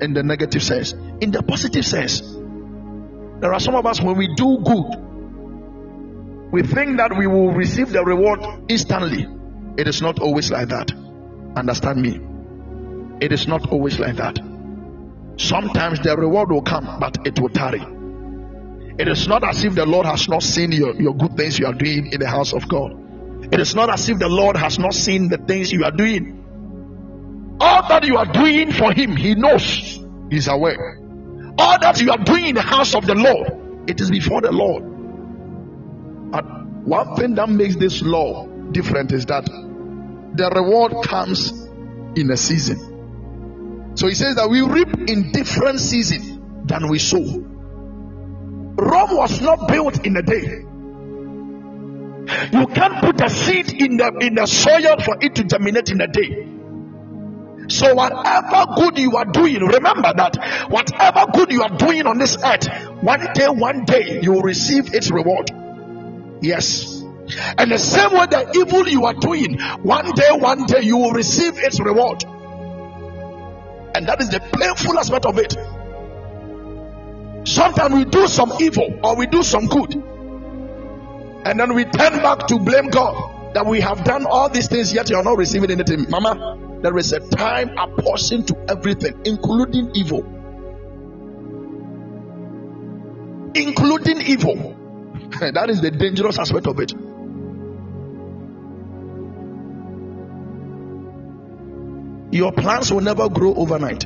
in 0.01 0.13
the 0.13 0.23
negative 0.23 0.63
sense. 0.63 0.93
In 1.19 1.31
the 1.31 1.43
positive 1.43 1.85
sense, 1.85 2.21
there 3.41 3.53
are 3.53 3.59
some 3.59 3.75
of 3.75 3.85
us 3.85 4.01
when 4.01 4.17
we 4.17 4.33
do 4.35 4.59
good, 4.63 5.09
we 6.51 6.63
think 6.63 6.97
that 6.97 7.15
we 7.17 7.27
will 7.27 7.51
receive 7.51 7.89
the 7.89 8.03
reward 8.03 8.39
instantly. 8.69 9.27
It 9.77 9.87
is 9.87 10.01
not 10.01 10.19
always 10.19 10.49
like 10.51 10.69
that. 10.69 10.91
Understand 11.55 12.01
me? 12.01 12.19
It 13.21 13.31
is 13.31 13.47
not 13.47 13.69
always 13.71 13.99
like 13.99 14.15
that. 14.15 14.39
Sometimes 15.37 15.99
the 15.99 16.15
reward 16.17 16.49
will 16.51 16.61
come, 16.61 16.97
but 16.99 17.17
it 17.25 17.39
will 17.39 17.49
tarry. 17.49 17.83
It 18.97 19.07
is 19.07 19.27
not 19.27 19.43
as 19.43 19.63
if 19.63 19.75
the 19.75 19.85
Lord 19.85 20.05
has 20.05 20.27
not 20.27 20.43
seen 20.43 20.71
your, 20.71 20.95
your 20.95 21.15
good 21.15 21.37
things 21.37 21.59
you 21.59 21.65
are 21.65 21.73
doing 21.73 22.11
in 22.11 22.19
the 22.19 22.29
house 22.29 22.53
of 22.53 22.67
God. 22.67 22.91
It 23.53 23.59
is 23.59 23.75
not 23.75 23.89
as 23.89 24.09
if 24.09 24.19
the 24.19 24.27
Lord 24.27 24.57
has 24.57 24.79
not 24.79 24.93
seen 24.93 25.29
the 25.29 25.37
things 25.37 25.71
you 25.71 25.83
are 25.85 25.91
doing 25.91 26.38
all 27.59 27.87
that 27.89 28.05
you 28.05 28.17
are 28.17 28.25
doing 28.25 28.71
for 28.71 28.91
Him, 28.91 29.15
He 29.15 29.35
knows, 29.35 29.99
He's 30.29 30.47
aware. 30.47 30.97
All 31.57 31.79
that 31.79 32.01
you 32.01 32.11
are 32.11 32.17
doing 32.17 32.47
in 32.47 32.55
the 32.55 32.61
house 32.61 32.95
of 32.95 33.05
the 33.05 33.15
Lord, 33.15 33.89
it 33.89 33.99
is 33.99 34.09
before 34.09 34.41
the 34.41 34.51
Lord. 34.51 34.83
And 36.33 36.85
one 36.85 37.15
thing 37.15 37.35
that 37.35 37.49
makes 37.49 37.75
this 37.75 38.01
law 38.01 38.47
different 38.71 39.11
is 39.11 39.25
that 39.25 39.45
the 39.45 40.51
reward 40.55 41.05
comes 41.05 41.51
in 42.15 42.31
a 42.31 42.37
season. 42.37 43.93
So 43.95 44.07
he 44.07 44.13
says 44.13 44.35
that 44.35 44.49
we 44.49 44.61
reap 44.61 45.09
in 45.09 45.31
different 45.31 45.79
season 45.79 46.65
than 46.65 46.87
we 46.87 46.99
sow. 46.99 47.17
Rome 47.17 49.17
was 49.17 49.41
not 49.41 49.67
built 49.67 50.05
in 50.05 50.15
a 50.15 50.21
day. 50.21 50.65
You 52.53 52.67
can't 52.67 53.03
put 53.03 53.19
a 53.21 53.29
seed 53.29 53.73
in 53.73 53.97
the 53.97 54.17
in 54.21 54.35
the 54.35 54.45
soil 54.45 54.97
for 55.03 55.17
it 55.19 55.35
to 55.35 55.43
germinate 55.43 55.89
in 55.89 55.99
a 55.99 56.07
day. 56.07 56.47
So, 57.69 57.93
whatever 57.93 58.65
good 58.75 58.97
you 58.97 59.15
are 59.15 59.25
doing, 59.25 59.61
remember 59.61 60.11
that 60.15 60.67
whatever 60.69 61.31
good 61.31 61.51
you 61.51 61.61
are 61.61 61.77
doing 61.77 62.07
on 62.07 62.17
this 62.17 62.35
earth, 62.43 62.67
one 63.01 63.27
day, 63.33 63.47
one 63.47 63.85
day, 63.85 64.19
you 64.21 64.33
will 64.33 64.41
receive 64.41 64.93
its 64.93 65.11
reward. 65.11 65.51
Yes. 66.41 67.03
And 67.57 67.71
the 67.71 67.77
same 67.77 68.11
way 68.13 68.25
the 68.25 68.51
evil 68.55 68.87
you 68.87 69.05
are 69.05 69.13
doing, 69.13 69.59
one 69.83 70.11
day, 70.13 70.29
one 70.31 70.65
day, 70.65 70.81
you 70.81 70.97
will 70.97 71.11
receive 71.11 71.59
its 71.59 71.79
reward. 71.79 72.23
And 73.93 74.07
that 74.07 74.19
is 74.19 74.29
the 74.29 74.39
painful 74.39 74.97
aspect 74.97 75.25
of 75.25 75.37
it. 75.37 75.55
Sometimes 77.47 77.93
we 77.93 78.05
do 78.05 78.27
some 78.27 78.51
evil 78.59 78.99
or 79.03 79.15
we 79.15 79.27
do 79.27 79.43
some 79.43 79.67
good, 79.67 79.93
and 79.93 81.59
then 81.59 81.73
we 81.73 81.85
turn 81.85 82.17
back 82.21 82.47
to 82.47 82.59
blame 82.59 82.89
God 82.89 83.53
that 83.53 83.65
we 83.65 83.79
have 83.81 84.03
done 84.03 84.25
all 84.25 84.49
these 84.49 84.67
things, 84.67 84.93
yet 84.93 85.09
you 85.09 85.15
are 85.17 85.23
not 85.23 85.37
receiving 85.37 85.71
anything. 85.71 86.09
Mama, 86.09 86.68
there 86.81 86.97
is 86.97 87.11
a 87.11 87.19
time 87.19 87.77
apportioned 87.77 88.47
to 88.47 88.65
everything, 88.69 89.19
including 89.25 89.91
evil. 89.95 90.23
Including 93.53 94.21
evil. 94.21 94.75
that 95.39 95.69
is 95.69 95.81
the 95.81 95.91
dangerous 95.91 96.39
aspect 96.39 96.67
of 96.67 96.79
it. 96.79 96.93
Your 102.31 102.51
plants 102.53 102.91
will 102.91 103.01
never 103.01 103.27
grow 103.27 103.53
overnight. 103.55 104.05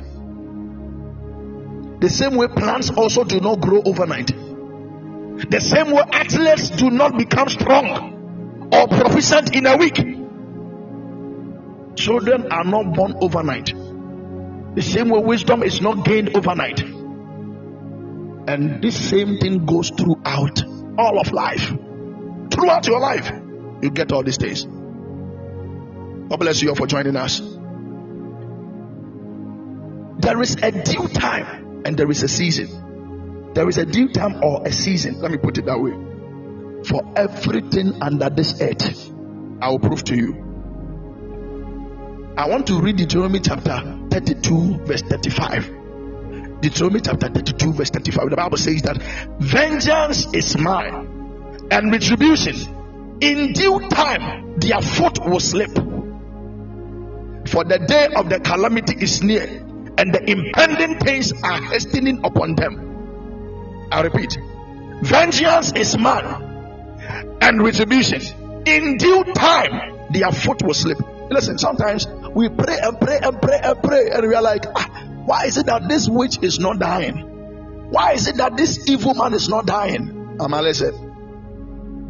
The 2.00 2.08
same 2.08 2.34
way 2.34 2.48
plants 2.48 2.90
also 2.90 3.22
do 3.22 3.38
not 3.40 3.60
grow 3.60 3.82
overnight. 3.84 4.28
The 4.28 5.60
same 5.60 5.92
way 5.92 6.02
athletes 6.12 6.70
do 6.70 6.90
not 6.90 7.16
become 7.16 7.48
strong 7.48 8.68
or 8.72 8.88
proficient 8.88 9.54
in 9.54 9.66
a 9.66 9.76
week. 9.76 10.23
Children 11.96 12.50
are 12.52 12.64
not 12.64 12.94
born 12.94 13.14
overnight. 13.20 13.72
The 14.74 14.82
same 14.82 15.08
way 15.08 15.20
wisdom 15.20 15.62
is 15.62 15.80
not 15.80 16.04
gained 16.04 16.36
overnight. 16.36 16.80
And 18.46 18.82
this 18.82 19.08
same 19.08 19.38
thing 19.38 19.64
goes 19.64 19.90
throughout 19.90 20.62
all 20.98 21.20
of 21.20 21.32
life. 21.32 21.72
Throughout 22.50 22.86
your 22.86 23.00
life, 23.00 23.30
you 23.82 23.90
get 23.90 24.12
all 24.12 24.22
these 24.22 24.36
things. 24.36 24.64
God 24.64 26.40
bless 26.40 26.60
you 26.62 26.70
all 26.70 26.74
for 26.74 26.86
joining 26.86 27.16
us. 27.16 27.40
There 30.18 30.40
is 30.42 30.56
a 30.62 30.72
due 30.72 31.08
time 31.08 31.82
and 31.84 31.96
there 31.96 32.10
is 32.10 32.22
a 32.22 32.28
season. 32.28 33.52
There 33.54 33.68
is 33.68 33.78
a 33.78 33.84
due 33.86 34.08
time 34.08 34.42
or 34.42 34.66
a 34.66 34.72
season. 34.72 35.20
Let 35.20 35.30
me 35.30 35.38
put 35.38 35.58
it 35.58 35.66
that 35.66 35.78
way. 35.80 35.92
For 36.84 37.02
everything 37.16 38.02
under 38.02 38.28
this 38.30 38.60
earth, 38.60 39.12
I 39.60 39.68
will 39.68 39.78
prove 39.78 40.02
to 40.04 40.16
you 40.16 40.53
I 42.36 42.48
want 42.48 42.66
to 42.66 42.80
read 42.80 42.96
Deuteronomy 42.96 43.38
chapter 43.38 43.80
32, 44.10 44.78
verse 44.86 45.02
35. 45.02 46.60
Deuteronomy 46.60 47.00
chapter 47.00 47.28
32, 47.28 47.72
verse 47.72 47.90
35. 47.90 48.30
The 48.30 48.36
Bible 48.36 48.56
says 48.56 48.82
that 48.82 49.00
vengeance 49.38 50.26
is 50.34 50.58
mine 50.58 51.68
and 51.70 51.92
retribution 51.92 52.56
in 53.20 53.52
due 53.52 53.88
time 53.88 54.58
their 54.58 54.82
foot 54.82 55.24
will 55.24 55.38
slip. 55.38 55.70
For 57.46 57.62
the 57.62 57.78
day 57.86 58.08
of 58.16 58.28
the 58.28 58.40
calamity 58.40 58.96
is 59.00 59.22
near, 59.22 59.44
and 59.96 60.12
the 60.12 60.28
impending 60.28 60.98
pains 60.98 61.32
are 61.44 61.62
hastening 61.62 62.24
upon 62.24 62.56
them. 62.56 63.88
I 63.92 64.00
repeat, 64.00 64.36
vengeance 65.02 65.70
is 65.72 65.96
mine 65.96 67.38
and 67.40 67.62
retribution 67.62 68.22
in 68.66 68.96
due 68.96 69.22
time 69.34 70.08
their 70.10 70.32
foot 70.32 70.64
will 70.64 70.74
slip. 70.74 70.98
Listen, 71.30 71.58
sometimes 71.58 72.06
we 72.34 72.48
pray 72.48 72.78
and 72.82 73.00
pray 73.00 73.18
and 73.22 73.40
pray 73.40 73.60
and 73.62 73.82
pray, 73.82 74.10
and 74.10 74.28
we 74.28 74.34
are 74.34 74.42
like, 74.42 74.64
ah, 74.74 75.04
why 75.24 75.44
is 75.44 75.56
it 75.56 75.66
that 75.66 75.88
this 75.88 76.08
witch 76.08 76.38
is 76.42 76.58
not 76.58 76.78
dying? 76.78 77.16
Why 77.90 78.12
is 78.12 78.28
it 78.28 78.36
that 78.36 78.56
this 78.56 78.88
evil 78.88 79.14
man 79.14 79.34
is 79.34 79.48
not 79.48 79.66
dying? 79.66 80.36
Amale 80.38 80.74
said, 80.74 80.94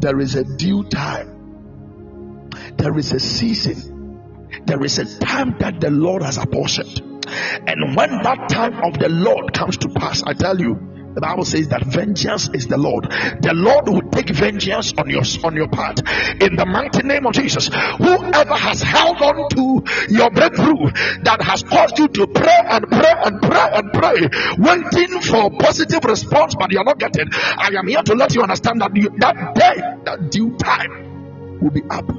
There 0.01 0.19
is 0.19 0.35
a 0.35 0.43
due 0.43 0.83
time, 0.85 2.49
there 2.77 2.97
is 2.97 3.11
a 3.11 3.19
season, 3.19 4.49
there 4.65 4.83
is 4.83 4.97
a 4.99 5.19
time 5.19 5.57
that 5.59 5.79
the 5.79 5.91
Lord 5.91 6.23
has 6.23 6.37
apportioned. 6.37 7.01
And 7.27 7.95
when 7.95 8.21
that 8.23 8.49
time 8.49 8.83
of 8.83 8.99
the 8.99 9.09
Lord 9.09 9.53
comes 9.53 9.77
to 9.77 9.89
pass, 9.89 10.23
I 10.23 10.33
tell 10.33 10.59
you, 10.59 10.94
the 11.15 11.21
Bible 11.21 11.45
says 11.45 11.69
that 11.69 11.81
vengeance 11.85 12.49
is 12.53 12.67
the 12.67 12.77
Lord. 12.77 13.05
The 13.05 13.53
Lord 13.55 13.87
will 13.87 14.11
take 14.11 14.29
vengeance 14.29 14.93
on 14.97 15.09
your 15.09 15.23
on 15.45 15.55
your 15.55 15.69
part 15.69 15.99
in 16.41 16.57
the 16.57 16.65
mighty 16.67 17.03
name 17.03 17.25
of 17.25 17.33
Jesus. 17.33 17.69
Whoever 17.71 18.53
has 18.53 18.81
held 18.81 19.21
on 19.21 19.47
to 19.55 19.83
your 20.09 20.29
breakthrough 20.29 20.91
that 21.23 21.39
has 21.41 21.63
caused 21.63 21.97
you 21.99 22.09
to 22.09 22.27
pray 22.27 22.59
and 22.67 22.85
pray 22.89 23.13
and 23.23 23.41
pray 23.41 23.67
and 23.73 23.93
pray, 23.93 24.27
waiting 24.59 25.21
for 25.21 25.51
positive 25.57 26.03
response, 26.03 26.55
but 26.59 26.71
you're 26.71 26.83
not 26.83 26.99
getting. 26.99 27.29
I 27.31 27.71
am 27.79 27.87
here 27.87 28.03
to 28.03 28.13
let 28.13 28.35
you 28.35 28.41
understand 28.41 28.81
that 28.81 28.93
you, 28.93 29.09
that 29.17 29.55
day, 29.55 29.81
that 30.03 30.29
due 30.29 30.57
time, 30.57 31.61
will 31.61 31.71
be 31.71 31.83
up. 31.89 32.09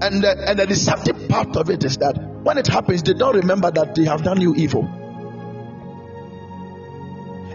And 0.00 0.22
the, 0.22 0.48
and 0.48 0.58
the 0.58 0.66
deceptive 0.66 1.28
part 1.28 1.54
of 1.56 1.68
it 1.68 1.84
is 1.84 1.98
that 1.98 2.16
when 2.42 2.56
it 2.56 2.66
happens, 2.66 3.02
they 3.02 3.12
don't 3.12 3.36
remember 3.36 3.70
that 3.70 3.94
they 3.94 4.04
have 4.04 4.22
done 4.22 4.40
you 4.40 4.54
evil 4.54 4.88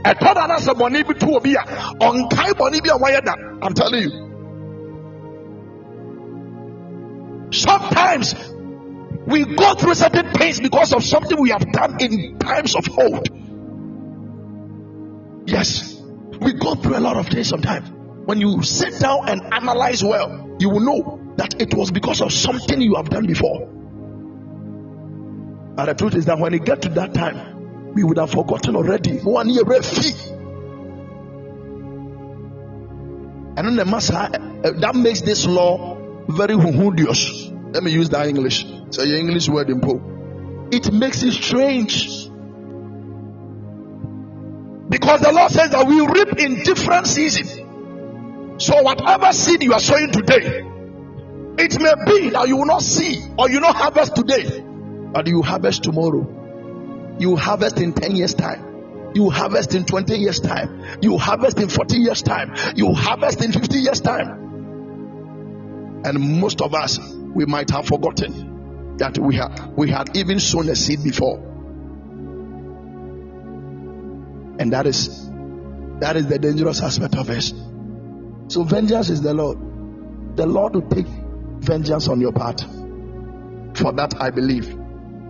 ɛtɔ 0.04 0.48
na 0.48 0.58
sɛ 0.58 0.74
bɔne 0.74 1.08
bi 1.08 1.14
to 1.14 1.36
obi 1.36 1.56
a 1.56 1.64
ɔnkae 2.00 2.54
bɔne 2.54 2.82
bi 2.84 2.90
a 2.90 2.98
wɔyɛ 2.98 3.26
da. 3.26 3.34
I'm 3.62 3.74
telling 3.74 4.02
you. 4.04 4.30
Sometimes 7.52 8.36
we 9.28 9.46
go 9.46 9.76
through 9.76 9.94
certain 9.94 10.32
pains 10.34 10.60
because 10.60 10.92
of 10.94 11.04
something 11.04 11.40
we 11.40 11.50
have 11.52 11.72
done 11.72 11.98
in 12.00 12.38
times 12.40 12.76
of 12.76 12.88
old. 12.98 13.30
Yes. 15.46 16.02
We 16.40 16.54
go 16.54 16.76
through 16.76 16.98
a 16.98 17.00
lot 17.00 17.16
of 17.18 17.28
things 17.28 17.48
sometimes. 17.48 17.90
When 18.26 18.40
you 18.42 18.64
sit 18.64 19.00
down 19.00 19.30
and 19.30 19.54
analyze 19.54 20.04
well 20.04 20.44
you 20.60 20.70
will 20.70 20.80
know 20.80 21.20
that 21.38 21.62
it 21.62 21.74
was 21.74 21.92
because 21.92 22.22
of 22.22 22.32
something 22.32 22.80
you 22.80 22.96
have 22.96 23.10
done 23.10 23.26
before. 23.26 23.68
But 25.76 25.86
the 25.86 25.94
truth 25.96 26.16
is 26.16 26.26
that 26.26 26.40
when 26.40 26.54
you 26.54 26.60
get 26.60 26.84
to 26.84 26.90
that 26.90 27.14
time 27.14 27.53
we 27.94 28.04
would 28.04 28.18
have 28.18 28.32
forgotten 28.32 28.76
already. 28.76 29.18
One 29.20 29.50
year 29.50 29.64
fee. 29.82 30.14
And 33.56 33.78
then 33.78 33.94
uh, 33.94 34.72
that 34.80 34.96
makes 34.96 35.22
this 35.22 35.46
law 35.46 35.96
very 36.28 36.56
huhudious. 36.56 37.52
Let 37.74 37.84
me 37.84 37.92
use 37.92 38.10
that 38.10 38.28
English. 38.28 38.66
So 38.90 39.04
your 39.04 39.18
English 39.18 39.48
word 39.48 39.70
in 39.70 39.80
po. 39.80 40.02
It 40.72 40.92
makes 40.92 41.22
it 41.22 41.34
strange. 41.34 42.28
Because 44.90 45.22
the 45.22 45.32
Lord 45.32 45.52
says 45.52 45.72
that 45.72 45.86
we 45.88 46.02
reap 46.02 46.40
in 46.40 46.64
different 46.64 47.08
seasons. 47.08 47.52
So 48.64 48.82
whatever 48.82 49.32
seed 49.34 49.64
you 49.64 49.74
are 49.74 49.80
sowing 49.80 50.12
today, 50.12 50.64
it 51.58 51.80
may 51.80 51.94
be 52.06 52.30
that 52.30 52.46
you 52.48 52.58
will 52.58 52.66
not 52.66 52.82
see 52.82 53.24
or 53.38 53.50
you 53.50 53.56
will 53.56 53.68
not 53.68 53.76
harvest 53.76 54.16
today, 54.16 54.64
but 55.12 55.28
you 55.28 55.42
harvest 55.42 55.84
tomorrow. 55.84 56.43
You 57.20 57.36
harvest 57.36 57.80
in 57.80 57.94
10 57.94 58.16
years' 58.16 58.34
time. 58.34 59.12
You 59.14 59.30
harvest 59.30 59.76
in 59.76 59.86
20 59.86 60.16
years' 60.16 60.40
time. 60.40 60.84
You 61.02 61.18
harvest 61.18 61.60
in 61.60 61.70
40 61.70 61.98
years' 61.98 62.22
time. 62.22 62.56
You 62.76 62.94
harvest 62.94 63.44
in 63.44 63.52
50 63.52 63.78
years' 63.80 64.02
time. 64.02 64.42
And 66.06 66.42
most 66.42 66.62
of 66.62 66.74
us, 66.74 67.00
we 67.00 67.46
might 67.46 67.70
have 67.70 67.86
forgotten 67.86 68.98
that 68.98 69.18
we 69.18 69.36
had 69.36 69.76
we 69.76 69.90
had 69.90 70.16
even 70.16 70.40
sown 70.40 70.70
a 70.70 70.76
seed 70.76 71.04
before. 71.04 71.38
And 74.60 74.74
that 74.74 74.86
is 74.86 75.30
that 76.00 76.16
is 76.16 76.28
the 76.28 76.40
dangerous 76.40 76.82
aspect 76.82 77.16
of 77.16 77.30
it. 77.30 77.54
So 78.50 78.64
vengeance 78.64 79.10
is 79.10 79.22
the 79.22 79.34
Lord. 79.34 79.58
The 80.36 80.46
Lord 80.46 80.76
will 80.76 80.90
take 80.90 81.08
vengeance 81.08 82.08
on 82.08 82.20
your 82.20 82.34
part. 82.34 82.62
For 83.76 83.92
that 83.94 84.16
I 84.20 84.30
believe 84.30 84.83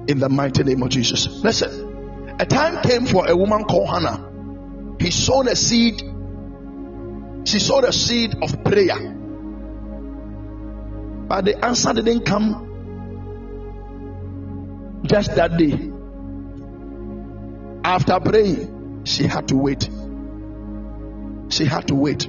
in 0.07 0.19
the 0.19 0.29
mighty 0.29 0.63
name 0.63 0.83
of 0.83 0.89
Jesus. 0.89 1.27
Listen, 1.27 2.35
a 2.39 2.45
time 2.45 2.81
came 2.81 3.05
for 3.05 3.29
a 3.29 3.35
woman 3.35 3.63
called 3.63 3.89
Hannah. 3.89 4.29
He 4.99 5.11
sowed 5.11 5.47
a 5.47 5.55
seed. 5.55 6.01
She 7.45 7.59
sowed 7.59 7.83
a 7.83 7.93
seed 7.93 8.35
of 8.41 8.63
prayer. 8.63 8.97
But 11.27 11.45
the 11.45 11.63
answer 11.63 11.93
didn't 11.93 12.25
come 12.25 12.69
just 15.05 15.35
that 15.35 15.57
day. 15.57 15.91
After 17.83 18.19
praying, 18.19 19.03
she 19.05 19.27
had 19.27 19.47
to 19.49 19.55
wait. 19.55 19.89
She 21.49 21.65
had 21.65 21.87
to 21.89 21.95
wait. 21.95 22.27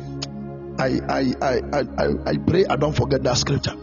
I 0.79 1.01
I 1.09 1.35
I 1.41 1.61
I 1.73 2.09
I 2.27 2.37
pray 2.39 2.67
I 2.67 2.77
don't 2.77 2.95
forget 2.95 3.23
that 3.23 3.37
scripture. 3.37 3.77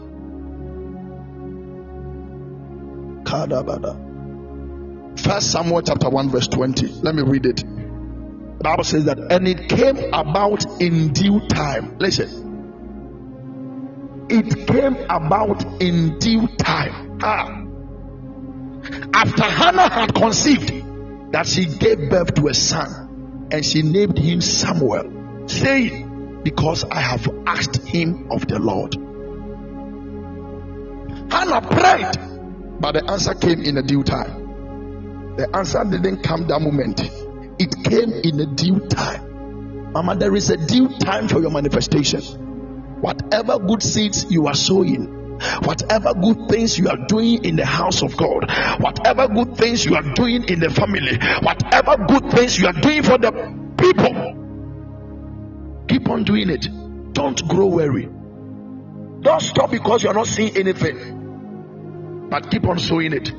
First 5.16 5.52
Samuel 5.52 5.82
chapter 5.82 6.08
1, 6.08 6.30
verse 6.30 6.48
20. 6.48 6.88
Let 7.02 7.14
me 7.14 7.22
read 7.22 7.46
it. 7.46 7.56
The 7.56 8.62
Bible 8.62 8.84
says 8.84 9.04
that, 9.06 9.18
and 9.18 9.48
it 9.48 9.68
came 9.68 9.96
about 10.12 10.80
in 10.80 11.12
due 11.12 11.40
time. 11.48 11.98
Listen. 11.98 12.50
It 14.30 14.66
came 14.66 14.96
about 15.10 15.82
in 15.82 16.18
due 16.18 16.46
time. 16.56 17.18
Ah. 17.22 17.58
After 19.14 19.42
Hannah 19.42 19.88
had 19.88 20.14
conceived, 20.14 20.70
that 21.32 21.46
she 21.46 21.66
gave 21.66 22.10
birth 22.10 22.34
to 22.34 22.48
a 22.48 22.54
son, 22.54 23.48
and 23.50 23.64
she 23.64 23.82
named 23.82 24.18
him 24.18 24.40
Samuel, 24.40 25.48
saying, 25.48 26.42
Because 26.44 26.84
I 26.84 27.00
have 27.00 27.28
asked 27.46 27.76
him 27.86 28.28
of 28.30 28.46
the 28.46 28.58
Lord. 28.58 28.94
Hannah 31.32 31.60
prayed 31.62 32.31
but 32.82 32.92
the 32.94 33.08
answer 33.08 33.32
came 33.34 33.62
in 33.62 33.78
a 33.78 33.82
due 33.82 34.02
time. 34.02 35.36
The 35.36 35.48
answer 35.56 35.84
didn't 35.84 36.24
come 36.24 36.48
that 36.48 36.60
moment, 36.60 37.00
it 37.60 37.72
came 37.84 38.10
in 38.10 38.40
a 38.40 38.46
due 38.46 38.80
time. 38.88 39.92
Mama, 39.92 40.16
there 40.16 40.34
is 40.34 40.50
a 40.50 40.56
due 40.56 40.88
time 40.98 41.28
for 41.28 41.40
your 41.40 41.52
manifestation. 41.52 42.20
Whatever 43.00 43.60
good 43.60 43.84
seeds 43.84 44.26
you 44.30 44.48
are 44.48 44.54
sowing, 44.54 45.38
whatever 45.62 46.12
good 46.14 46.48
things 46.48 46.76
you 46.76 46.88
are 46.88 46.96
doing 47.06 47.44
in 47.44 47.54
the 47.54 47.64
house 47.64 48.02
of 48.02 48.16
God, 48.16 48.50
whatever 48.80 49.28
good 49.28 49.56
things 49.56 49.84
you 49.84 49.94
are 49.94 50.14
doing 50.14 50.42
in 50.48 50.58
the 50.58 50.70
family, 50.70 51.18
whatever 51.40 52.04
good 52.04 52.32
things 52.32 52.58
you 52.58 52.66
are 52.66 52.72
doing 52.72 53.04
for 53.04 53.16
the 53.16 53.30
people, 53.78 54.34
keep 55.86 56.08
on 56.08 56.24
doing 56.24 56.50
it. 56.50 56.66
Don't 57.12 57.46
grow 57.46 57.66
weary. 57.66 58.08
Don't 59.20 59.40
stop 59.40 59.70
because 59.70 60.02
you 60.02 60.10
are 60.10 60.14
not 60.14 60.26
seeing 60.26 60.56
anything 60.56 61.21
but 62.32 62.50
keep 62.50 62.66
on 62.66 62.78
sowing 62.78 63.12
it 63.12 63.30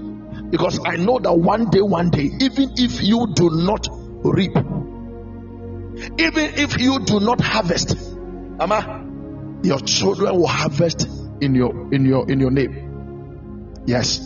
because 0.51 0.79
I 0.85 0.97
know 0.97 1.17
that 1.17 1.33
one 1.33 1.71
day, 1.71 1.81
one 1.81 2.11
day, 2.11 2.29
even 2.39 2.73
if 2.77 3.01
you 3.01 3.25
do 3.33 3.49
not 3.49 3.87
reap, 4.23 4.55
even 6.19 6.53
if 6.59 6.79
you 6.79 6.99
do 6.99 7.19
not 7.19 7.41
harvest, 7.41 7.97
Ama, 8.59 9.03
your 9.63 9.79
children 9.79 10.35
will 10.35 10.45
harvest 10.45 11.07
in 11.41 11.55
your 11.55 11.91
in 11.91 12.05
your 12.05 12.29
in 12.31 12.39
your 12.39 12.51
name. 12.51 13.81
Yes. 13.87 14.19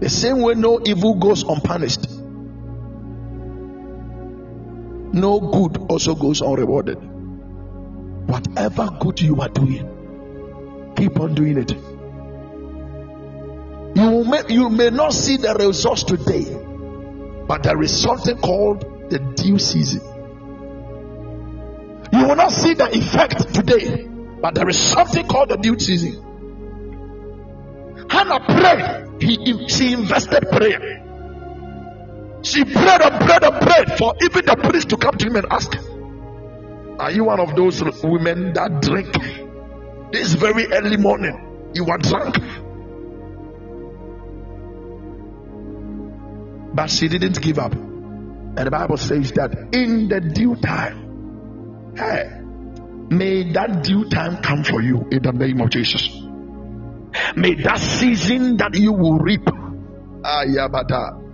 The 0.00 0.08
same 0.08 0.40
way 0.40 0.54
no 0.54 0.80
evil 0.86 1.16
goes 1.16 1.42
unpunished, 1.42 2.08
no 5.12 5.38
good 5.38 5.76
also 5.90 6.14
goes 6.14 6.40
unrewarded. 6.40 6.96
Whatever 8.26 8.88
good 9.00 9.20
you 9.20 9.38
are 9.42 9.50
doing, 9.50 9.97
Keep 10.98 11.20
on 11.20 11.34
doing 11.36 11.58
it. 11.58 11.70
You 13.96 14.24
may, 14.24 14.42
you 14.48 14.68
may 14.68 14.90
not 14.90 15.12
see 15.12 15.36
the 15.36 15.54
results 15.54 16.02
today, 16.02 16.44
but 17.46 17.62
there 17.62 17.80
is 17.82 17.96
something 17.96 18.36
called 18.38 18.80
the 19.08 19.20
due 19.20 19.60
season. 19.60 20.00
You 22.12 22.26
will 22.26 22.34
not 22.34 22.50
see 22.50 22.74
the 22.74 22.88
effect 22.92 23.54
today, 23.54 24.08
but 24.40 24.56
there 24.56 24.68
is 24.68 24.76
something 24.76 25.24
called 25.28 25.50
the 25.50 25.56
due 25.56 25.78
season. 25.78 26.24
Hannah 28.10 28.40
prayed, 28.40 29.22
he, 29.22 29.68
she 29.68 29.92
invested 29.92 30.50
prayer. 30.50 31.04
She 32.42 32.64
prayed 32.64 33.02
and 33.02 33.20
prayed 33.20 33.44
and 33.44 33.60
prayed 33.60 33.98
for 33.98 34.14
even 34.20 34.46
the 34.46 34.56
priest 34.68 34.88
to 34.90 34.96
come 34.96 35.16
to 35.16 35.26
him 35.26 35.36
and 35.36 35.46
ask, 35.50 35.78
Are 36.98 37.12
you 37.12 37.22
one 37.22 37.38
of 37.38 37.54
those 37.54 37.84
women 38.02 38.52
that 38.54 38.82
drink 38.82 39.14
this 40.12 40.34
very 40.34 40.66
early 40.72 40.96
morning, 40.96 41.70
you 41.74 41.84
were 41.84 41.98
drunk. 41.98 42.36
But 46.74 46.90
she 46.90 47.08
didn't 47.08 47.40
give 47.42 47.58
up. 47.58 47.72
And 47.72 48.56
the 48.66 48.70
Bible 48.70 48.96
says 48.96 49.32
that 49.32 49.52
in 49.72 50.08
the 50.08 50.20
due 50.20 50.56
time, 50.56 51.94
hey, 51.96 52.40
may 53.14 53.52
that 53.52 53.82
due 53.84 54.08
time 54.08 54.42
come 54.42 54.64
for 54.64 54.80
you 54.82 55.06
in 55.10 55.22
the 55.22 55.32
name 55.32 55.60
of 55.60 55.70
Jesus. 55.70 56.08
May 57.36 57.54
that 57.54 57.78
season 57.78 58.56
that 58.58 58.74
you 58.74 58.92
will 58.92 59.18
reap, 59.18 59.44
ayabata, 59.44 61.24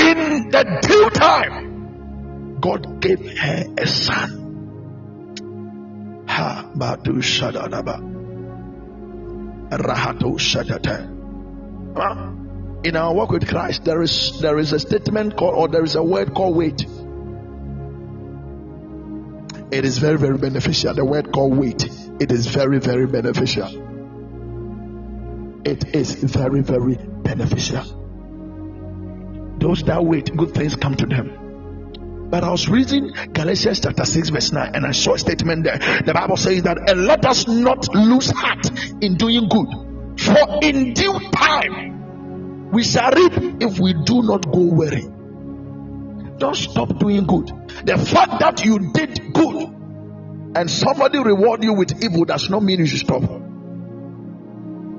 in 0.00 0.48
the 0.50 0.78
due 0.82 1.10
time, 1.10 2.60
God 2.60 3.00
gave 3.00 3.20
her 3.38 3.64
a 3.78 3.86
son. 3.86 4.40
Ha. 6.28 6.70
Rahato 9.70 10.38
Shadata. 10.38 11.10
In 12.86 12.96
our 12.96 13.14
walk 13.14 13.30
with 13.30 13.48
Christ, 13.48 13.84
there 13.84 14.02
is 14.02 14.38
there 14.40 14.58
is 14.58 14.72
a 14.72 14.78
statement 14.78 15.36
called 15.36 15.54
or 15.54 15.68
there 15.68 15.84
is 15.84 15.94
a 15.94 16.02
word 16.02 16.34
called 16.34 16.56
wait. 16.56 16.84
It 19.72 19.84
is 19.84 19.98
very, 19.98 20.18
very 20.18 20.38
beneficial. 20.38 20.94
The 20.94 21.04
word 21.04 21.32
called 21.32 21.56
wait. 21.56 21.84
It 22.20 22.30
is 22.30 22.46
very, 22.46 22.78
very 22.78 23.06
beneficial. 23.06 23.68
It 25.64 25.96
is 25.96 26.14
very, 26.14 26.60
very 26.60 26.96
beneficial. 26.96 27.82
Those 29.58 29.82
that 29.84 30.04
wait, 30.04 30.36
good 30.36 30.54
things 30.54 30.76
come 30.76 30.94
to 30.96 31.06
them. 31.06 31.43
But 32.30 32.42
I 32.42 32.50
was 32.50 32.68
reading 32.68 33.12
Galatians 33.32 33.80
chapter 33.80 34.04
6, 34.04 34.30
verse 34.30 34.52
9, 34.52 34.74
and 34.74 34.86
I 34.86 34.92
saw 34.92 35.14
a 35.14 35.18
statement 35.18 35.64
there. 35.64 35.78
The 35.78 36.12
Bible 36.14 36.36
says 36.36 36.62
that, 36.62 36.78
and 36.88 37.06
let 37.06 37.24
us 37.24 37.46
not 37.46 37.94
lose 37.94 38.30
heart 38.30 38.66
in 39.02 39.16
doing 39.16 39.48
good, 39.48 39.68
for 40.18 40.58
in 40.62 40.94
due 40.94 41.20
time 41.30 42.70
we 42.70 42.82
shall 42.82 43.10
reap 43.12 43.62
if 43.62 43.78
we 43.78 43.92
do 44.04 44.22
not 44.22 44.50
go 44.50 44.64
weary. 44.64 45.06
Don't 46.38 46.56
stop 46.56 46.98
doing 46.98 47.26
good. 47.26 47.46
The 47.84 47.96
fact 47.96 48.40
that 48.40 48.64
you 48.64 48.92
did 48.92 49.32
good 49.32 49.68
and 50.56 50.70
somebody 50.70 51.18
reward 51.18 51.62
you 51.62 51.74
with 51.74 52.02
evil 52.02 52.24
does 52.24 52.50
not 52.50 52.62
mean 52.62 52.80
you 52.80 52.86
should 52.86 53.00
stop. 53.00 53.22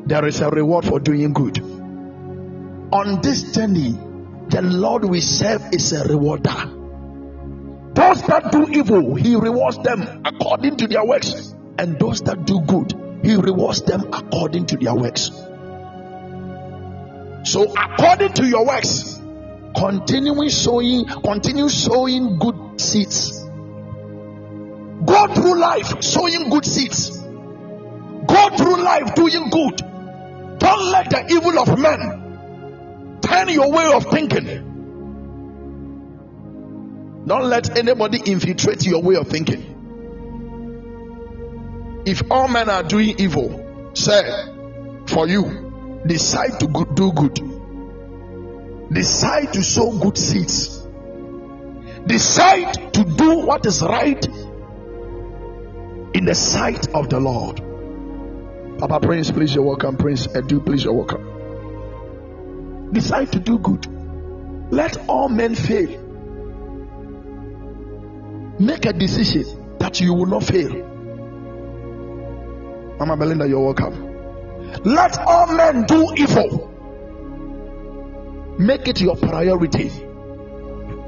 There 0.08 0.26
is 0.26 0.40
a 0.40 0.50
reward 0.50 0.86
for 0.86 1.00
doing 1.00 1.34
good. 1.34 1.60
On 1.60 3.22
this 3.22 3.52
journey, 3.54 3.98
the 4.50 4.62
Lord 4.62 5.04
we 5.06 5.20
serve 5.20 5.74
is 5.74 5.92
a 5.92 6.08
rewarder. 6.08 6.85
Those 7.96 8.22
that 8.24 8.52
do 8.52 8.68
evil, 8.70 9.16
he 9.16 9.36
rewards 9.36 9.78
them 9.78 10.22
according 10.26 10.76
to 10.78 10.88
their 10.88 11.06
works. 11.06 11.56
And 11.80 11.98
those 11.98 12.22
that 12.24 12.46
do 12.46 12.60
good, 12.62 12.94
he 13.24 13.36
rewards 13.36 13.84
them 13.84 14.14
according 14.14 14.66
to 14.68 14.78
their 14.78 14.94
works. 14.94 15.32
So, 17.46 17.72
according 17.72 18.34
to 18.34 18.46
your 18.46 18.66
works, 18.66 19.22
continuing 19.78 20.50
sowing, 20.50 21.06
continue 21.06 21.70
sowing 21.70 22.38
good 22.38 22.82
seeds. 22.82 23.42
Go 25.06 25.28
through 25.34 25.60
life 25.60 26.02
sowing 26.04 26.50
good 26.50 26.66
seeds. 26.66 27.18
Go 27.18 28.50
through 28.58 28.84
life 28.84 29.16
doing 29.16 29.50
good. 29.50 29.78
Don't 30.60 30.86
let 30.92 31.10
the 31.12 31.28
evil 31.30 31.60
of 31.60 31.80
men 31.80 33.20
turn 33.22 33.48
your 33.50 33.72
way 33.72 33.94
of 33.94 34.06
thinking. 34.08 34.75
Don't 37.26 37.46
let 37.46 37.78
anybody 37.78 38.20
infiltrate 38.26 38.86
your 38.86 39.02
way 39.02 39.16
of 39.16 39.28
thinking. 39.28 39.74
If 42.06 42.22
all 42.30 42.48
men 42.48 42.70
are 42.70 42.84
doing 42.84 43.16
evil, 43.18 43.92
say 43.96 44.22
for 45.08 45.28
you, 45.28 46.04
decide 46.06 46.60
to 46.60 46.68
do 46.94 47.12
good. 47.14 47.40
Decide 48.94 49.54
to 49.54 49.64
sow 49.64 49.98
good 49.98 50.18
seeds. 50.18 50.86
Decide 52.06 52.94
to 52.94 53.04
do 53.04 53.40
what 53.40 53.66
is 53.66 53.82
right 53.82 54.24
in 56.14 56.26
the 56.26 56.36
sight 56.36 56.94
of 56.94 57.10
the 57.10 57.20
Lord. 57.20 57.60
Papa 58.78 59.00
Prince, 59.00 59.32
please, 59.32 59.56
you're 59.56 59.64
welcome. 59.64 59.98
Prince 59.98 60.28
Edu, 60.28 60.64
please, 60.64 60.84
you're 60.84 60.94
welcome. 60.94 62.92
Decide 62.94 63.32
to 63.32 63.40
do 63.40 63.58
good. 63.58 63.88
Let 64.72 65.10
all 65.10 65.30
men 65.30 65.56
fail. 65.56 66.05
Make 68.60 68.86
a 68.86 68.94
decision 68.94 69.78
that 69.80 70.00
you 70.00 70.14
will 70.14 70.28
not 70.28 70.44
fail. 70.44 70.72
Mama 72.98 73.18
Belinda, 73.18 73.48
you're 73.48 73.60
welcome. 73.60 74.16
Let 74.86 75.18
all 75.20 75.54
men 75.54 75.86
do 75.86 76.14
evil. 76.16 76.72
Make 78.58 78.88
it 78.88 79.02
your 79.02 79.18
priority 79.18 79.90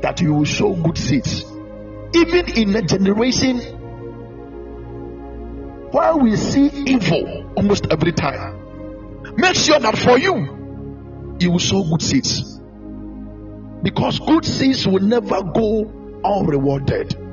that 0.02 0.20
you 0.22 0.34
will 0.34 0.46
show 0.46 0.76
good 0.76 0.98
seeds. 0.98 1.46
Even 2.14 2.58
in 2.58 2.76
a 2.76 2.82
generation 2.82 3.60
where 5.92 6.18
we 6.18 6.36
see 6.36 6.68
evil 6.86 7.54
almost 7.56 7.88
every 7.90 8.12
time, 8.12 9.34
make 9.38 9.56
sure 9.56 9.80
that 9.80 9.98
for 9.98 10.18
you, 10.20 11.38
you 11.40 11.52
will 11.52 11.60
sow 11.60 11.84
good 11.84 12.02
seeds. 12.02 12.60
Because 13.84 14.20
good 14.20 14.44
seeds 14.44 14.86
will 14.86 15.00
never 15.00 15.42
go 15.44 16.20
unrewarded. 16.26 17.27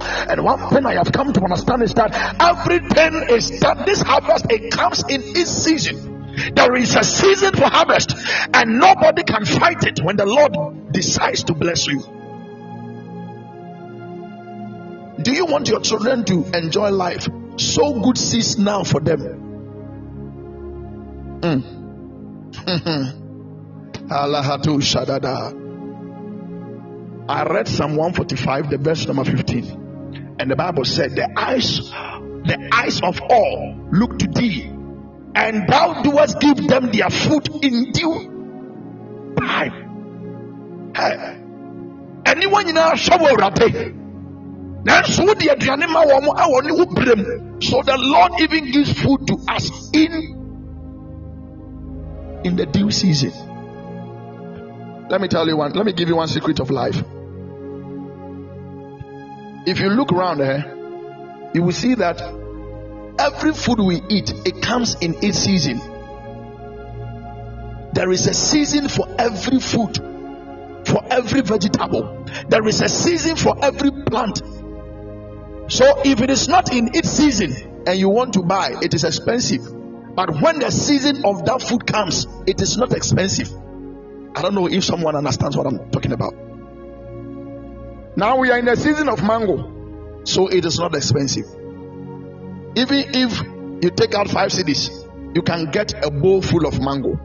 And 0.00 0.44
one 0.44 0.68
thing 0.70 0.86
I 0.86 0.94
have 0.94 1.12
come 1.12 1.32
to 1.32 1.42
understand 1.42 1.82
is 1.82 1.94
that 1.94 2.14
everything 2.40 3.28
is 3.30 3.60
that 3.60 3.84
this 3.86 4.00
harvest 4.00 4.46
it 4.50 4.72
comes 4.72 5.02
in 5.08 5.22
its 5.36 5.50
season. 5.50 6.10
There 6.54 6.76
is 6.76 6.94
a 6.96 7.02
season 7.02 7.54
for 7.54 7.68
harvest, 7.68 8.14
and 8.54 8.78
nobody 8.78 9.24
can 9.24 9.44
fight 9.44 9.84
it 9.84 10.00
when 10.02 10.16
the 10.16 10.26
Lord 10.26 10.92
decides 10.92 11.44
to 11.44 11.54
bless 11.54 11.86
you. 11.86 12.00
Do 15.22 15.32
you 15.32 15.46
want 15.46 15.68
your 15.68 15.80
children 15.80 16.24
to 16.26 16.44
enjoy 16.54 16.90
life? 16.90 17.28
Sow 17.56 18.00
good 18.00 18.16
seeds 18.16 18.58
now 18.58 18.84
for 18.84 19.00
them. 19.00 19.20
Mm. 21.42 21.76
I 27.30 27.44
read 27.44 27.68
Psalm 27.68 27.94
145, 27.94 28.70
the 28.70 28.78
verse 28.78 29.06
number 29.06 29.24
15. 29.24 30.36
And 30.40 30.50
the 30.50 30.56
Bible 30.56 30.84
said, 30.84 31.14
The 31.14 31.30
eyes, 31.36 31.78
the 31.78 32.70
eyes 32.72 33.00
of 33.04 33.20
all 33.30 33.88
look 33.92 34.18
to 34.18 34.26
thee, 34.26 34.64
and 34.64 35.68
thou 35.68 36.02
doest 36.02 36.40
give 36.40 36.56
them 36.66 36.90
their 36.90 37.08
food 37.08 37.48
in 37.62 37.92
due 37.92 39.34
time. 39.38 40.92
Hey. 40.92 41.38
Anyone 42.26 42.68
in 42.68 42.76
our 42.76 42.96
show 42.96 43.16
rate. 43.16 43.94
nanso 44.82 45.24
wode 45.24 45.44
ma 45.86 46.42
so 47.60 47.82
the 47.82 47.96
lord 47.96 48.32
even 48.40 48.72
gives 48.72 48.92
food 49.00 49.24
to 49.28 49.36
us 49.46 49.90
in 49.92 50.12
in 52.42 52.56
the 52.56 52.66
due 52.66 52.90
season 52.90 53.30
let 55.10 55.20
me 55.20 55.28
tell 55.28 55.46
you 55.46 55.56
one 55.56 55.70
let 55.72 55.84
me 55.84 55.92
give 55.92 56.08
you 56.08 56.16
one 56.16 56.28
secret 56.28 56.58
of 56.60 56.70
life 56.70 57.04
if 59.66 59.80
you 59.80 59.90
look 59.90 60.12
around 60.12 60.38
there, 60.38 60.58
eh, 60.58 61.50
you 61.54 61.62
will 61.62 61.72
see 61.72 61.94
that 61.94 62.20
every 63.18 63.52
food 63.52 63.80
we 63.80 64.02
eat 64.08 64.32
it 64.46 64.62
comes 64.62 64.94
in 65.00 65.14
its 65.22 65.38
season. 65.38 65.80
There 67.92 68.10
is 68.10 68.26
a 68.26 68.34
season 68.34 68.88
for 68.88 69.06
every 69.18 69.58
food, 69.58 69.96
for 70.86 71.04
every 71.10 71.42
vegetable. 71.42 72.24
There 72.48 72.66
is 72.66 72.80
a 72.80 72.88
season 72.88 73.36
for 73.36 73.62
every 73.62 73.90
plant. 73.90 74.38
So 75.68 76.02
if 76.04 76.20
it 76.20 76.30
is 76.30 76.48
not 76.48 76.72
in 76.72 76.94
its 76.94 77.10
season 77.10 77.84
and 77.86 77.98
you 77.98 78.08
want 78.08 78.34
to 78.34 78.42
buy, 78.42 78.76
it 78.80 78.94
is 78.94 79.04
expensive. 79.04 79.62
But 80.14 80.40
when 80.40 80.60
the 80.60 80.70
season 80.70 81.24
of 81.24 81.44
that 81.44 81.62
food 81.62 81.86
comes, 81.86 82.26
it 82.46 82.60
is 82.60 82.76
not 82.76 82.92
expensive. 82.92 83.52
I 84.34 84.42
don't 84.42 84.54
know 84.54 84.68
if 84.68 84.84
someone 84.84 85.16
understands 85.16 85.56
what 85.56 85.66
I'm 85.66 85.90
talking 85.90 86.12
about. 86.12 86.49
Now 88.20 88.36
we 88.36 88.50
are 88.50 88.58
in 88.58 88.66
the 88.66 88.76
season 88.76 89.08
of 89.08 89.22
mango, 89.22 90.22
so 90.24 90.48
it 90.48 90.66
is 90.66 90.78
not 90.78 90.94
expensive. 90.94 91.46
Even 92.76 93.04
if 93.14 93.40
you 93.82 93.88
take 93.96 94.14
out 94.14 94.28
five 94.28 94.50
cedis, 94.50 94.90
you 95.34 95.40
can 95.40 95.70
get 95.70 95.94
a 96.04 96.10
bowl 96.10 96.42
full 96.42 96.66
of 96.66 96.78
mango. 96.82 97.18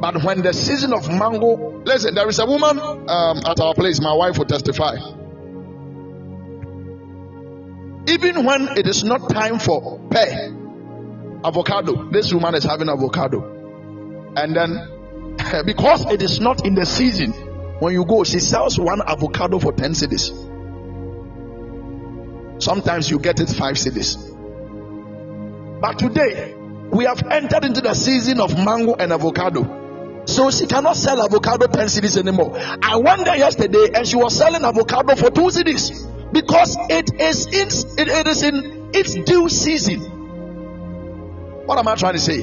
But 0.00 0.24
when 0.24 0.40
the 0.40 0.54
season 0.54 0.94
of 0.94 1.06
mango, 1.10 1.82
listen, 1.84 2.14
there 2.14 2.26
is 2.26 2.38
a 2.38 2.46
woman 2.46 2.78
um, 2.80 3.42
at 3.44 3.60
our 3.60 3.74
place, 3.74 4.00
my 4.00 4.14
wife 4.14 4.38
will 4.38 4.46
testify. 4.46 4.94
Even 8.08 8.46
when 8.46 8.78
it 8.78 8.86
is 8.86 9.04
not 9.04 9.28
time 9.28 9.58
for 9.58 10.00
pear, 10.08 10.56
avocado, 11.44 12.10
this 12.12 12.32
woman 12.32 12.54
is 12.54 12.64
having 12.64 12.88
avocado. 12.88 14.32
And 14.36 14.56
then, 14.56 15.36
because 15.66 16.10
it 16.10 16.22
is 16.22 16.40
not 16.40 16.64
in 16.64 16.74
the 16.74 16.86
season, 16.86 17.45
when 17.78 17.92
you 17.92 18.04
go, 18.06 18.24
she 18.24 18.38
sells 18.38 18.78
one 18.78 19.02
avocado 19.02 19.58
for 19.58 19.72
10 19.72 19.92
cedis. 19.92 20.32
Sometimes 22.62 23.10
you 23.10 23.18
get 23.18 23.38
it 23.40 23.50
5 23.50 23.74
cedis. 23.76 24.16
But 25.80 25.98
today, 25.98 26.54
we 26.90 27.04
have 27.04 27.22
entered 27.30 27.64
into 27.64 27.82
the 27.82 27.92
season 27.94 28.40
of 28.40 28.56
mango 28.56 28.94
and 28.94 29.12
avocado. 29.12 30.24
So 30.24 30.50
she 30.50 30.66
cannot 30.66 30.96
sell 30.96 31.22
avocado 31.22 31.66
10 31.66 31.86
cedis 31.86 32.16
anymore. 32.16 32.58
I 32.58 32.96
went 32.96 33.26
there 33.26 33.36
yesterday 33.36 33.90
and 33.94 34.06
she 34.06 34.16
was 34.16 34.34
selling 34.34 34.64
avocado 34.64 35.14
for 35.14 35.30
2 35.30 35.40
cedis 35.42 36.32
because 36.32 36.76
it 36.88 37.20
is 37.20 37.46
in, 37.46 37.68
it, 37.98 38.08
it 38.08 38.26
is 38.26 38.42
in 38.42 38.90
its 38.94 39.14
due 39.14 39.50
season. 39.50 40.00
What 41.66 41.78
am 41.78 41.88
I 41.88 41.94
trying 41.96 42.14
to 42.14 42.20
say? 42.20 42.40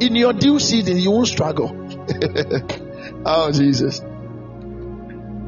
In 0.00 0.14
your 0.14 0.34
due 0.34 0.58
season, 0.58 0.98
you 0.98 1.10
won't 1.10 1.28
struggle. 1.28 1.70
oh, 3.24 3.50
Jesus. 3.52 4.00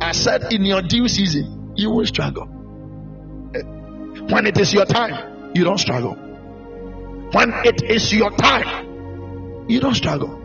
I 0.01 0.13
said, 0.13 0.53
in 0.53 0.65
your 0.65 0.83
due 0.83 1.09
season, 1.09 1.73
you 1.77 1.91
will 1.91 2.07
struggle. 2.07 2.47
When 2.47 4.47
it 4.47 4.59
is 4.59 4.73
your 4.73 4.87
time, 4.87 5.53
you 5.55 5.65
don't 5.65 5.79
struggle. 5.79 6.15
When 6.15 7.53
it 7.65 7.83
is 7.83 8.13
your 8.13 8.31
time, 8.31 9.67
you 9.69 9.81
don't 9.81 9.95
struggle. 9.95 10.41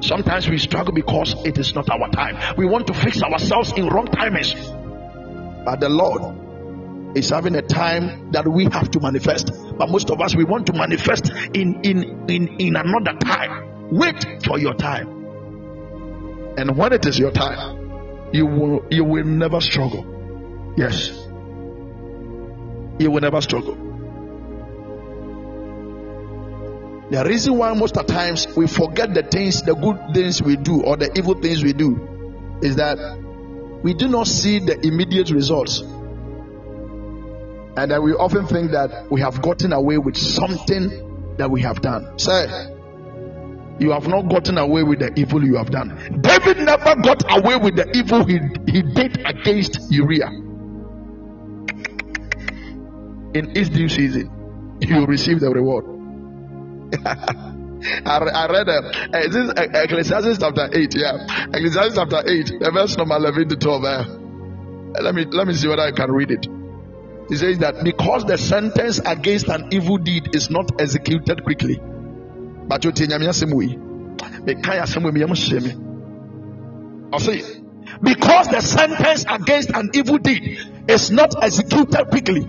Sometimes 0.00 0.48
we 0.48 0.58
struggle 0.58 0.92
because 0.92 1.34
it 1.44 1.58
is 1.58 1.74
not 1.74 1.88
our 1.90 2.08
time. 2.10 2.56
We 2.56 2.66
want 2.66 2.86
to 2.88 2.94
fix 2.94 3.22
ourselves 3.22 3.72
in 3.76 3.86
wrong 3.86 4.06
timings. 4.06 4.54
But 5.64 5.80
the 5.80 5.88
Lord 5.88 7.16
is 7.16 7.30
having 7.30 7.54
a 7.54 7.62
time 7.62 8.32
that 8.32 8.48
we 8.48 8.64
have 8.64 8.90
to 8.92 9.00
manifest. 9.00 9.50
But 9.78 9.90
most 9.90 10.10
of 10.10 10.20
us 10.20 10.34
we 10.34 10.44
want 10.44 10.66
to 10.66 10.72
manifest 10.72 11.30
in 11.54 11.80
in 11.82 12.28
in, 12.28 12.60
in 12.60 12.76
another 12.76 13.16
time. 13.18 13.90
Wait 13.90 14.42
for 14.44 14.58
your 14.58 14.74
time. 14.74 15.08
And 16.56 16.76
when 16.76 16.92
it 16.92 17.06
is 17.06 17.18
your 17.18 17.30
time, 17.30 17.81
you 18.32 18.46
will 18.46 18.86
you 18.90 19.04
will 19.04 19.24
never 19.24 19.60
struggle. 19.60 20.74
Yes. 20.76 21.08
You 22.98 23.10
will 23.10 23.20
never 23.20 23.40
struggle. 23.40 23.74
The 27.10 27.24
reason 27.24 27.58
why 27.58 27.74
most 27.74 27.96
of 27.98 28.06
times 28.06 28.46
we 28.56 28.66
forget 28.66 29.12
the 29.12 29.22
things, 29.22 29.62
the 29.62 29.74
good 29.74 30.14
things 30.14 30.42
we 30.42 30.56
do, 30.56 30.82
or 30.82 30.96
the 30.96 31.12
evil 31.18 31.34
things 31.34 31.62
we 31.62 31.74
do, 31.74 32.58
is 32.62 32.76
that 32.76 32.96
we 33.82 33.92
do 33.92 34.08
not 34.08 34.26
see 34.26 34.60
the 34.60 34.80
immediate 34.86 35.30
results. 35.30 35.80
And 37.76 37.90
then 37.90 38.02
we 38.02 38.12
often 38.12 38.46
think 38.46 38.70
that 38.70 39.10
we 39.10 39.20
have 39.20 39.42
gotten 39.42 39.72
away 39.74 39.98
with 39.98 40.16
something 40.16 41.34
that 41.36 41.50
we 41.50 41.60
have 41.62 41.82
done. 41.82 42.18
Say, 42.18 42.46
you 43.78 43.90
have 43.90 44.06
not 44.06 44.28
gotten 44.28 44.58
away 44.58 44.82
with 44.82 45.00
the 45.00 45.12
evil 45.18 45.44
you 45.44 45.56
have 45.56 45.70
done. 45.70 46.20
David 46.20 46.58
never 46.58 46.94
got 46.96 47.22
away 47.36 47.56
with 47.56 47.76
the 47.76 47.90
evil 47.96 48.24
he, 48.24 48.38
he 48.70 48.82
did 48.82 49.26
against 49.26 49.80
Uriah. 49.90 50.30
In 53.34 53.54
his 53.54 53.70
due 53.70 53.88
season, 53.88 54.30
will 54.94 55.06
receive 55.06 55.40
the 55.40 55.50
reward. 55.50 55.84
I, 57.84 58.18
I, 58.18 58.46
read 58.52 58.68
uh, 58.68 58.82
uh, 59.12 59.28
this 59.28 59.50
uh, 59.50 59.82
Ecclesiastes 59.82 60.38
chapter 60.38 60.68
8, 60.72 60.94
yeah. 60.94 61.46
Ecclesiastes 61.52 61.96
chapter 61.96 62.22
8, 62.24 62.60
the 62.60 62.70
verse 62.72 62.96
number 62.96 63.16
11 63.16 63.48
to 63.48 63.56
12. 63.56 63.84
Uh, 63.84 64.04
let 65.00 65.14
me 65.14 65.24
let 65.24 65.46
me 65.46 65.54
see 65.54 65.68
whether 65.68 65.82
I 65.82 65.90
can 65.92 66.12
read 66.12 66.30
it. 66.30 66.46
He 67.28 67.36
says 67.36 67.58
that 67.58 67.82
because 67.82 68.24
the 68.24 68.36
sentence 68.36 69.00
against 69.04 69.48
an 69.48 69.68
evil 69.72 69.96
deed 69.96 70.36
is 70.36 70.50
not 70.50 70.80
executed 70.80 71.42
quickly, 71.44 71.80
but 72.68 72.84
you 72.84 72.92
nyame 72.92 73.28
asɛm 73.28 73.52
wei 73.54 73.76
meka 74.46 74.72
yɛ 74.76 74.82
asɛm 74.82 75.04
wei 75.04 75.12
meyɛm 75.12 75.32
hyɛ 75.34 75.62
me 75.62 75.72
ɔse 77.12 77.60
because 78.02 78.48
the 78.48 78.60
sentence 78.60 79.24
against 79.28 79.70
an 79.70 79.90
evil 79.94 80.18
deed 80.18 80.58
is 80.88 81.10
not 81.10 81.34
executed 81.42 82.04
quickly 82.10 82.42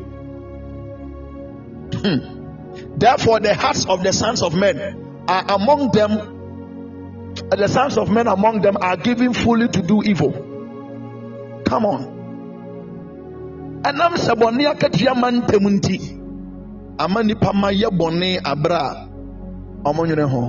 hmm. 2.01 2.97
therefore 2.97 3.39
the 3.39 3.53
hearts 3.53 3.85
of 3.85 4.03
the 4.03 4.13
sons 4.13 4.41
of 4.41 4.55
men 4.55 5.23
are 5.27 5.45
among 5.49 5.91
them 5.91 6.33
the 7.33 7.67
sons 7.67 7.97
of 7.97 8.09
men 8.09 8.27
among 8.27 8.61
them 8.61 8.77
are 8.79 8.97
given 8.97 9.33
fully 9.33 9.67
to 9.67 9.81
do 9.81 10.03
evil. 10.03 10.31
Come 11.65 11.85
on. 11.85 12.13
ɛnam 13.83 14.15
sɛ 14.15 14.33
bɔne 14.39 14.63
akatua 14.71 15.15
ma 15.15 15.29
ntɛm 15.29 15.65
nti 15.75 15.99
ama 16.99 17.23
nipa 17.23 17.51
ma 17.53 17.69
ɔmo 19.83 20.05
nwene 20.05 20.25
ho 20.29 20.41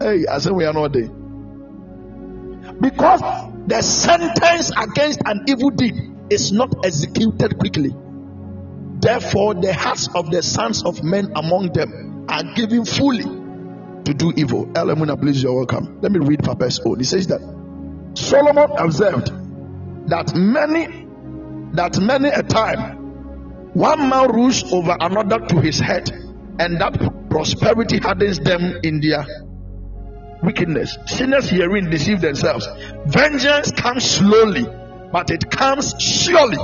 hey 0.00 0.24
asɛm 0.26 0.54
wei 0.56 0.66
ano 0.66 0.88
ɔde 0.88 1.20
because 2.80 3.20
the 3.66 3.82
sentence 3.82 4.72
against 4.76 5.20
an 5.26 5.44
evil 5.46 5.70
deed 5.70 5.94
is 6.30 6.52
not 6.52 6.84
executed 6.84 7.58
quickly. 7.58 7.94
Therefore 9.00 9.54
the 9.54 9.72
hearts 9.72 10.08
of 10.14 10.30
the 10.30 10.42
sons 10.42 10.84
of 10.84 11.02
men 11.02 11.32
among 11.36 11.72
them 11.72 12.26
are 12.28 12.42
given 12.54 12.84
fully 12.84 13.24
to 13.24 14.14
do 14.14 14.32
evil. 14.36 14.66
Elamuna 14.66 15.20
please 15.20 15.42
you're 15.42 15.54
welcome. 15.54 16.00
Let 16.00 16.12
me 16.12 16.20
read 16.20 16.42
Papa's 16.42 16.80
own. 16.84 16.98
He 16.98 17.04
says 17.04 17.26
that 17.28 17.40
Solomon 18.14 18.70
observed 18.78 19.30
that 20.08 20.34
many 20.34 21.06
that 21.72 21.98
many 21.98 22.28
a 22.28 22.42
time 22.42 23.00
one 23.74 24.08
man 24.08 24.32
rules 24.32 24.72
over 24.72 24.96
another 24.98 25.46
to 25.46 25.60
his 25.60 25.78
head, 25.78 26.10
and 26.60 26.78
that 26.78 26.92
prosperity 27.30 27.98
hardens 27.98 28.38
them 28.38 28.80
in 28.82 29.00
their 29.00 29.24
wickedness. 30.42 30.98
Sinners 31.06 31.48
herein 31.48 31.88
deceive 31.88 32.20
themselves. 32.20 32.68
Vengeance 33.06 33.72
comes 33.72 34.04
slowly, 34.04 34.66
but 35.10 35.30
it 35.30 35.50
comes 35.50 35.94
surely. 35.98 36.58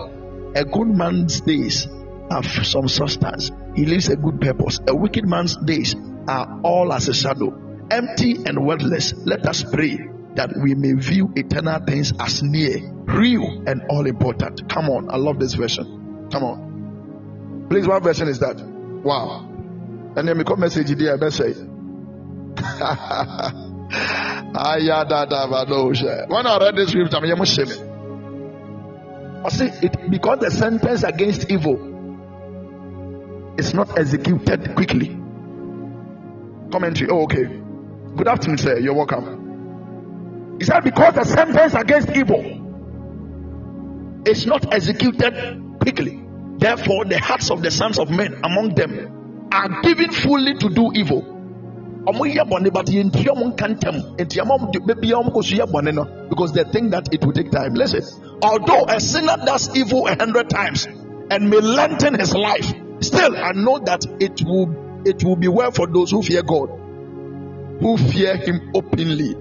A 0.55 0.65
good 0.67 0.89
man's 0.89 1.41
days 1.41 1.89
have 2.31 2.45
some 2.45 2.89
substance, 2.89 3.51
he 3.75 3.87
lives 3.87 4.09
a 4.11 4.17
good 4.17 4.39
purpose. 4.39 4.81
A 4.87 4.95
wicked 4.95 5.27
man's 5.27 5.57
days 5.57 5.95
are 6.29 6.61
all 6.63 6.93
as 6.93 7.09
a 7.09 7.15
shadow, 7.15 7.87
empty 7.91 8.37
and 8.45 8.67
worthless. 8.67 9.15
Let 9.25 9.47
us 9.47 9.65
pray 9.65 9.97
that 10.35 10.51
we 10.63 10.75
may 10.75 10.93
view 10.93 11.33
eternal 11.37 11.81
things 11.87 12.13
as 12.21 12.43
near, 12.43 12.81
real, 13.07 13.65
and 13.67 13.83
all 13.89 14.07
important. 14.07 14.69
Come 14.69 14.91
on, 14.91 15.09
I 15.11 15.17
love 15.17 15.39
this 15.39 15.55
version. 15.55 16.29
Come 16.31 16.43
on. 16.43 17.67
Please, 17.71 17.87
what 17.87 18.03
version 18.03 18.29
is 18.29 18.41
that? 18.41 18.61
Wow. 19.05 19.56
We 20.17 20.45
come 20.45 20.61
message 20.61 20.89
best 21.21 21.37
say. 21.37 21.53
When 22.57 22.57
I 26.47 26.59
read 26.59 26.75
this 26.75 26.89
script, 26.89 27.15
I'm 27.15 27.41
ashamed. 27.43 27.73
I 29.45 29.49
see 29.51 29.67
it 29.83 30.11
because 30.11 30.39
the 30.39 30.51
sentence 30.51 31.03
against 31.03 31.51
evil 31.51 31.77
is 33.59 33.75
not 33.75 33.99
executed 33.99 34.75
quickly. 34.75 35.09
Commentary. 36.73 37.11
Oh, 37.11 37.25
okay. 37.25 37.45
Good 38.17 38.29
afternoon, 38.29 38.57
sir. 38.57 38.79
You're 38.79 38.95
welcome. 38.95 40.57
He 40.59 40.65
said, 40.65 40.83
Because 40.83 41.13
the 41.15 41.25
sentence 41.25 41.75
against 41.75 42.09
evil 42.17 42.63
is 44.27 44.47
not 44.47 44.73
executed 44.73 45.77
quickly, 45.79 46.23
therefore 46.57 47.05
the 47.05 47.19
hearts 47.19 47.51
of 47.51 47.61
the 47.61 47.71
sons 47.71 47.99
of 47.99 48.09
men 48.09 48.41
among 48.43 48.75
them 48.75 49.16
are 49.53 49.83
given 49.83 50.11
fully 50.11 50.55
to 50.55 50.69
do 50.69 50.93
evil. 50.95 51.23
Because 56.29 56.53
they 56.53 56.65
think 56.65 56.91
that 56.93 57.09
it 57.13 57.25
will 57.25 57.33
take 57.33 57.51
time. 57.51 57.75
Listen, 57.75 58.03
although 58.43 58.85
a 58.89 59.01
sinner 59.01 59.37
does 59.45 59.77
evil 59.77 60.07
a 60.07 60.15
hundred 60.17 60.49
times 60.49 60.87
and 61.31 61.51
may 61.51 61.61
lengthen 61.61 62.15
his 62.15 62.33
life, 62.35 62.73
still 63.01 63.37
I 63.37 63.53
know 63.53 63.79
that 63.81 64.07
it 64.21 64.43
will 64.47 65.03
it 65.07 65.23
will 65.23 65.37
be 65.37 65.49
well 65.49 65.71
for 65.71 65.87
those 65.87 66.11
who 66.11 66.23
fear 66.23 66.43
God, 66.43 66.69
who 67.81 67.97
fear 67.97 68.37
Him 68.37 68.73
openly. 68.75 69.35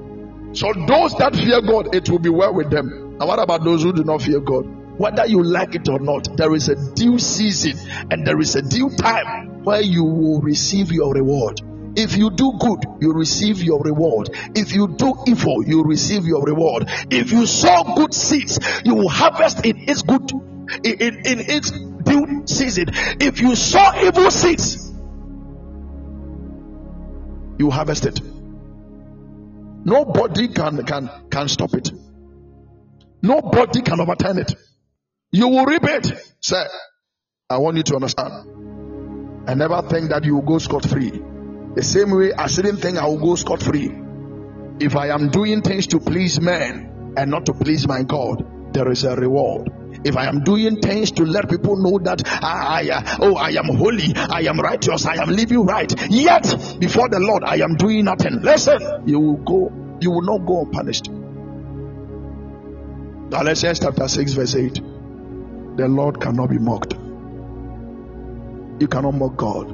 So 0.53 0.71
those 0.87 1.15
that 1.17 1.35
fear 1.35 1.61
God, 1.61 1.93
it 1.95 2.09
will 2.09 2.19
be 2.19 2.29
well 2.29 2.53
with 2.53 2.69
them. 2.69 2.87
And 3.19 3.27
what 3.27 3.39
about 3.39 3.63
those 3.63 3.81
who 3.83 3.91
do 3.91 4.03
not 4.03 4.21
fear 4.21 4.39
God? 4.39 4.65
Whether 4.97 5.25
you 5.27 5.43
like 5.43 5.75
it 5.75 5.89
or 5.89 5.99
not, 5.99 6.37
there 6.37 6.53
is 6.53 6.69
a 6.69 6.93
due 6.93 7.19
season 7.19 7.77
and 8.11 8.25
there 8.25 8.39
is 8.39 8.55
a 8.55 8.61
due 8.61 8.89
time 8.89 9.63
where 9.63 9.81
you 9.81 10.03
will 10.03 10.41
receive 10.41 10.91
your 10.91 11.13
reward. 11.13 11.61
If 11.97 12.17
you 12.17 12.29
do 12.29 12.53
good, 12.59 12.85
you 12.99 13.13
receive 13.13 13.61
your 13.61 13.81
reward. 13.81 14.29
If 14.55 14.73
you 14.73 14.87
do 14.87 15.15
evil, 15.27 15.65
you 15.65 15.83
receive 15.83 16.25
your 16.25 16.43
reward. 16.43 16.85
If 17.09 17.31
you 17.31 17.45
sow 17.45 17.95
good 17.95 18.13
seeds, 18.13 18.59
you 18.83 18.95
will 18.95 19.09
harvest 19.09 19.65
in 19.65 19.89
its 19.89 20.01
good 20.01 20.29
in, 20.83 20.93
in, 20.99 21.15
in 21.25 21.39
its 21.39 21.71
due 21.71 22.43
season. 22.47 22.87
If 23.19 23.39
you 23.39 23.55
sow 23.55 23.91
evil 24.01 24.29
seeds, 24.31 24.91
you 27.57 27.69
harvest 27.69 28.05
it. 28.05 28.19
Nobody 29.85 30.47
can 30.49 30.83
can 30.85 31.09
can 31.29 31.47
stop 31.47 31.73
it. 31.75 31.91
Nobody 33.21 33.81
can 33.81 34.01
overturn 34.01 34.39
it. 34.39 34.55
You 35.35 35.49
will 35.49 35.65
reap 35.65 35.83
it. 35.83 36.33
Sir, 36.39 36.65
I 37.49 37.57
want 37.57 37.75
you 37.75 37.83
to 37.83 37.95
understand. 37.95 39.49
I 39.49 39.53
never 39.53 39.81
think 39.81 40.11
that 40.11 40.23
you 40.23 40.35
will 40.35 40.43
go 40.43 40.59
scot 40.59 40.85
free. 40.85 41.11
The 41.75 41.83
same 41.83 42.11
way 42.11 42.31
I 42.31 42.47
didn't 42.47 42.77
think 42.77 42.97
I 42.97 43.05
will 43.05 43.19
go 43.19 43.35
scot 43.35 43.61
free. 43.61 43.91
If 44.79 44.95
I 44.95 45.09
am 45.09 45.31
doing 45.31 45.61
things 45.61 45.87
to 45.87 45.99
please 45.99 46.39
men 46.39 47.13
and 47.17 47.31
not 47.31 47.47
to 47.47 47.53
please 47.53 47.85
my 47.85 48.03
God, 48.03 48.73
there 48.73 48.89
is 48.89 49.03
a 49.03 49.17
reward. 49.17 49.69
If 50.05 50.15
I 50.15 50.27
am 50.27 50.41
doing 50.45 50.79
things 50.79 51.11
to 51.11 51.25
let 51.25 51.49
people 51.49 51.75
know 51.83 51.99
that 51.99 52.21
I, 52.25 52.87
I, 52.87 52.95
uh, 52.95 53.17
oh 53.19 53.35
I 53.35 53.49
am 53.49 53.75
holy, 53.75 54.15
I 54.15 54.43
am 54.43 54.57
righteous, 54.57 55.05
I 55.05 55.21
am 55.21 55.31
living 55.31 55.65
right, 55.65 55.91
yet 56.09 56.43
before 56.79 57.09
the 57.09 57.19
Lord 57.19 57.43
I 57.43 57.57
am 57.57 57.75
doing 57.75 58.05
nothing. 58.05 58.39
Listen, 58.41 59.03
you 59.05 59.19
will 59.19 59.43
go, 59.43 59.97
you 59.99 60.11
will 60.11 60.21
not 60.21 60.47
go 60.47 60.61
unpunished. 60.61 61.09
Galatians 63.31 63.79
chapter 63.81 64.07
6, 64.07 64.31
verse 64.31 64.55
8. 64.55 64.94
The 65.75 65.87
Lord 65.87 66.21
cannot 66.21 66.49
be 66.49 66.57
mocked. 66.57 66.93
You 68.79 68.87
cannot 68.87 69.15
mock 69.15 69.35
God. 69.35 69.69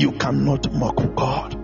You 0.00 0.12
cannot 0.12 0.72
mock 0.72 0.96
God. 1.14 1.58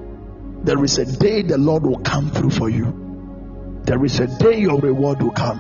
There 0.65 0.83
is 0.85 0.99
a 0.99 1.05
day 1.05 1.43
the 1.43 1.59
Lord 1.59 1.85
will 1.85 1.99
come 1.99 2.31
through 2.31 2.51
for 2.51 2.69
you. 2.69 3.81
There 3.85 4.05
is 4.05 4.21
a 4.21 4.27
day 4.27 4.59
your 4.61 4.79
reward 4.79 5.23
will 5.23 5.33
come. 5.33 5.59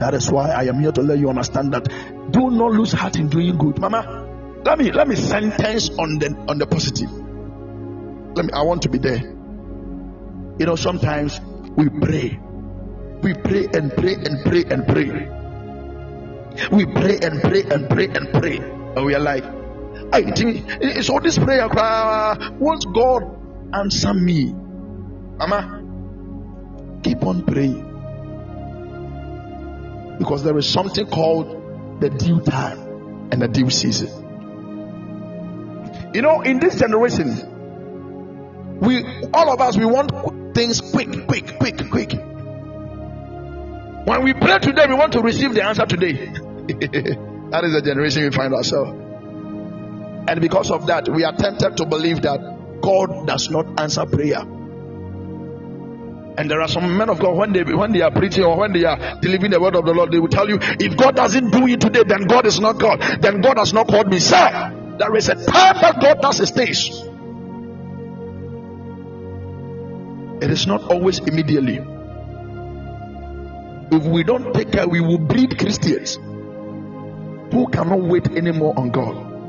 That 0.00 0.14
is 0.14 0.30
why 0.30 0.50
I 0.50 0.64
am 0.64 0.80
here 0.80 0.92
to 0.92 1.02
let 1.02 1.18
you 1.18 1.28
understand 1.30 1.72
that 1.72 1.84
do 2.30 2.50
not 2.50 2.72
lose 2.72 2.92
heart 2.92 3.16
in 3.16 3.28
doing 3.28 3.56
good. 3.56 3.78
Mama, 3.78 4.60
let 4.64 4.78
me 4.78 4.92
let 4.92 5.08
me 5.08 5.16
sentence 5.16 5.88
on 5.90 6.18
the 6.18 6.34
on 6.48 6.58
the 6.58 6.66
positive. 6.66 7.10
Let 7.10 8.44
me 8.44 8.52
I 8.52 8.62
want 8.62 8.82
to 8.82 8.88
be 8.88 8.98
there. 8.98 9.20
You 10.58 10.66
know, 10.66 10.76
sometimes 10.76 11.40
we 11.76 11.88
pray. 11.88 12.38
We 13.22 13.34
pray 13.34 13.68
and 13.72 13.92
pray 13.92 14.14
and 14.14 14.44
pray 14.44 14.64
and 14.68 14.86
pray. 14.86 15.37
We 16.72 16.86
pray 16.86 17.18
and 17.22 17.40
pray 17.40 17.62
and 17.62 17.88
pray 17.88 18.06
and 18.06 18.32
pray. 18.32 18.58
And 18.58 19.04
we 19.04 19.14
are 19.14 19.20
like, 19.20 19.44
I 20.12 20.22
think 20.22 20.64
it's 20.80 21.10
all 21.10 21.20
this 21.20 21.38
prayer. 21.38 21.68
Won't 21.68 22.86
God 22.94 23.22
answer 23.74 24.14
me? 24.14 24.54
Mama, 25.38 25.82
keep 27.02 27.22
on 27.22 27.44
praying 27.44 27.84
because 30.18 30.42
there 30.42 30.56
is 30.58 30.68
something 30.68 31.06
called 31.06 32.00
the 32.00 32.10
due 32.10 32.40
time 32.40 33.28
and 33.30 33.40
the 33.40 33.48
due 33.48 33.70
season. 33.70 34.08
You 36.12 36.22
know, 36.22 36.40
in 36.40 36.58
this 36.58 36.78
generation, 36.78 38.80
we 38.80 39.04
all 39.32 39.52
of 39.52 39.60
us 39.60 39.76
we 39.76 39.84
want 39.84 40.10
things 40.54 40.80
quick, 40.80 41.26
quick, 41.28 41.56
quick, 41.58 41.90
quick. 41.90 42.12
When 44.06 44.24
we 44.24 44.32
pray 44.32 44.58
today, 44.58 44.86
we 44.88 44.94
want 44.94 45.12
to 45.12 45.20
receive 45.20 45.54
the 45.54 45.62
answer 45.62 45.86
today. 45.86 46.34
that 47.50 47.64
is 47.64 47.72
the 47.72 47.82
generation 47.82 48.24
we 48.24 48.30
find 48.30 48.52
ourselves. 48.52 48.90
And 50.28 50.40
because 50.42 50.70
of 50.70 50.86
that, 50.88 51.08
we 51.08 51.24
are 51.24 51.32
tempted 51.32 51.78
to 51.78 51.86
believe 51.86 52.20
that 52.22 52.80
God 52.82 53.26
does 53.26 53.48
not 53.48 53.80
answer 53.80 54.04
prayer. 54.04 54.40
And 56.36 56.50
there 56.50 56.60
are 56.60 56.68
some 56.68 56.98
men 56.98 57.08
of 57.08 57.18
God 57.20 57.36
when 57.36 57.54
they 57.54 57.64
when 57.64 57.92
they 57.92 58.02
are 58.02 58.10
preaching 58.10 58.44
or 58.44 58.58
when 58.58 58.74
they 58.74 58.84
are 58.84 59.18
delivering 59.20 59.50
the 59.50 59.60
word 59.60 59.74
of 59.76 59.86
the 59.86 59.92
Lord, 59.94 60.12
they 60.12 60.18
will 60.18 60.28
tell 60.28 60.46
you, 60.46 60.58
if 60.60 60.96
God 60.96 61.16
doesn't 61.16 61.50
do 61.50 61.66
it 61.66 61.80
today, 61.80 62.04
then 62.06 62.26
God 62.26 62.46
is 62.46 62.60
not 62.60 62.78
God. 62.78 63.00
Then 63.22 63.40
God 63.40 63.56
has 63.56 63.72
not 63.72 63.88
called 63.88 64.08
me. 64.08 64.18
Sir, 64.18 64.96
there 64.98 65.16
is 65.16 65.30
a 65.30 65.34
time 65.34 65.80
that 65.80 65.98
God 66.02 66.20
does 66.20 66.38
his 66.38 66.50
things. 66.50 66.90
It 70.44 70.50
is 70.50 70.66
not 70.66 70.84
always 70.92 71.18
immediately. 71.20 71.80
If 73.90 74.04
we 74.04 74.22
don't 74.22 74.52
take 74.52 74.70
care, 74.70 74.86
we 74.86 75.00
will 75.00 75.18
breed 75.18 75.58
Christians 75.58 76.18
who 77.52 77.68
cannot 77.68 78.02
wait 78.02 78.28
anymore 78.28 78.74
on 78.78 78.90
God. 78.90 79.42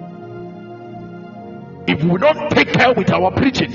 If 1.88 2.04
we 2.04 2.18
don't 2.20 2.50
take 2.52 2.74
care 2.74 2.94
with 2.94 3.10
our 3.12 3.32
preaching, 3.32 3.74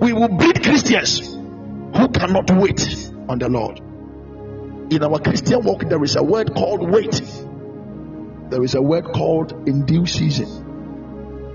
we 0.00 0.12
will 0.12 0.28
breed 0.28 0.62
Christians 0.62 1.20
who 1.20 2.08
cannot 2.08 2.50
wait 2.52 3.10
on 3.28 3.38
the 3.38 3.48
Lord. 3.48 3.80
In 4.92 5.02
our 5.04 5.18
Christian 5.20 5.62
walk, 5.64 5.88
there 5.88 6.02
is 6.04 6.16
a 6.16 6.22
word 6.22 6.54
called 6.54 6.90
wait. 6.90 7.22
There 8.50 8.62
is 8.64 8.74
a 8.74 8.82
word 8.82 9.06
called 9.06 9.68
in 9.68 9.86
due 9.86 10.06
season. 10.06 10.66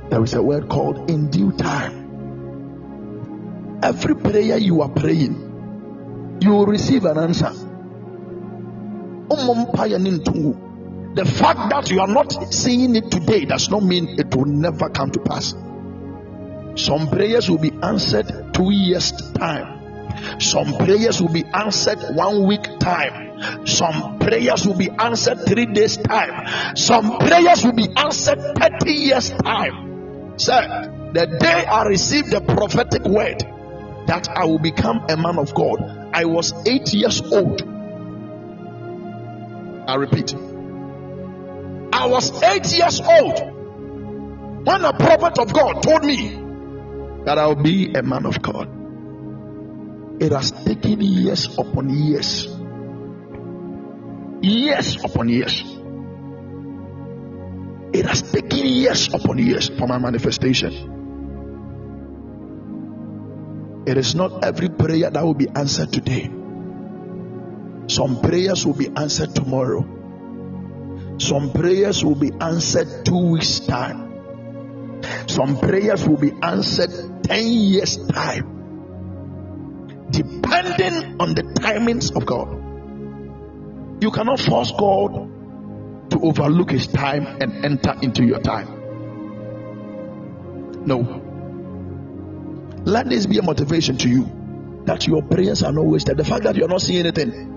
There 0.10 0.24
is 0.24 0.34
a 0.34 0.42
word 0.44 0.70
called 0.70 1.10
in 1.10 1.30
due 1.30 1.52
time. 1.54 2.00
every 3.84 4.16
prayer 4.16 4.58
you 4.58 4.82
are 4.82 4.90
praying, 4.90 6.38
you 6.42 6.52
will 6.52 6.66
receive 6.66 7.06
an 7.06 7.18
answer. 7.18 7.52
The 11.16 11.26
fact 11.26 11.70
that 11.72 11.90
you 11.90 12.00
are 12.02 12.08
not 12.08 12.54
seeing 12.54 12.96
it 12.96 13.10
today 13.10 13.46
does 13.46 13.70
not 13.70 13.84
mean 13.84 14.20
it 14.20 14.34
will 14.36 14.46
never 14.46 14.90
come 14.90 15.12
to 15.12 15.20
pass. 15.20 15.54
Some 16.76 17.10
prayers 17.10 17.50
will 17.50 17.58
be 17.58 17.72
answered 17.82 18.54
two 18.54 18.72
years' 18.72 19.12
time. 19.34 20.40
Some 20.40 20.78
prayers 20.78 21.22
will 21.22 21.34
be 21.34 21.44
answered 21.46 22.00
one 22.16 22.46
week 22.46 22.80
time. 22.80 23.66
Some 23.66 24.20
prayers 24.20 24.66
will 24.66 24.78
be 24.78 24.90
answered 24.90 25.46
three 25.46 25.66
days' 25.66 25.98
time. 25.98 26.76
Some 26.76 27.18
prayers 27.20 27.64
will 27.64 27.74
be 27.74 27.88
answered 27.96 28.40
30 28.40 28.92
years' 28.92 29.30
time. 29.30 30.38
Sir, 30.38 31.10
the 31.14 31.26
day 31.40 31.66
I 31.66 31.86
received 31.86 32.32
the 32.32 32.42
prophetic 32.42 33.04
word 33.06 33.44
that 34.08 34.30
I 34.30 34.46
will 34.46 34.60
become 34.60 35.06
a 35.10 35.18
man 35.18 35.38
of 35.38 35.54
God, 35.54 36.10
I 36.14 36.26
was 36.26 36.54
eight 36.68 36.94
years 36.94 37.22
old. 37.22 37.62
I 39.88 39.96
repeat, 39.96 40.34
I 41.92 42.06
was 42.08 42.44
eight 42.44 42.72
years 42.74 43.02
old 43.02 43.40
when 44.66 44.84
a 44.86 44.94
prophet 44.94 45.40
of 45.40 45.54
God 45.54 45.82
told 45.82 46.04
me 46.04 46.36
that 47.26 47.38
I'll 47.38 47.56
be 47.56 47.94
a 47.94 48.04
man 48.04 48.26
of 48.26 48.42
God. 48.42 48.70
It 50.22 50.32
has 50.32 50.52
taken 50.52 51.02
years 51.02 51.58
upon 51.58 51.90
years, 51.90 52.48
years 54.42 55.04
upon 55.04 55.30
years. 55.30 55.64
It 57.94 58.06
has 58.06 58.22
taken 58.22 58.66
years 58.66 59.14
upon 59.14 59.38
years 59.38 59.70
for 59.70 59.88
my 59.88 59.98
manifestation. 59.98 60.96
It 63.88 63.98
is 63.98 64.16
not 64.16 64.44
every 64.44 64.70
prayer 64.70 65.10
that 65.10 65.24
will 65.24 65.34
be 65.34 65.48
answered 65.48 65.94
today. 65.94 66.30
Some 67.88 68.22
prayers 68.22 68.66
will 68.66 68.74
be 68.74 68.90
answered 68.90 69.34
tomorrow. 69.34 69.97
Some 71.18 71.52
prayers 71.52 72.04
will 72.04 72.16
be 72.16 72.32
answered 72.40 73.06
two 73.06 73.32
weeks' 73.32 73.60
time. 73.62 74.06
Some 75.28 75.60
prayers 75.60 76.08
will 76.08 76.18
be 76.18 76.32
answered 76.42 77.24
10 77.24 77.48
years' 77.48 77.98
time, 78.08 78.46
depending 80.12 81.20
on 81.20 81.34
the 81.36 81.44
timings 81.44 82.16
of 82.16 82.26
God. 82.26 82.50
You 84.02 84.12
cannot 84.12 84.40
force 84.40 84.72
God 84.72 86.10
to 86.12 86.20
overlook 86.20 86.72
His 86.72 86.88
time 86.88 87.26
and 87.42 87.66
enter 87.66 87.96
into 88.02 88.24
your 88.24 88.40
time. 88.40 88.76
No. 90.86 91.24
Let 92.86 93.10
this 93.10 93.26
be 93.26 93.40
a 93.40 93.42
motivation 93.42 93.98
to 93.98 94.08
you 94.08 94.84
that 94.86 95.06
your 95.08 95.22
prayers 95.24 95.64
are 95.64 95.74
not 95.74 95.86
wasted. 95.86 96.18
The 96.18 96.24
fact 96.24 96.44
that 96.44 96.56
you're 96.56 96.70
not 96.70 96.82
seeing 96.82 97.00
anything 97.00 97.57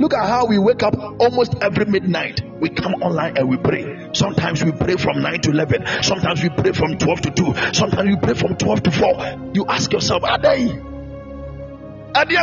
Look 0.00 0.14
at 0.14 0.26
how 0.26 0.46
we 0.46 0.58
wake 0.58 0.82
up 0.82 0.94
almost 1.20 1.56
every 1.60 1.84
midnight. 1.84 2.40
We 2.58 2.70
come 2.70 2.94
online 3.02 3.36
and 3.36 3.50
we 3.50 3.58
pray. 3.58 4.08
Sometimes 4.14 4.64
we 4.64 4.72
pray 4.72 4.96
from 4.96 5.20
9 5.20 5.40
to 5.42 5.50
11. 5.50 6.02
Sometimes 6.02 6.42
we 6.42 6.48
pray 6.48 6.72
from 6.72 6.96
12 6.96 7.20
to 7.20 7.30
2. 7.30 7.54
Sometimes 7.74 8.08
we 8.08 8.16
pray 8.16 8.32
from 8.32 8.56
12 8.56 8.82
to 8.84 8.90
4. 8.90 9.50
You 9.52 9.66
ask 9.66 9.92
yourself, 9.92 10.24
are 10.24 10.38
they? 10.38 10.70
Are 12.14 12.24
they 12.24 12.36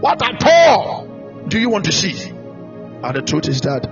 what 0.00 0.22
at 0.22 0.42
all 0.46 1.06
do 1.48 1.58
you 1.60 1.68
want 1.68 1.84
to 1.84 1.92
see? 1.92 2.30
And 2.30 3.14
the 3.14 3.20
truth 3.20 3.46
is 3.48 3.60
that 3.60 3.86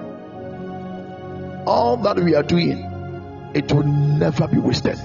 all 1.66 1.98
that 1.98 2.16
we 2.16 2.34
are 2.36 2.42
doing, 2.42 3.50
it 3.54 3.70
will 3.70 3.82
never 3.82 4.48
be 4.48 4.56
wasted. 4.56 4.98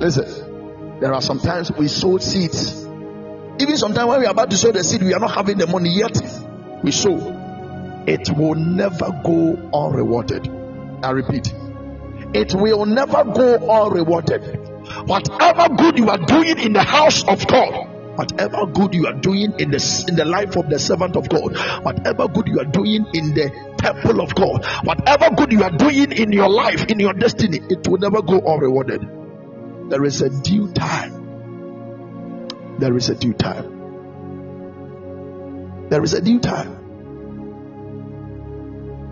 Listen, 0.00 0.98
there 1.00 1.12
are 1.12 1.20
sometimes 1.20 1.70
we 1.72 1.88
sow 1.88 2.16
seeds 2.16 2.86
even 3.62 3.76
sometimes 3.76 4.08
when 4.08 4.20
we 4.20 4.26
are 4.26 4.32
about 4.32 4.50
to 4.50 4.56
sow 4.56 4.72
the 4.72 4.82
seed, 4.82 5.02
we 5.02 5.14
are 5.14 5.20
not 5.20 5.34
having 5.34 5.56
the 5.56 5.66
money 5.66 5.90
yet. 5.90 6.18
We 6.82 6.90
sow. 6.90 7.14
It 8.06 8.28
will 8.36 8.56
never 8.56 9.10
go 9.24 9.70
unrewarded. 9.72 10.48
I 11.02 11.10
repeat, 11.10 11.52
it 12.34 12.54
will 12.54 12.84
never 12.86 13.24
go 13.24 13.70
unrewarded. 13.70 14.58
Whatever 15.06 15.74
good 15.76 15.98
you 15.98 16.10
are 16.10 16.18
doing 16.18 16.58
in 16.58 16.72
the 16.72 16.82
house 16.82 17.26
of 17.28 17.46
God, 17.46 17.88
whatever 18.16 18.66
good 18.66 18.94
you 18.94 19.06
are 19.06 19.14
doing 19.14 19.54
in 19.58 19.70
the 19.70 20.04
in 20.08 20.16
the 20.16 20.24
life 20.24 20.56
of 20.56 20.68
the 20.68 20.78
servant 20.78 21.16
of 21.16 21.28
God, 21.28 21.56
whatever 21.84 22.26
good 22.28 22.48
you 22.48 22.58
are 22.58 22.64
doing 22.64 23.06
in 23.14 23.34
the 23.34 23.50
temple 23.78 24.20
of 24.20 24.34
God, 24.34 24.66
whatever 24.84 25.30
good 25.34 25.52
you 25.52 25.62
are 25.62 25.70
doing 25.70 26.10
in 26.12 26.32
your 26.32 26.48
life, 26.48 26.84
in 26.86 26.98
your 26.98 27.12
destiny, 27.12 27.60
it 27.70 27.86
will 27.86 27.98
never 27.98 28.22
go 28.22 28.40
unrewarded. 28.40 29.00
There 29.90 30.04
is 30.04 30.22
a 30.22 30.30
due 30.30 30.72
time 30.72 31.21
there 32.82 32.96
is 32.96 33.08
a 33.10 33.14
due 33.14 33.32
time. 33.32 33.78
There 35.88 36.02
is 36.02 36.14
a 36.14 36.20
due 36.20 36.40
time. 36.40 36.80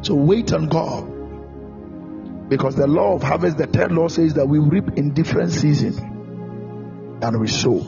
So 0.02 0.16
wait 0.16 0.52
on 0.52 0.66
God. 0.66 2.48
Because 2.48 2.74
the 2.74 2.88
law 2.88 3.14
of 3.14 3.22
harvest, 3.22 3.58
the 3.58 3.68
third 3.68 3.92
law 3.92 4.08
says 4.08 4.34
that 4.34 4.48
we 4.48 4.58
reap 4.58 4.88
in 4.96 5.14
different 5.14 5.52
seasons 5.52 5.98
and 5.98 7.40
we 7.40 7.46
sow. 7.46 7.78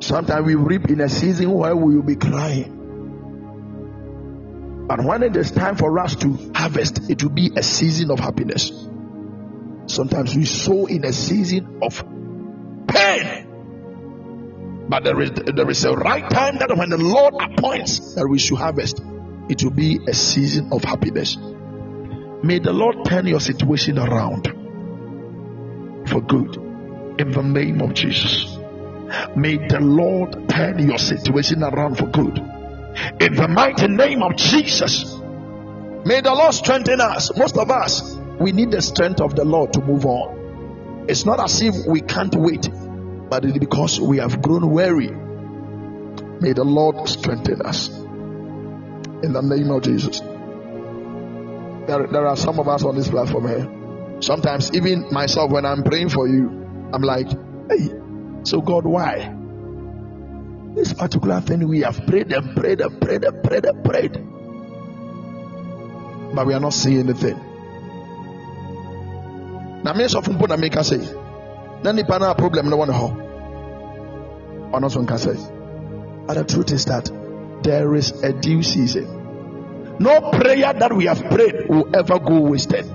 Sometimes 0.00 0.46
we 0.46 0.54
reap 0.54 0.88
in 0.88 1.02
a 1.02 1.10
season 1.10 1.50
where 1.52 1.76
we 1.76 1.94
will 1.96 2.02
be 2.02 2.16
crying. 2.16 2.78
But 4.88 5.04
when 5.04 5.22
it 5.24 5.36
is 5.36 5.50
time 5.50 5.76
for 5.76 5.98
us 5.98 6.16
to 6.16 6.52
harvest, 6.54 7.10
it 7.10 7.22
will 7.22 7.32
be 7.32 7.52
a 7.54 7.62
season 7.62 8.10
of 8.10 8.18
happiness. 8.18 8.72
Sometimes 9.88 10.34
we 10.34 10.46
sow 10.46 10.86
in 10.86 11.04
a 11.04 11.12
season 11.12 11.80
of 11.82 12.02
pain. 12.88 13.41
But 14.92 15.04
there 15.04 15.22
is 15.22 15.30
there 15.30 15.70
is 15.70 15.86
a 15.86 15.94
right 15.94 16.28
time 16.28 16.58
that 16.58 16.76
when 16.76 16.90
the 16.90 16.98
Lord 16.98 17.32
appoints 17.40 18.14
that 18.14 18.28
we 18.28 18.38
should 18.38 18.58
harvest, 18.58 19.00
it 19.48 19.64
will 19.64 19.70
be 19.70 19.98
a 20.06 20.12
season 20.12 20.68
of 20.70 20.84
happiness. 20.84 21.38
May 22.42 22.58
the 22.58 22.74
Lord 22.74 23.06
turn 23.06 23.26
your 23.26 23.40
situation 23.40 23.98
around 23.98 24.48
for 26.08 26.20
good 26.20 26.56
in 27.18 27.32
the 27.32 27.42
name 27.42 27.80
of 27.80 27.94
Jesus. 27.94 28.54
May 29.34 29.66
the 29.66 29.78
Lord 29.80 30.50
turn 30.50 30.86
your 30.86 30.98
situation 30.98 31.62
around 31.62 31.96
for 31.96 32.08
good 32.08 32.36
in 33.18 33.34
the 33.34 33.48
mighty 33.48 33.88
name 33.88 34.22
of 34.22 34.36
Jesus. 34.36 35.04
May 36.04 36.20
the 36.20 36.34
Lord 36.36 36.52
strengthen 36.52 37.00
us. 37.00 37.34
Most 37.34 37.56
of 37.56 37.70
us, 37.70 38.14
we 38.38 38.52
need 38.52 38.70
the 38.70 38.82
strength 38.82 39.22
of 39.22 39.36
the 39.36 39.44
Lord 39.46 39.72
to 39.72 39.80
move 39.80 40.04
on. 40.04 41.06
It's 41.08 41.24
not 41.24 41.40
as 41.40 41.62
if 41.62 41.86
we 41.86 42.02
can't 42.02 42.34
wait 42.34 42.68
but 43.32 43.46
it 43.46 43.52
is 43.52 43.58
because 43.58 43.98
we 43.98 44.18
have 44.18 44.42
grown 44.42 44.70
weary. 44.70 45.08
May 45.08 46.52
the 46.52 46.64
Lord 46.64 47.08
strengthen 47.08 47.62
us. 47.62 47.88
In 47.88 49.32
the 49.32 49.40
name 49.40 49.70
of 49.70 49.80
Jesus. 49.80 50.20
There, 51.86 52.06
there 52.08 52.26
are 52.26 52.36
some 52.36 52.60
of 52.60 52.68
us 52.68 52.84
on 52.84 52.94
this 52.94 53.08
platform 53.08 53.48
here. 53.48 54.20
Sometimes, 54.20 54.70
even 54.74 55.10
myself, 55.10 55.50
when 55.50 55.64
I'm 55.64 55.82
praying 55.82 56.10
for 56.10 56.28
you, 56.28 56.50
I'm 56.92 57.00
like, 57.00 57.28
hey, 57.70 57.88
so 58.42 58.60
God, 58.60 58.84
why? 58.84 59.34
This 60.74 60.92
particular 60.92 61.40
thing 61.40 61.66
we 61.66 61.80
have 61.80 62.06
prayed 62.06 62.30
and 62.34 62.54
prayed 62.54 62.82
and 62.82 63.00
prayed 63.00 63.24
and 63.24 63.42
prayed 63.42 63.64
and 63.64 63.82
prayed. 63.82 64.12
But 66.34 66.46
we 66.46 66.52
are 66.52 66.60
not 66.60 66.74
seeing 66.74 66.98
anything. 66.98 67.40
Now, 69.82 69.94
na 69.94 70.56
make 70.58 70.76
us 70.76 70.88
say 70.88 71.22
nipa 71.82 72.18
no 72.18 72.30
a 72.30 72.34
problem 72.34 72.70
no 72.70 72.76
wɔ 72.76 72.86
ne 72.86 72.92
hɔ 72.92 73.21
ɔno 74.72 74.88
nso 74.88 75.62
but 76.26 76.34
the 76.34 76.44
truth 76.44 76.72
is 76.72 76.84
that 76.86 77.10
there 77.62 77.94
is 77.94 78.10
a 78.22 78.32
due 78.32 78.62
season. 78.62 79.98
No 79.98 80.30
prayer 80.30 80.72
that 80.72 80.92
we 80.92 81.04
have 81.06 81.22
prayed 81.30 81.68
will 81.68 81.94
ever 81.96 82.18
go 82.18 82.40
wasted. 82.40 82.86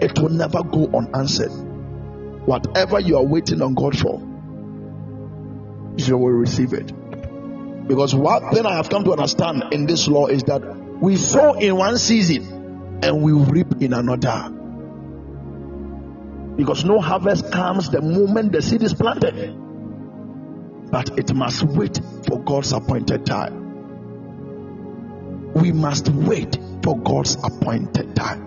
It 0.00 0.18
will 0.18 0.30
never 0.30 0.62
go 0.62 0.90
unanswered. 0.94 1.52
Whatever 2.46 3.00
you 3.00 3.16
are 3.16 3.24
waiting 3.24 3.62
on 3.62 3.74
god 3.74 3.98
for 3.98 4.20
you 5.96 6.18
will 6.18 6.32
receive 6.32 6.72
it. 6.72 6.92
Because 7.86 8.14
one 8.14 8.50
thing 8.50 8.66
i 8.66 8.74
have 8.76 8.88
come 8.88 9.04
to 9.04 9.12
understand 9.12 9.62
in 9.72 9.86
this 9.86 10.08
law 10.08 10.26
is 10.26 10.42
that 10.44 10.62
we 11.00 11.16
sow 11.16 11.54
in 11.54 11.76
one 11.76 11.98
season 11.98 13.00
and 13.02 13.22
we 13.22 13.32
reap 13.32 13.80
in 13.80 13.92
another. 13.92 14.50
Because 16.56 16.84
no 16.84 17.00
harvest 17.00 17.50
comes 17.52 17.90
the 17.90 18.00
moment 18.00 18.52
the 18.52 18.62
seed 18.62 18.82
is 18.82 18.94
planted. 18.94 19.63
But 20.94 21.18
it 21.18 21.34
must 21.34 21.64
wait 21.64 22.00
for 22.28 22.38
God's 22.44 22.72
appointed 22.72 23.26
time. 23.26 23.52
We 25.52 25.72
must 25.72 26.08
wait 26.08 26.56
for 26.84 26.96
God's 26.96 27.34
appointed 27.34 28.14
time. 28.14 28.44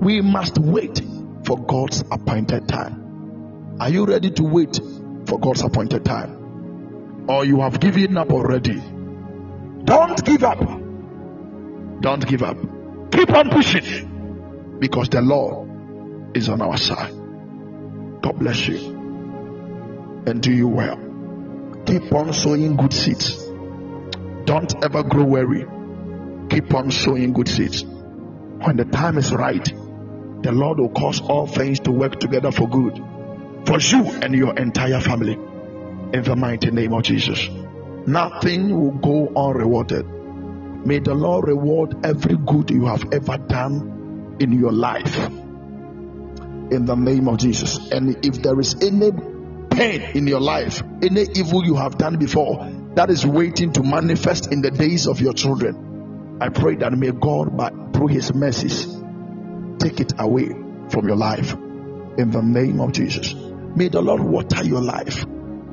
We 0.00 0.20
must 0.20 0.58
wait 0.58 1.00
for 1.44 1.56
God's 1.56 2.02
appointed 2.10 2.66
time. 2.66 3.76
Are 3.78 3.90
you 3.90 4.06
ready 4.06 4.30
to 4.32 4.42
wait 4.42 4.80
for 5.26 5.38
God's 5.38 5.62
appointed 5.62 6.04
time? 6.04 7.26
Or 7.28 7.44
you 7.44 7.60
have 7.60 7.78
given 7.78 8.16
up 8.16 8.32
already? 8.32 8.82
Don't 9.84 10.24
give 10.24 10.42
up. 10.42 10.58
Don't 12.00 12.26
give 12.26 12.42
up. 12.42 12.56
Keep 13.12 13.30
on 13.30 13.50
pushing 13.50 14.78
because 14.80 15.10
the 15.10 15.22
Lord 15.22 16.36
is 16.36 16.48
on 16.48 16.60
our 16.60 16.76
side. 16.76 17.12
God 18.20 18.36
bless 18.36 18.66
you 18.66 18.97
and 20.26 20.42
do 20.42 20.52
you 20.52 20.68
well. 20.68 20.96
Keep 21.86 22.12
on 22.12 22.32
sowing 22.32 22.76
good 22.76 22.92
seeds. 22.92 23.36
Don't 24.44 24.74
ever 24.84 25.02
grow 25.02 25.24
weary. 25.24 25.66
Keep 26.50 26.74
on 26.74 26.90
sowing 26.90 27.32
good 27.32 27.48
seeds. 27.48 27.84
When 27.84 28.76
the 28.76 28.84
time 28.84 29.18
is 29.18 29.32
right, 29.32 29.64
the 29.64 30.52
Lord 30.52 30.78
will 30.78 30.90
cause 30.90 31.20
all 31.20 31.46
things 31.46 31.80
to 31.80 31.92
work 31.92 32.18
together 32.20 32.52
for 32.52 32.68
good 32.68 33.02
for 33.68 33.78
you 33.80 34.06
and 34.22 34.34
your 34.34 34.56
entire 34.56 35.00
family. 35.00 35.34
In 35.34 36.22
the 36.22 36.34
mighty 36.34 36.70
name 36.70 36.94
of 36.94 37.02
Jesus. 37.02 37.48
Nothing 38.06 38.74
will 38.74 38.92
go 38.92 39.30
unrewarded. 39.36 40.06
May 40.86 41.00
the 41.00 41.14
Lord 41.14 41.48
reward 41.48 42.06
every 42.06 42.36
good 42.38 42.70
you 42.70 42.86
have 42.86 43.12
ever 43.12 43.36
done 43.36 44.36
in 44.40 44.52
your 44.52 44.72
life. 44.72 45.14
In 46.70 46.86
the 46.86 46.94
name 46.94 47.28
of 47.28 47.36
Jesus. 47.36 47.90
And 47.90 48.24
if 48.24 48.42
there 48.42 48.58
is 48.58 48.76
any 48.82 49.10
pain 49.78 50.02
in 50.16 50.26
your 50.26 50.40
life, 50.40 50.82
any 51.02 51.26
evil 51.36 51.64
you 51.64 51.76
have 51.76 51.96
done 51.96 52.16
before 52.16 52.68
that 52.94 53.10
is 53.10 53.24
waiting 53.24 53.72
to 53.72 53.82
manifest 53.82 54.52
in 54.52 54.60
the 54.60 54.72
days 54.72 55.06
of 55.06 55.20
your 55.20 55.32
children, 55.32 56.38
I 56.40 56.48
pray 56.48 56.74
that 56.76 56.92
may 56.92 57.12
God, 57.12 57.56
by, 57.56 57.70
through 57.92 58.08
His 58.08 58.34
mercies, 58.34 58.86
take 59.78 60.00
it 60.00 60.14
away 60.18 60.48
from 60.90 61.06
your 61.06 61.16
life. 61.16 61.52
In 61.52 62.32
the 62.32 62.42
name 62.42 62.80
of 62.80 62.90
Jesus. 62.90 63.32
May 63.32 63.88
the 63.88 64.02
Lord 64.02 64.20
water 64.20 64.64
your 64.64 64.80
life 64.80 65.24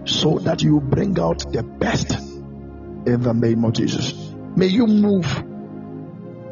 so 0.06 0.38
that 0.40 0.62
you 0.62 0.80
bring 0.80 1.20
out 1.20 1.52
the 1.52 1.64
best 1.64 2.12
in 2.12 3.22
the 3.22 3.34
name 3.34 3.66
of 3.66 3.74
Jesus. 3.74 4.14
May 4.56 4.68
you 4.68 4.86
move. 4.86 5.44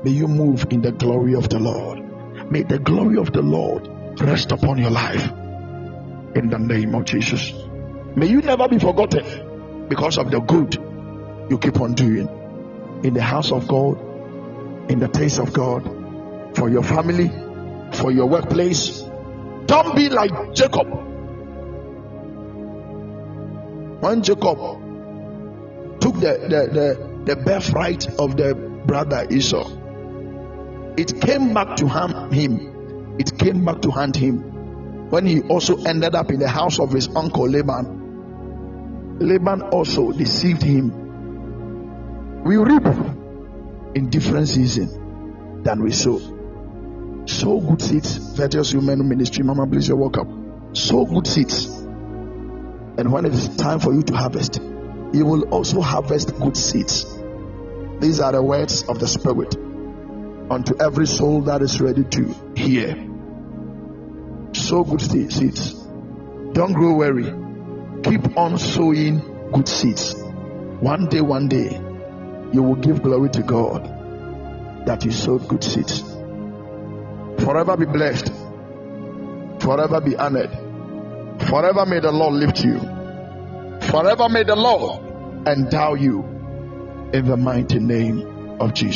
May 0.04 0.12
you 0.12 0.28
move 0.28 0.66
in 0.72 0.82
the 0.82 0.92
glory 0.92 1.36
of 1.36 1.50
the 1.50 1.60
Lord. 1.60 2.52
May 2.52 2.64
the 2.64 2.80
glory 2.80 3.18
of 3.18 3.32
the 3.32 3.44
Lord 3.44 3.88
rest 4.20 4.52
upon 4.52 4.80
your 4.80 4.90
life 4.90 5.32
in 6.36 6.50
the 6.50 6.58
name 6.58 6.96
of 6.96 7.06
Jesus. 7.06 7.54
May 8.16 8.28
you 8.28 8.42
never 8.42 8.68
be 8.68 8.80
forgotten 8.80 9.88
because 9.88 10.18
of 10.18 10.32
the 10.32 10.40
good 10.40 10.76
you 11.50 11.58
keep 11.58 11.80
on 11.80 11.94
doing 11.94 12.28
in 13.04 13.14
the 13.14 13.22
house 13.22 13.52
of 13.52 13.68
God, 13.68 14.00
in 14.90 15.00
the 15.00 15.10
place 15.10 15.40
of 15.40 15.54
God, 15.54 15.84
for 16.56 16.70
your 16.70 16.84
family, 16.84 17.30
for 17.94 18.12
your 18.12 18.28
workplace. 18.28 19.02
Don't 19.66 19.96
be 19.96 20.10
like 20.10 20.54
Jacob. 20.54 20.88
When 24.02 24.22
Jacob 24.22 24.58
took 26.00 26.16
the, 26.16 26.38
the, 26.50 27.26
the, 27.26 27.26
the 27.26 27.36
birthright 27.36 28.08
of 28.20 28.38
the 28.38 28.54
brother 28.86 29.26
Esau, 29.30 29.70
it 30.98 31.22
came 31.22 31.54
back 31.54 31.78
to 31.78 31.88
harm 31.88 32.32
him. 32.32 33.16
It 33.20 33.38
came 33.38 33.66
back 33.66 33.82
to 33.82 33.92
haunt 33.92 34.16
him 34.16 34.53
when 35.10 35.26
he 35.26 35.42
also 35.42 35.82
ended 35.84 36.16
up 36.16 36.32
in 36.32 36.40
the 36.40 36.50
house 36.50 36.80
of 36.80 36.92
his 36.92 37.08
uncle 37.16 37.48
Laban. 37.48 39.18
Laban 39.20 39.62
also 39.62 40.12
deceived 40.12 40.62
him. 40.62 42.44
We 42.44 42.58
reap 42.58 42.86
in 43.96 44.10
different 44.10 44.50
season 44.50 45.62
than 45.64 45.82
we 45.84 45.92
sow. 45.92 46.20
Sow 47.26 47.62
good 47.62 47.82
seeds. 47.82 48.18
Virtuous 48.36 48.72
Human 48.72 49.08
Ministry, 49.08 49.44
Mama, 49.44 49.66
please, 49.68 49.88
you're 49.88 49.98
welcome. 49.98 50.72
Sow 50.74 51.06
good 51.06 51.28
seeds. 51.28 51.66
And 51.66 53.12
when 53.12 53.26
it 53.26 53.34
is 53.34 53.56
time 53.56 53.80
for 53.80 53.94
you 53.94 54.02
to 54.04 54.16
harvest, 54.16 54.60
you 55.14 55.26
will 55.26 55.44
also 55.50 55.80
harvest 55.80 56.36
good 56.38 56.58
seeds. 56.58 57.06
These 58.00 58.20
are 58.20 58.34
the 58.34 58.44
words 58.44 58.84
of 58.84 59.00
the 59.00 59.08
Spirit 59.08 59.56
unto 60.52 60.76
every 60.82 61.08
soul 61.08 61.42
that 61.44 61.62
is 61.62 61.80
ready 61.80 62.04
to 62.04 62.36
hear. 62.56 63.13
Sow 64.54 64.84
good 64.84 65.02
seeds. 65.02 65.74
Don't 66.54 66.74
grow 66.74 66.94
weary. 66.96 67.34
Keep 68.04 68.38
on 68.38 68.58
sowing 68.58 69.20
good 69.52 69.68
seeds. 69.68 70.16
One 70.80 71.08
day, 71.08 71.22
one 71.22 71.48
day, 71.48 71.72
you 72.52 72.62
will 72.62 72.76
give 72.76 73.02
glory 73.02 73.30
to 73.32 73.42
God 73.42 73.84
that 74.86 75.04
you 75.06 75.12
sowed 75.12 75.48
good 75.48 75.64
seeds. 75.64 76.02
Forever 77.44 77.78
be 77.78 77.86
blessed. 77.86 78.32
Forever 79.60 80.02
be 80.02 80.16
honored. 80.16 80.52
Forever 81.50 81.86
may 81.86 82.00
the 82.00 82.12
Lord 82.12 82.34
lift 82.34 82.64
you. 82.64 82.80
Forever 83.90 84.30
may 84.30 84.44
the 84.44 84.56
Lord 84.56 85.48
endow 85.48 85.94
you 85.96 86.22
in 87.14 87.26
the 87.26 87.38
mighty 87.38 87.80
name 87.80 88.58
of 88.60 88.74
Jesus. 88.74 88.92